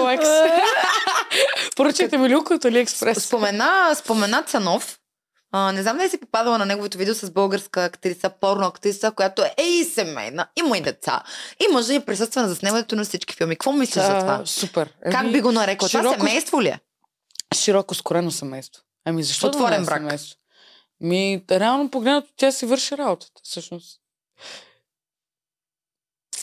Екс. 0.10 0.30
Поръчайте 1.76 2.18
ми 2.18 2.30
люлка 2.30 2.54
от 2.54 2.66
Алиекспрес. 2.66 3.24
Спомена, 3.24 3.96
спомена 3.96 4.44
Цанов. 4.44 5.00
А, 5.52 5.72
не 5.72 5.82
знам 5.82 5.98
дали 5.98 6.10
си 6.10 6.20
попадала 6.20 6.58
на 6.58 6.66
неговото 6.66 6.98
видео 6.98 7.16
с 7.16 7.32
българска 7.32 7.84
актриса, 7.84 8.30
порно 8.32 8.68
актриса, 8.68 9.12
която 9.12 9.44
е 9.44 9.64
и 9.64 9.84
семейна, 9.86 10.48
има 10.56 10.78
и 10.78 10.82
деца. 10.82 11.24
И 11.60 11.74
мъжа 11.74 11.94
и 11.94 12.00
присъства 12.00 12.42
на 12.42 12.48
заснемането 12.48 12.96
на 12.96 13.04
всички 13.04 13.36
филми. 13.36 13.56
Какво 13.56 13.72
мислиш 13.72 14.04
за 14.04 14.20
това? 14.20 14.42
Супер. 14.46 14.94
Как 15.04 15.22
Еми, 15.22 15.32
би 15.32 15.42
го 15.42 15.52
нарекла? 15.52 15.88
Това 15.88 16.02
широко- 16.02 16.20
семейство 16.20 16.62
ли 16.62 16.68
е? 16.68 16.80
Широко 17.56 17.96
скорено 17.96 18.32
семейство. 18.32 18.84
Ами 19.06 19.24
защо 19.24 19.48
Отворен 19.48 19.70
да 19.70 19.84
е 19.84 19.86
брак. 19.86 19.98
семейство? 19.98 20.36
Ми, 21.02 21.44
реално 21.52 21.92
погледнато, 21.92 22.28
тя 22.38 22.52
си 22.52 22.66
върши 22.66 22.98
работата, 22.98 23.42
всъщност. 23.44 24.00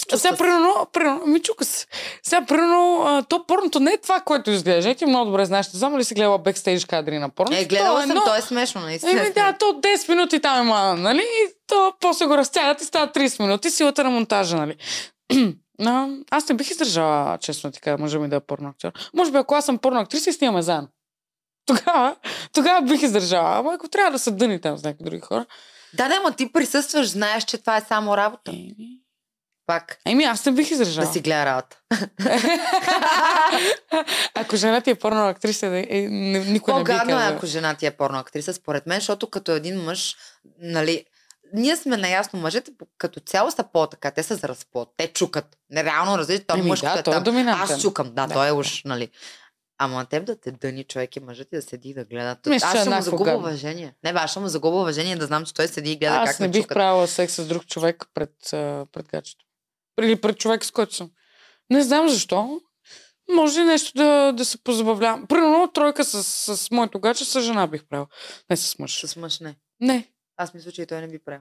Чувства 0.09 0.19
сега, 0.19 0.37
се. 0.37 0.39
примерно, 0.39 0.87
примерно, 0.93 1.27
ми 1.27 1.41
чука 1.41 1.65
се. 1.65 1.87
Сега, 2.23 2.47
примерно, 2.47 3.25
то 3.29 3.47
порното 3.47 3.81
не 3.81 3.93
е 3.93 3.99
това, 3.99 4.21
което 4.21 4.51
изглежда. 4.51 4.95
Ти 4.95 5.07
много 5.07 5.31
добре 5.31 5.45
знаеш, 5.45 5.73
не 5.73 5.79
знам 5.79 5.99
ли 5.99 6.05
си 6.05 6.15
гледала 6.15 6.39
бекстейдж 6.39 6.85
кадри 6.85 7.19
на 7.19 7.29
порно. 7.29 7.57
Е, 7.57 7.65
гледала 7.65 8.07
съм, 8.07 8.23
то 8.25 8.37
е 8.37 8.41
смешно, 8.41 8.81
наистина. 8.81 9.21
Еми 9.21 9.33
да, 9.33 9.53
то 9.53 9.65
10 9.65 10.09
минути 10.09 10.41
там 10.41 10.67
има, 10.67 10.95
нали? 10.95 11.23
И 11.23 11.53
то 11.67 11.93
после 12.01 12.27
го 12.27 12.37
разтягат 12.37 12.83
и 12.83 12.85
става 12.85 13.09
30 13.09 13.43
минути, 13.43 13.71
силата 13.71 14.05
на 14.05 14.11
монтажа, 14.11 14.57
нали? 14.57 14.77
А, 15.85 16.09
аз 16.31 16.49
не 16.49 16.55
бих 16.55 16.71
издържала, 16.71 17.39
честно 17.39 17.71
ти 17.71 17.81
кажа, 17.81 17.99
мъжа 17.99 18.19
ми 18.19 18.29
да 18.29 18.37
е 18.37 18.41
порно 18.41 18.69
актьор. 18.69 18.93
Може 19.15 19.31
би 19.31 19.39
ако 19.39 19.55
аз 19.55 19.65
съм 19.65 19.79
порно 19.79 20.01
актриса 20.01 20.31
и 20.31 20.33
снимаме 20.33 20.63
заедно. 20.63 20.89
Тогава, 21.67 22.17
тогава 22.53 22.87
бих 22.87 23.03
издържала. 23.03 23.59
Ама 23.59 23.75
ако 23.75 23.89
трябва 23.89 24.11
да 24.11 24.19
се 24.19 24.31
дъни 24.31 24.61
там 24.61 24.79
с 24.79 24.83
някакви 24.83 25.05
други 25.05 25.21
хора. 25.21 25.47
Да, 25.95 26.09
да, 26.09 26.21
ма 26.21 26.33
ти 26.33 26.53
присъстваш, 26.53 27.09
знаеш, 27.09 27.45
че 27.45 27.59
това 27.59 27.77
е 27.77 27.81
само 27.89 28.17
работа. 28.17 28.51
Еми, 28.51 29.01
Пак. 29.67 29.99
еми 30.07 30.25
аз 30.25 30.47
не 30.47 30.53
бих 30.53 30.71
издържала. 30.71 31.07
Да 31.07 31.13
си 31.13 31.21
гледа 31.21 31.47
работа. 31.47 31.77
ако 34.35 34.57
жена 34.57 34.81
ти 34.81 34.91
е 34.91 34.95
порно 34.95 35.29
актриса, 35.29 35.67
е, 35.67 36.09
не, 36.11 36.39
никой 36.39 36.75
не 36.75 36.81
би 36.81 36.85
По-гадно 36.85 37.15
е, 37.15 37.19
казал. 37.19 37.37
ако 37.37 37.47
жена 37.47 37.75
ти 37.75 37.87
е 37.87 37.91
порно 37.91 38.19
актриса, 38.19 38.55
според 38.55 38.87
мен, 38.87 39.01
защото 39.01 39.31
като 39.31 39.53
един 39.53 39.83
мъж, 39.83 40.17
нали, 40.61 41.05
ние 41.53 41.77
сме 41.77 41.97
наясно, 41.97 42.41
мъжете 42.41 42.71
като 42.99 43.21
цяло 43.21 43.51
са 43.51 43.65
по-така, 43.73 44.11
те 44.11 44.23
са 44.23 44.37
за 44.37 44.49
разплод, 44.49 44.93
те 44.97 45.09
чукат. 45.09 45.57
Нереално 45.71 46.19
различно, 46.19 46.45
той 46.47 46.59
Еми, 46.59 46.69
мъж, 46.69 46.81
да, 46.81 46.99
е 46.99 47.03
той 47.03 47.21
е 47.21 47.25
там. 47.25 47.49
Аз 47.49 47.81
чукам, 47.81 48.07
да, 48.15 48.27
Да. 48.27 48.35
той 48.35 48.49
е 48.49 48.53
уж, 48.53 48.83
нали. 48.85 49.11
Ама 49.79 50.05
теб 50.05 50.25
да 50.25 50.41
те 50.41 50.51
дъни 50.51 50.85
човек 50.85 51.17
и 51.17 51.21
мъжът 51.21 51.51
ти 51.51 51.57
да 51.57 51.63
седи 51.63 51.89
и 51.89 51.95
да 51.95 52.05
гледа. 52.05 52.37
Мисля, 52.47 52.69
аз 52.69 52.75
е 52.75 52.81
ще 52.81 52.91
му 52.91 53.03
загубя 53.03 53.25
гадно. 53.25 53.41
уважение. 53.41 53.95
Не, 54.05 54.13
бе, 54.13 54.19
аз 54.19 54.31
ще 54.31 54.41
му 54.41 54.49
загубя 54.49 54.77
уважение 54.77 55.17
да 55.17 55.27
знам, 55.27 55.45
че 55.45 55.55
той 55.55 55.69
седи 55.69 55.93
и 55.93 55.97
гледа 55.97 56.15
Аз 56.15 56.31
как 56.31 56.41
не 56.41 56.47
ме 56.47 56.51
бих 56.53 56.63
чукат. 56.63 56.75
правила 56.75 57.09
секс 57.09 57.35
с 57.35 57.47
друг 57.47 57.67
човек 57.67 58.05
пред, 58.15 58.31
пред 58.93 59.09
гачето. 59.09 59.46
Или 60.01 60.17
пред 60.17 60.39
човек, 60.39 60.65
с 60.65 60.71
който 60.71 60.95
съм. 60.95 61.11
Не 61.71 61.83
знам 61.83 62.09
защо. 62.09 62.61
Може 63.31 63.65
нещо 63.65 63.93
да, 63.95 64.33
да 64.33 64.45
се 64.45 64.59
позабавлявам. 64.59 65.27
Примерно 65.27 65.69
тройка 65.69 66.05
с, 66.05 66.25
с 66.57 66.71
моето 66.71 67.01
гаче 67.01 67.25
с 67.25 67.41
жена 67.41 67.67
бих 67.67 67.85
правил. 67.85 68.07
Не 68.51 68.57
с 68.57 68.79
мъж. 68.79 69.01
С 69.01 69.17
мъж 69.17 69.41
не. 69.41 69.57
Не. 69.81 70.09
Аз 70.37 70.55
мисля, 70.55 70.73
че 70.73 70.83
и 70.83 70.87
той 70.87 71.01
не 71.01 71.09
би 71.09 71.19
правил. 71.19 71.41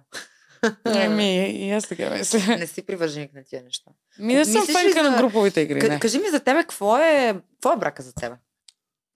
Еми, 0.96 1.36
и 1.50 1.72
аз 1.72 1.88
така 1.88 2.10
мисля. 2.10 2.40
не 2.58 2.68
си 2.68 2.82
привърженик 2.82 3.34
на 3.34 3.44
тия 3.44 3.64
неща. 3.64 3.92
Ми 4.20 4.34
не 4.34 4.46
съм 4.46 4.66
фенка 4.66 5.04
за- 5.04 5.12
на 5.12 5.18
груповите 5.18 5.62
игри. 5.62 5.80
К- 5.80 5.90
Не. 5.90 6.00
кажи 6.00 6.20
ми 6.20 6.30
за 6.30 6.40
тебе, 6.40 6.60
какво 6.60 6.98
е, 6.98 7.34
какво 7.52 7.74
е 7.74 7.78
брака 7.78 8.04
за 8.04 8.14
тебе? 8.14 8.36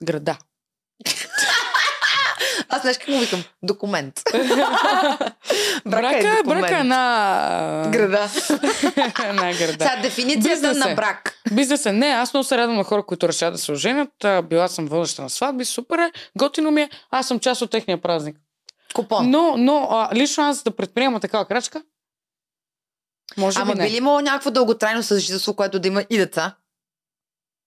Града. 0.04 0.38
Аз 2.70 2.98
как 2.98 3.08
му 3.08 3.20
викам? 3.20 3.44
Документ. 3.64 4.22
Брака, 5.86 6.18
е 6.18 6.22
брака, 6.22 6.36
документ. 6.38 6.62
брака 6.62 6.84
на... 6.84 7.90
Града. 7.92 8.30
на 9.34 9.54
града. 9.54 9.72
Сега, 9.72 10.00
дефиницията 10.02 10.50
Бизнес 10.50 10.86
е. 10.86 10.90
на 10.90 10.96
брак. 10.96 11.36
Бизнеса. 11.52 11.94
Не, 11.94 12.06
аз 12.06 12.34
много 12.34 12.44
се 12.44 12.58
радвам 12.58 12.78
на 12.78 12.84
хора, 12.84 13.04
които 13.04 13.28
решават 13.28 13.54
да 13.54 13.58
се 13.58 13.72
оженят. 13.72 14.10
Била 14.44 14.68
съм 14.68 14.86
водеща 14.88 15.22
на 15.22 15.30
сватби, 15.30 15.66
супер 15.66 16.00
е, 16.00 16.12
готино 16.38 16.72
ми 16.72 16.82
е. 16.82 16.90
Аз 17.12 17.28
съм 17.28 17.40
част 17.40 17.62
от 17.62 17.72
техния 17.72 18.02
празник. 18.02 18.38
Купон. 18.94 19.30
Но, 19.30 19.58
но 19.58 19.88
а, 19.92 20.16
лично 20.16 20.44
аз 20.44 20.64
да 20.64 20.72
предприема 20.72 21.20
такава 21.20 21.46
крачка, 21.46 21.84
може 23.38 23.60
Ама 23.60 23.74
би 23.74 23.80
не. 23.80 23.86
би 23.86 23.92
ли 23.92 23.98
имало 23.98 24.20
някакво 24.20 24.52
дълготрайно 24.52 25.04
съжителство, 25.04 25.54
което 25.54 25.80
да 25.80 25.88
има 25.88 26.06
и 26.10 26.18
деца? 26.18 26.56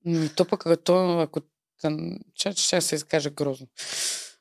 Ми, 0.05 0.29
то 0.29 0.45
пък, 0.45 0.67
ако, 0.67 1.21
ако 1.21 1.41
че 2.35 2.53
ще 2.53 2.81
се 2.81 2.95
изкаже 2.95 3.31
грозно. 3.31 3.67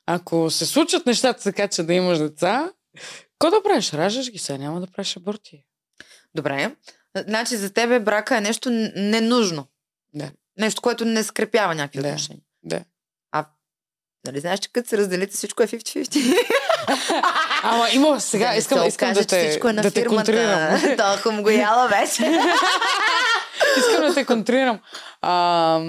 Ако 0.05 0.49
се 0.49 0.65
случат 0.65 1.05
нещата 1.05 1.43
така, 1.43 1.67
че 1.67 1.83
да 1.83 1.93
имаш 1.93 2.17
деца, 2.17 2.71
какво 3.39 3.57
да 3.57 3.63
правиш? 3.63 3.93
Раждаш 3.93 4.31
ги, 4.31 4.37
сега 4.37 4.57
няма 4.57 4.81
да 4.81 4.87
правиш 4.87 5.17
аборти. 5.17 5.63
Добре. 6.35 6.75
Значи 7.17 7.55
за 7.57 7.73
тебе 7.73 7.99
брака 7.99 8.37
е 8.37 8.41
нещо 8.41 8.69
ненужно. 8.95 9.67
Да. 10.13 10.31
Нещо, 10.57 10.81
което 10.81 11.05
не 11.05 11.23
скрепява 11.23 11.75
някакви 11.75 12.01
Да. 12.01 12.07
отношения. 12.07 12.43
Да. 12.63 12.83
Нали 14.25 14.39
знаеш, 14.39 14.59
че 14.59 14.71
като 14.71 14.89
се 14.89 14.97
разделите, 14.97 15.33
всичко 15.37 15.63
е 15.63 15.67
50-50. 15.67 16.35
Ама 17.63 17.87
има 17.89 18.21
сега, 18.21 18.51
Да 18.51 18.57
искам, 18.57 18.79
се 18.79 18.87
искам 18.87 19.13
да 19.13 19.25
те, 19.25 19.49
всичко 19.49 19.67
е 19.69 19.73
на 19.73 19.81
да 19.81 19.91
те 19.91 20.01
фирмата. 20.01 20.15
контрирам. 20.15 20.97
Толкова 20.97 21.31
му 21.31 21.43
го 21.43 21.49
яла 21.49 21.87
вече. 21.87 22.23
Искам 23.77 24.01
да 24.01 24.13
те 24.13 24.25
контрирам. 24.25 24.79
А, 25.21 25.81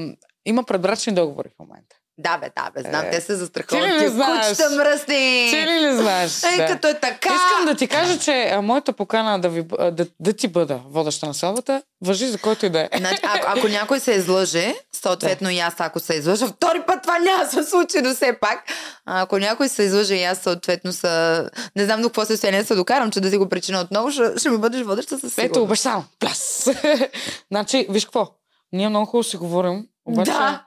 има 0.44 0.64
предбрачни 0.64 1.14
договори 1.14 1.48
в 1.48 1.58
момента. 1.58 1.96
Да, 2.18 2.38
бе, 2.38 2.50
да, 2.56 2.70
бе, 2.70 2.80
знам, 2.90 3.04
Е. 3.06 3.10
те 3.10 3.20
се 3.20 3.52
Ти 3.52 3.76
не 3.76 3.98
Тия 3.98 4.10
знаеш? 4.10 4.48
Кучета 4.48 4.70
мръсни! 4.70 5.48
Ти 5.50 5.66
ли 5.66 5.80
не 5.80 5.96
знаеш? 5.96 6.42
Ей, 6.44 6.56
Да. 6.56 6.66
като 6.66 6.88
е 6.88 6.94
така! 7.00 7.28
Искам 7.34 7.64
да 7.66 7.74
ти 7.74 7.88
кажа, 7.88 8.18
че 8.18 8.50
а, 8.52 8.62
моята 8.62 8.92
покана 8.92 9.40
да, 9.40 9.48
ви, 9.48 9.62
да, 9.92 10.06
да 10.20 10.32
ти 10.32 10.48
бъда 10.48 10.80
водеща 10.88 11.26
на 11.26 11.34
сватбата, 11.34 11.82
въжи 12.04 12.26
за 12.26 12.38
който 12.38 12.66
и 12.66 12.70
да 12.70 12.80
е. 12.80 12.88
Значи, 12.96 13.20
ако, 13.22 13.46
ако 13.58 13.68
някой 13.68 14.00
се 14.00 14.12
излъже, 14.12 14.74
съответно 14.92 15.50
и 15.50 15.58
аз 15.58 15.74
ако 15.78 16.00
се 16.00 16.14
излъжа, 16.14 16.46
втори 16.46 16.82
път 16.86 17.02
това 17.02 17.18
няма 17.18 17.44
да 17.44 17.50
се 17.50 17.70
случи 17.70 18.02
до 18.02 18.14
все 18.14 18.38
пак. 18.40 18.64
А, 19.06 19.22
ако 19.22 19.38
някой 19.38 19.68
се 19.68 19.82
излъже 19.82 20.14
и 20.14 20.24
аз 20.24 20.38
съответно 20.38 20.92
са... 20.92 21.50
Не 21.76 21.84
знам 21.84 22.02
до 22.02 22.08
какво 22.08 22.24
състояние 22.24 22.64
се 22.64 22.74
докарам, 22.74 23.10
че 23.10 23.20
да 23.20 23.30
си 23.30 23.36
го 23.36 23.48
причина 23.48 23.80
отново, 23.80 24.10
ще, 24.10 24.22
ще 24.38 24.50
ми 24.50 24.58
бъдеш 24.58 24.82
водеща 24.82 25.18
със 25.18 25.38
Ето, 25.38 25.42
сигурност. 25.42 25.64
обещавам. 25.64 26.04
Пляс! 26.20 26.68
значи, 27.50 27.86
виж 27.90 28.04
какво? 28.04 28.28
Ние 28.72 28.88
много 28.88 29.06
хубаво 29.06 29.24
си 29.24 29.36
говорим, 29.36 29.86
обаче, 30.06 30.30
Да. 30.30 30.62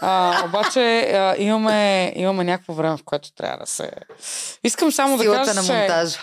А, 0.00 0.42
обаче 0.46 1.00
а, 1.00 1.34
имаме, 1.38 2.12
имаме 2.16 2.44
някакво 2.44 2.72
време, 2.72 2.96
в 2.96 3.04
което 3.04 3.32
трябва 3.32 3.58
да 3.58 3.66
се... 3.66 3.90
Искам 4.64 4.92
само 4.92 5.18
Силата 5.18 5.40
да 5.40 5.46
кажа, 5.46 5.60
на 5.60 5.66
че... 5.66 5.72
монтажа. 5.72 6.18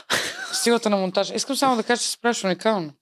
Силата 0.54 0.90
на 0.90 0.98
монтажа. 0.98 1.36
Искам 1.36 1.56
само 1.56 1.76
да 1.76 1.84
кажа, 1.84 2.02
че 2.02 2.34
се 2.34 2.48
уникално. 2.48 2.94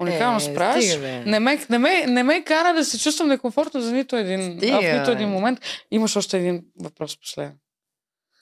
Уникално 0.00 0.36
Е, 0.36 0.40
се 0.40 0.54
стига. 0.54 1.08
Не 1.26 1.40
ме, 1.40 1.66
не, 1.70 1.78
ме, 1.78 2.06
не 2.06 2.22
ме 2.22 2.44
кара 2.44 2.74
да 2.74 2.84
се 2.84 2.98
чувствам 2.98 3.28
некомфортно 3.28 3.80
за 3.80 3.92
нито 3.92 4.16
един, 4.16 4.58
Стига, 4.58 4.76
а, 4.76 4.80
в 4.80 4.98
нито 4.98 5.10
един 5.10 5.28
момент. 5.28 5.60
Имаш 5.90 6.16
още 6.16 6.38
един 6.38 6.64
въпрос 6.80 7.20
последен. 7.20 7.58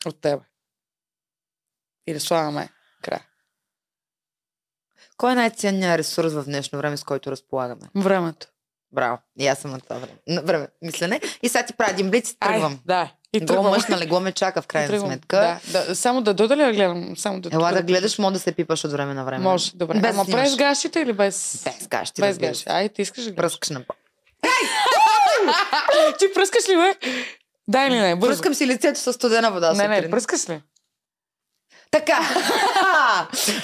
От 0.06 0.20
тебе. 0.20 0.42
И 2.06 2.12
да 2.12 2.20
слагаме 2.20 2.68
край. 3.02 3.20
Кой 5.16 5.32
е 5.32 5.34
най-ценният 5.34 5.98
ресурс 5.98 6.32
в 6.32 6.44
днешно 6.44 6.78
време, 6.78 6.96
с 6.96 7.04
който 7.04 7.30
разполагаме? 7.30 7.88
Времето. 7.96 8.46
Браво. 8.92 9.18
И 9.38 9.46
аз 9.46 9.58
съм 9.58 9.70
на 9.70 9.80
това 9.80 9.96
време. 9.96 10.12
На 10.28 10.42
време 10.42 10.66
мислене. 10.82 11.20
И 11.42 11.48
сега 11.48 11.66
ти 11.66 11.72
правя 11.72 11.90
един 11.90 12.10
блиц 12.10 12.30
и 12.30 12.38
тръгвам. 12.38 12.78
да. 12.86 13.10
И 13.32 13.38
Гол 13.38 13.46
тръгвам. 13.46 13.70
мъж 13.70 13.86
на 13.86 13.98
легло 13.98 14.20
ме 14.20 14.32
чака 14.32 14.62
в 14.62 14.66
крайна 14.66 14.88
тръгвам. 14.88 15.10
сметка. 15.10 15.60
Да, 15.66 15.84
да, 15.86 15.96
само 15.96 16.20
да 16.22 16.34
дода 16.34 16.56
ли 16.56 16.64
да 16.64 16.72
гледам? 16.72 17.16
Само 17.16 17.40
да 17.40 17.48
Ела 17.52 17.68
да 17.68 17.76
да 17.76 17.82
гледаш, 17.82 18.18
мога 18.18 18.32
да 18.32 18.38
се 18.38 18.52
пипаш 18.52 18.84
от 18.84 18.92
време 18.92 19.14
на 19.14 19.24
време. 19.24 19.44
Може, 19.44 19.70
добре. 19.74 19.98
Без 20.00 20.10
Ама 20.10 20.24
през 20.24 20.56
гащите 20.56 21.00
или 21.00 21.12
без? 21.12 21.62
Без 21.64 21.88
гащи. 21.88 22.20
Без 22.20 22.28
разбира 22.28 22.48
гащи. 22.50 22.62
се. 22.62 22.70
Ай, 22.70 22.88
ти 22.88 23.02
искаш 23.02 23.24
да 23.24 23.30
гледаш. 23.30 23.42
Пръскаш 23.52 23.70
на. 23.70 23.84
Ти 26.18 26.24
пръскаш 26.34 26.68
ли, 26.68 26.76
бе? 26.76 26.94
Дай 27.68 27.86
или 27.88 27.98
не? 27.98 28.16
Бързо. 28.16 28.30
Пръскам 28.32 28.54
си 28.54 28.66
лицето 28.66 29.00
с 29.00 29.12
студена 29.12 29.50
вода. 29.50 29.72
Не, 29.72 29.88
не, 29.88 30.10
пръскаш 30.10 30.48
ли? 30.48 30.62
Така. 31.90 32.18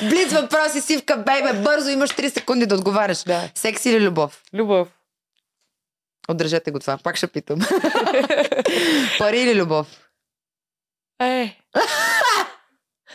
Блиц 0.02 0.32
въпроси, 0.32 0.80
сивка, 0.80 1.16
бейбе. 1.16 1.52
Бързо 1.52 1.90
имаш 1.90 2.10
3 2.10 2.34
секунди 2.34 2.66
да 2.66 2.74
отговаряш. 2.74 3.22
Да. 3.22 3.48
Секс 3.54 3.84
или 3.84 4.00
любов? 4.00 4.42
Любов. 4.54 4.88
Отдържете 6.28 6.70
го 6.70 6.78
това. 6.78 6.98
Пак 6.98 7.16
ще 7.16 7.26
питам. 7.26 7.58
Пари 9.18 9.40
или 9.40 9.54
любов? 9.54 9.86
Е, 11.22 11.56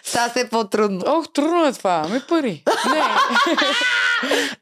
Става 0.03 0.30
все 0.30 0.49
по-трудно. 0.49 1.01
ох, 1.07 1.34
трудно 1.34 1.66
е 1.68 1.74
това. 1.74 2.03
Ами 2.05 2.22
пари. 2.30 2.64
Не. 2.89 3.01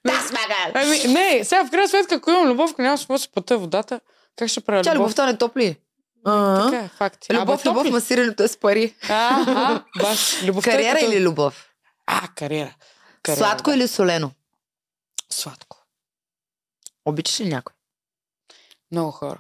Да, 0.06 0.20
смага. 0.22 0.56
Ами, 0.74 1.14
не, 1.14 1.44
сега 1.44 1.66
в 1.66 1.70
крайна 1.72 1.88
сметка, 1.88 2.16
ако 2.16 2.30
имам 2.30 2.48
любов, 2.48 2.72
ако 2.72 2.82
нямам 2.82 2.98
какво 2.98 3.14
да 3.14 3.20
си 3.20 3.30
плата 3.34 3.58
водата, 3.58 4.00
как 4.36 4.50
ще 4.50 4.62
правя 4.62 4.82
Тя 4.84 4.92
любов? 4.92 5.00
любовта 5.00 5.26
не 5.26 5.38
топли. 5.38 5.78
Така 6.26 6.78
е, 6.86 6.90
факти. 6.98 7.34
Любов, 7.34 7.66
любов, 7.66 7.90
масирането 7.90 8.44
е 8.44 8.48
с 8.48 8.58
пари. 8.58 8.96
А, 9.10 9.46
а, 9.48 9.84
баш, 10.02 10.44
любовта 10.44 10.72
е 10.72 10.74
Кариера 10.74 11.00
като... 11.00 11.12
или 11.12 11.22
любов? 11.22 11.70
А, 12.08 12.28
кариера. 12.36 12.76
кариера 13.24 13.40
Сладко 13.40 13.70
да. 13.70 13.76
или 13.76 13.88
солено? 13.88 14.32
Сладко. 15.30 15.78
Обичаш 17.06 17.40
ли 17.40 17.48
някой? 17.50 17.76
Много 18.92 19.12
хора. 19.12 19.40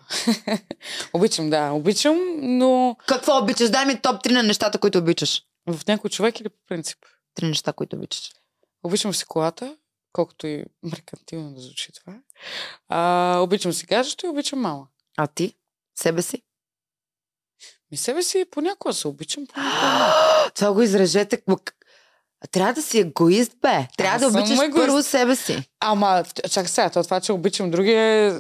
обичам, 1.14 1.50
да, 1.50 1.72
обичам, 1.72 2.18
но 2.40 2.96
Какво 3.08 3.38
обичаш? 3.38 3.70
Дай 3.70 3.86
ми 3.86 4.02
топ 4.02 4.24
3 4.24 4.32
на 4.32 4.44
нещата, 4.44 4.78
които 4.78 4.98
обичаш. 4.98 5.44
в 5.68 5.88
някой 5.88 6.10
човек 6.10 6.40
или 6.40 6.50
по 6.50 6.58
принцип. 6.68 6.98
Три 7.36 7.46
неща, 7.46 7.74
които 7.74 7.96
обичаш. 7.96 8.32
Обичам 8.84 9.14
си 9.14 9.26
колата, 9.26 9.78
колкото 10.14 10.48
и 10.48 10.66
меркантилно 10.84 11.54
да 11.54 11.62
звучи 11.62 11.92
това. 11.94 12.14
А, 12.90 13.40
обичам 13.40 13.74
си 13.74 13.86
гаджето 13.86 14.26
и 14.26 14.30
обичам 14.30 14.60
мама. 14.60 14.88
А 15.18 15.28
ти? 15.28 15.54
Себе 15.96 16.22
си? 16.22 16.42
Ми 17.92 17.98
себе 17.98 18.24
си 18.24 18.46
понякога 18.52 18.94
се 18.94 19.08
обичам, 19.08 19.48
понякога. 19.48 20.52
Това 20.56 20.74
го 20.74 20.82
изрежете. 20.82 21.42
Трябва 22.52 22.74
да 22.74 22.82
си 22.82 23.00
егоист, 23.00 23.52
бе. 23.62 23.88
Трябва 23.98 24.16
Аз 24.16 24.22
да 24.22 24.40
обичаш 24.40 24.60
егоист. 24.64 24.76
първо 24.76 25.04
себе 25.04 25.36
си. 25.36 25.64
Ама, 25.80 26.24
чакай 26.52 26.68
сега, 26.70 26.90
то 26.90 27.04
това, 27.04 27.22
че 27.22 27.32
обичам 27.32 27.72
други 27.72 27.92
е 27.92 28.40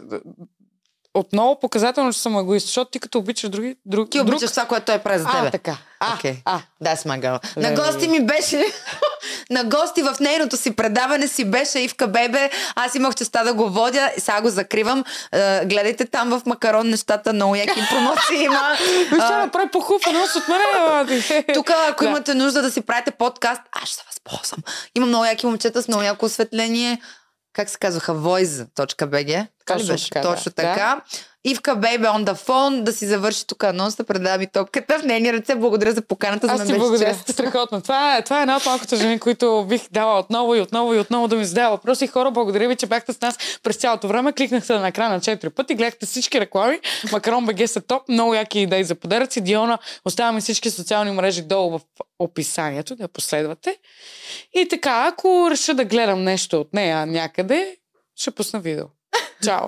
отново 1.20 1.60
показателно, 1.60 2.14
че 2.14 2.20
съм 2.20 2.38
егоист, 2.40 2.66
защото 2.66 2.92
ти 2.92 3.00
като 3.00 3.18
обичаш 3.20 3.50
други, 3.50 3.76
друг, 3.86 4.10
Ти 4.10 4.18
друг... 4.18 4.28
обичаш 4.28 4.52
това, 4.52 4.66
което 4.66 4.86
той 4.86 5.00
прави 5.00 5.20
за 5.20 5.28
А, 5.30 5.38
тебе. 5.38 5.52
така. 5.52 5.78
А, 6.00 6.14
Окей. 6.14 6.36
а, 6.46 6.60
Да, 6.82 6.96
смагала. 6.96 7.40
Леле. 7.58 7.70
На 7.70 7.76
гости 7.76 8.08
ми 8.08 8.26
беше... 8.26 8.66
на 9.50 9.64
гости 9.64 10.02
в 10.04 10.16
нейното 10.20 10.58
си 10.58 10.76
предаване 10.76 11.28
си 11.28 11.46
беше 11.46 11.80
Ивка 11.80 12.08
Бебе. 12.08 12.50
Аз 12.76 12.96
имах 12.96 13.16
честа 13.16 13.44
да 13.44 13.54
го 13.54 13.70
водя. 13.70 14.12
Сега 14.18 14.42
го 14.42 14.50
закривам. 14.50 15.04
Е, 15.32 15.66
гледайте 15.66 16.06
там 16.06 16.30
в 16.30 16.42
Макарон 16.46 16.88
нещата. 16.90 17.34
Много 17.34 17.56
яки 17.56 17.80
промоции 17.90 18.44
има. 18.44 18.72
Виж, 18.80 19.20
А, 19.20 19.28
това 19.28 19.38
направи 19.46 19.70
по-хубав 19.72 20.08
анонс 20.08 20.36
от 20.36 20.44
мен. 20.48 21.44
Тук, 21.54 21.70
ако 21.90 22.04
имате 22.04 22.34
нужда 22.34 22.62
да 22.62 22.72
си 22.72 22.82
правите 22.82 23.12
подкаст, 23.12 23.62
аз 23.72 23.90
ще 23.90 23.98
се 23.98 24.04
възползвам. 24.08 24.60
Има 24.96 25.06
много 25.08 25.26
яки 25.26 25.46
момчета 25.46 25.82
с 25.82 25.88
много 25.88 26.04
яко 26.04 26.26
осветление. 26.26 27.02
Как 27.58 27.70
се 27.70 27.78
казваха? 27.78 28.16
Voice.bg. 28.16 29.48
Така 29.66 29.80
Точно 30.22 30.52
така, 30.52 30.76
да. 30.80 31.02
Ивка 31.50 31.76
Бейбе 31.76 32.08
on 32.08 32.26
the 32.26 32.48
phone. 32.48 32.84
Да 32.84 32.94
си 32.94 33.08
завърши 33.08 33.48
тук 33.48 33.64
анонс, 33.64 33.96
да 33.96 34.04
предава 34.04 34.38
ми 34.38 34.48
топката 34.48 35.00
в 35.00 35.04
нейни 35.04 35.34
ръце. 35.34 35.56
Благодаря 35.56 35.92
за 35.92 36.02
поканата. 36.02 36.48
За 36.48 36.54
Аз 36.54 36.68
ти 36.68 36.74
благодаря. 36.74 37.10
чест. 37.14 37.30
Страхотно. 37.30 37.82
Това 37.82 38.18
е, 38.18 38.24
това 38.24 38.40
е 38.40 38.42
една 38.42 38.58
от 38.58 38.66
малкото 38.66 38.96
жени, 38.96 39.20
които 39.20 39.66
бих 39.70 39.82
дала 39.92 40.20
отново 40.20 40.56
и 40.56 40.62
отново 40.62 40.94
и 40.94 41.00
отново 41.00 41.28
да 41.28 41.36
ми 41.36 41.46
задава 41.46 41.76
въпроси. 41.76 42.08
Хора, 42.08 42.32
благодаря 42.32 42.68
ви, 42.68 42.76
че 42.76 42.86
бяхте 42.86 43.14
с 43.14 43.22
нас 43.22 43.38
през 43.64 43.76
цялото 43.76 44.08
време. 44.08 44.34
Кликнахте 44.34 44.74
на 44.74 44.88
екрана 44.88 45.20
4 45.20 45.50
пъти, 45.50 45.76
гледахте 45.76 46.06
всички 46.06 46.40
реклами. 46.40 46.80
Макарон 47.12 47.46
БГ 47.46 47.70
са 47.70 47.82
топ. 47.82 48.10
Много 48.10 48.34
яки 48.34 48.60
идеи 48.60 48.84
за 48.84 48.96
подаръци. 48.96 49.42
Диона, 49.42 49.78
оставяме 50.06 50.42
всички 50.42 50.70
социални 50.72 51.12
мрежи 51.12 51.42
долу 51.42 51.70
в 51.70 51.82
описанието, 52.20 52.96
да 52.96 53.04
я 53.04 53.08
последвате. 53.08 53.78
И 54.54 54.68
така, 54.68 55.12
ако 55.12 55.48
реша 55.52 55.74
да 55.74 55.86
гледам 55.86 56.24
нещо 56.24 56.62
от 56.62 56.74
нея 56.74 57.06
някъде, 57.06 57.78
ще 58.16 58.32
пусна 58.32 58.60
видео. 58.60 58.86
Чао! 59.44 59.68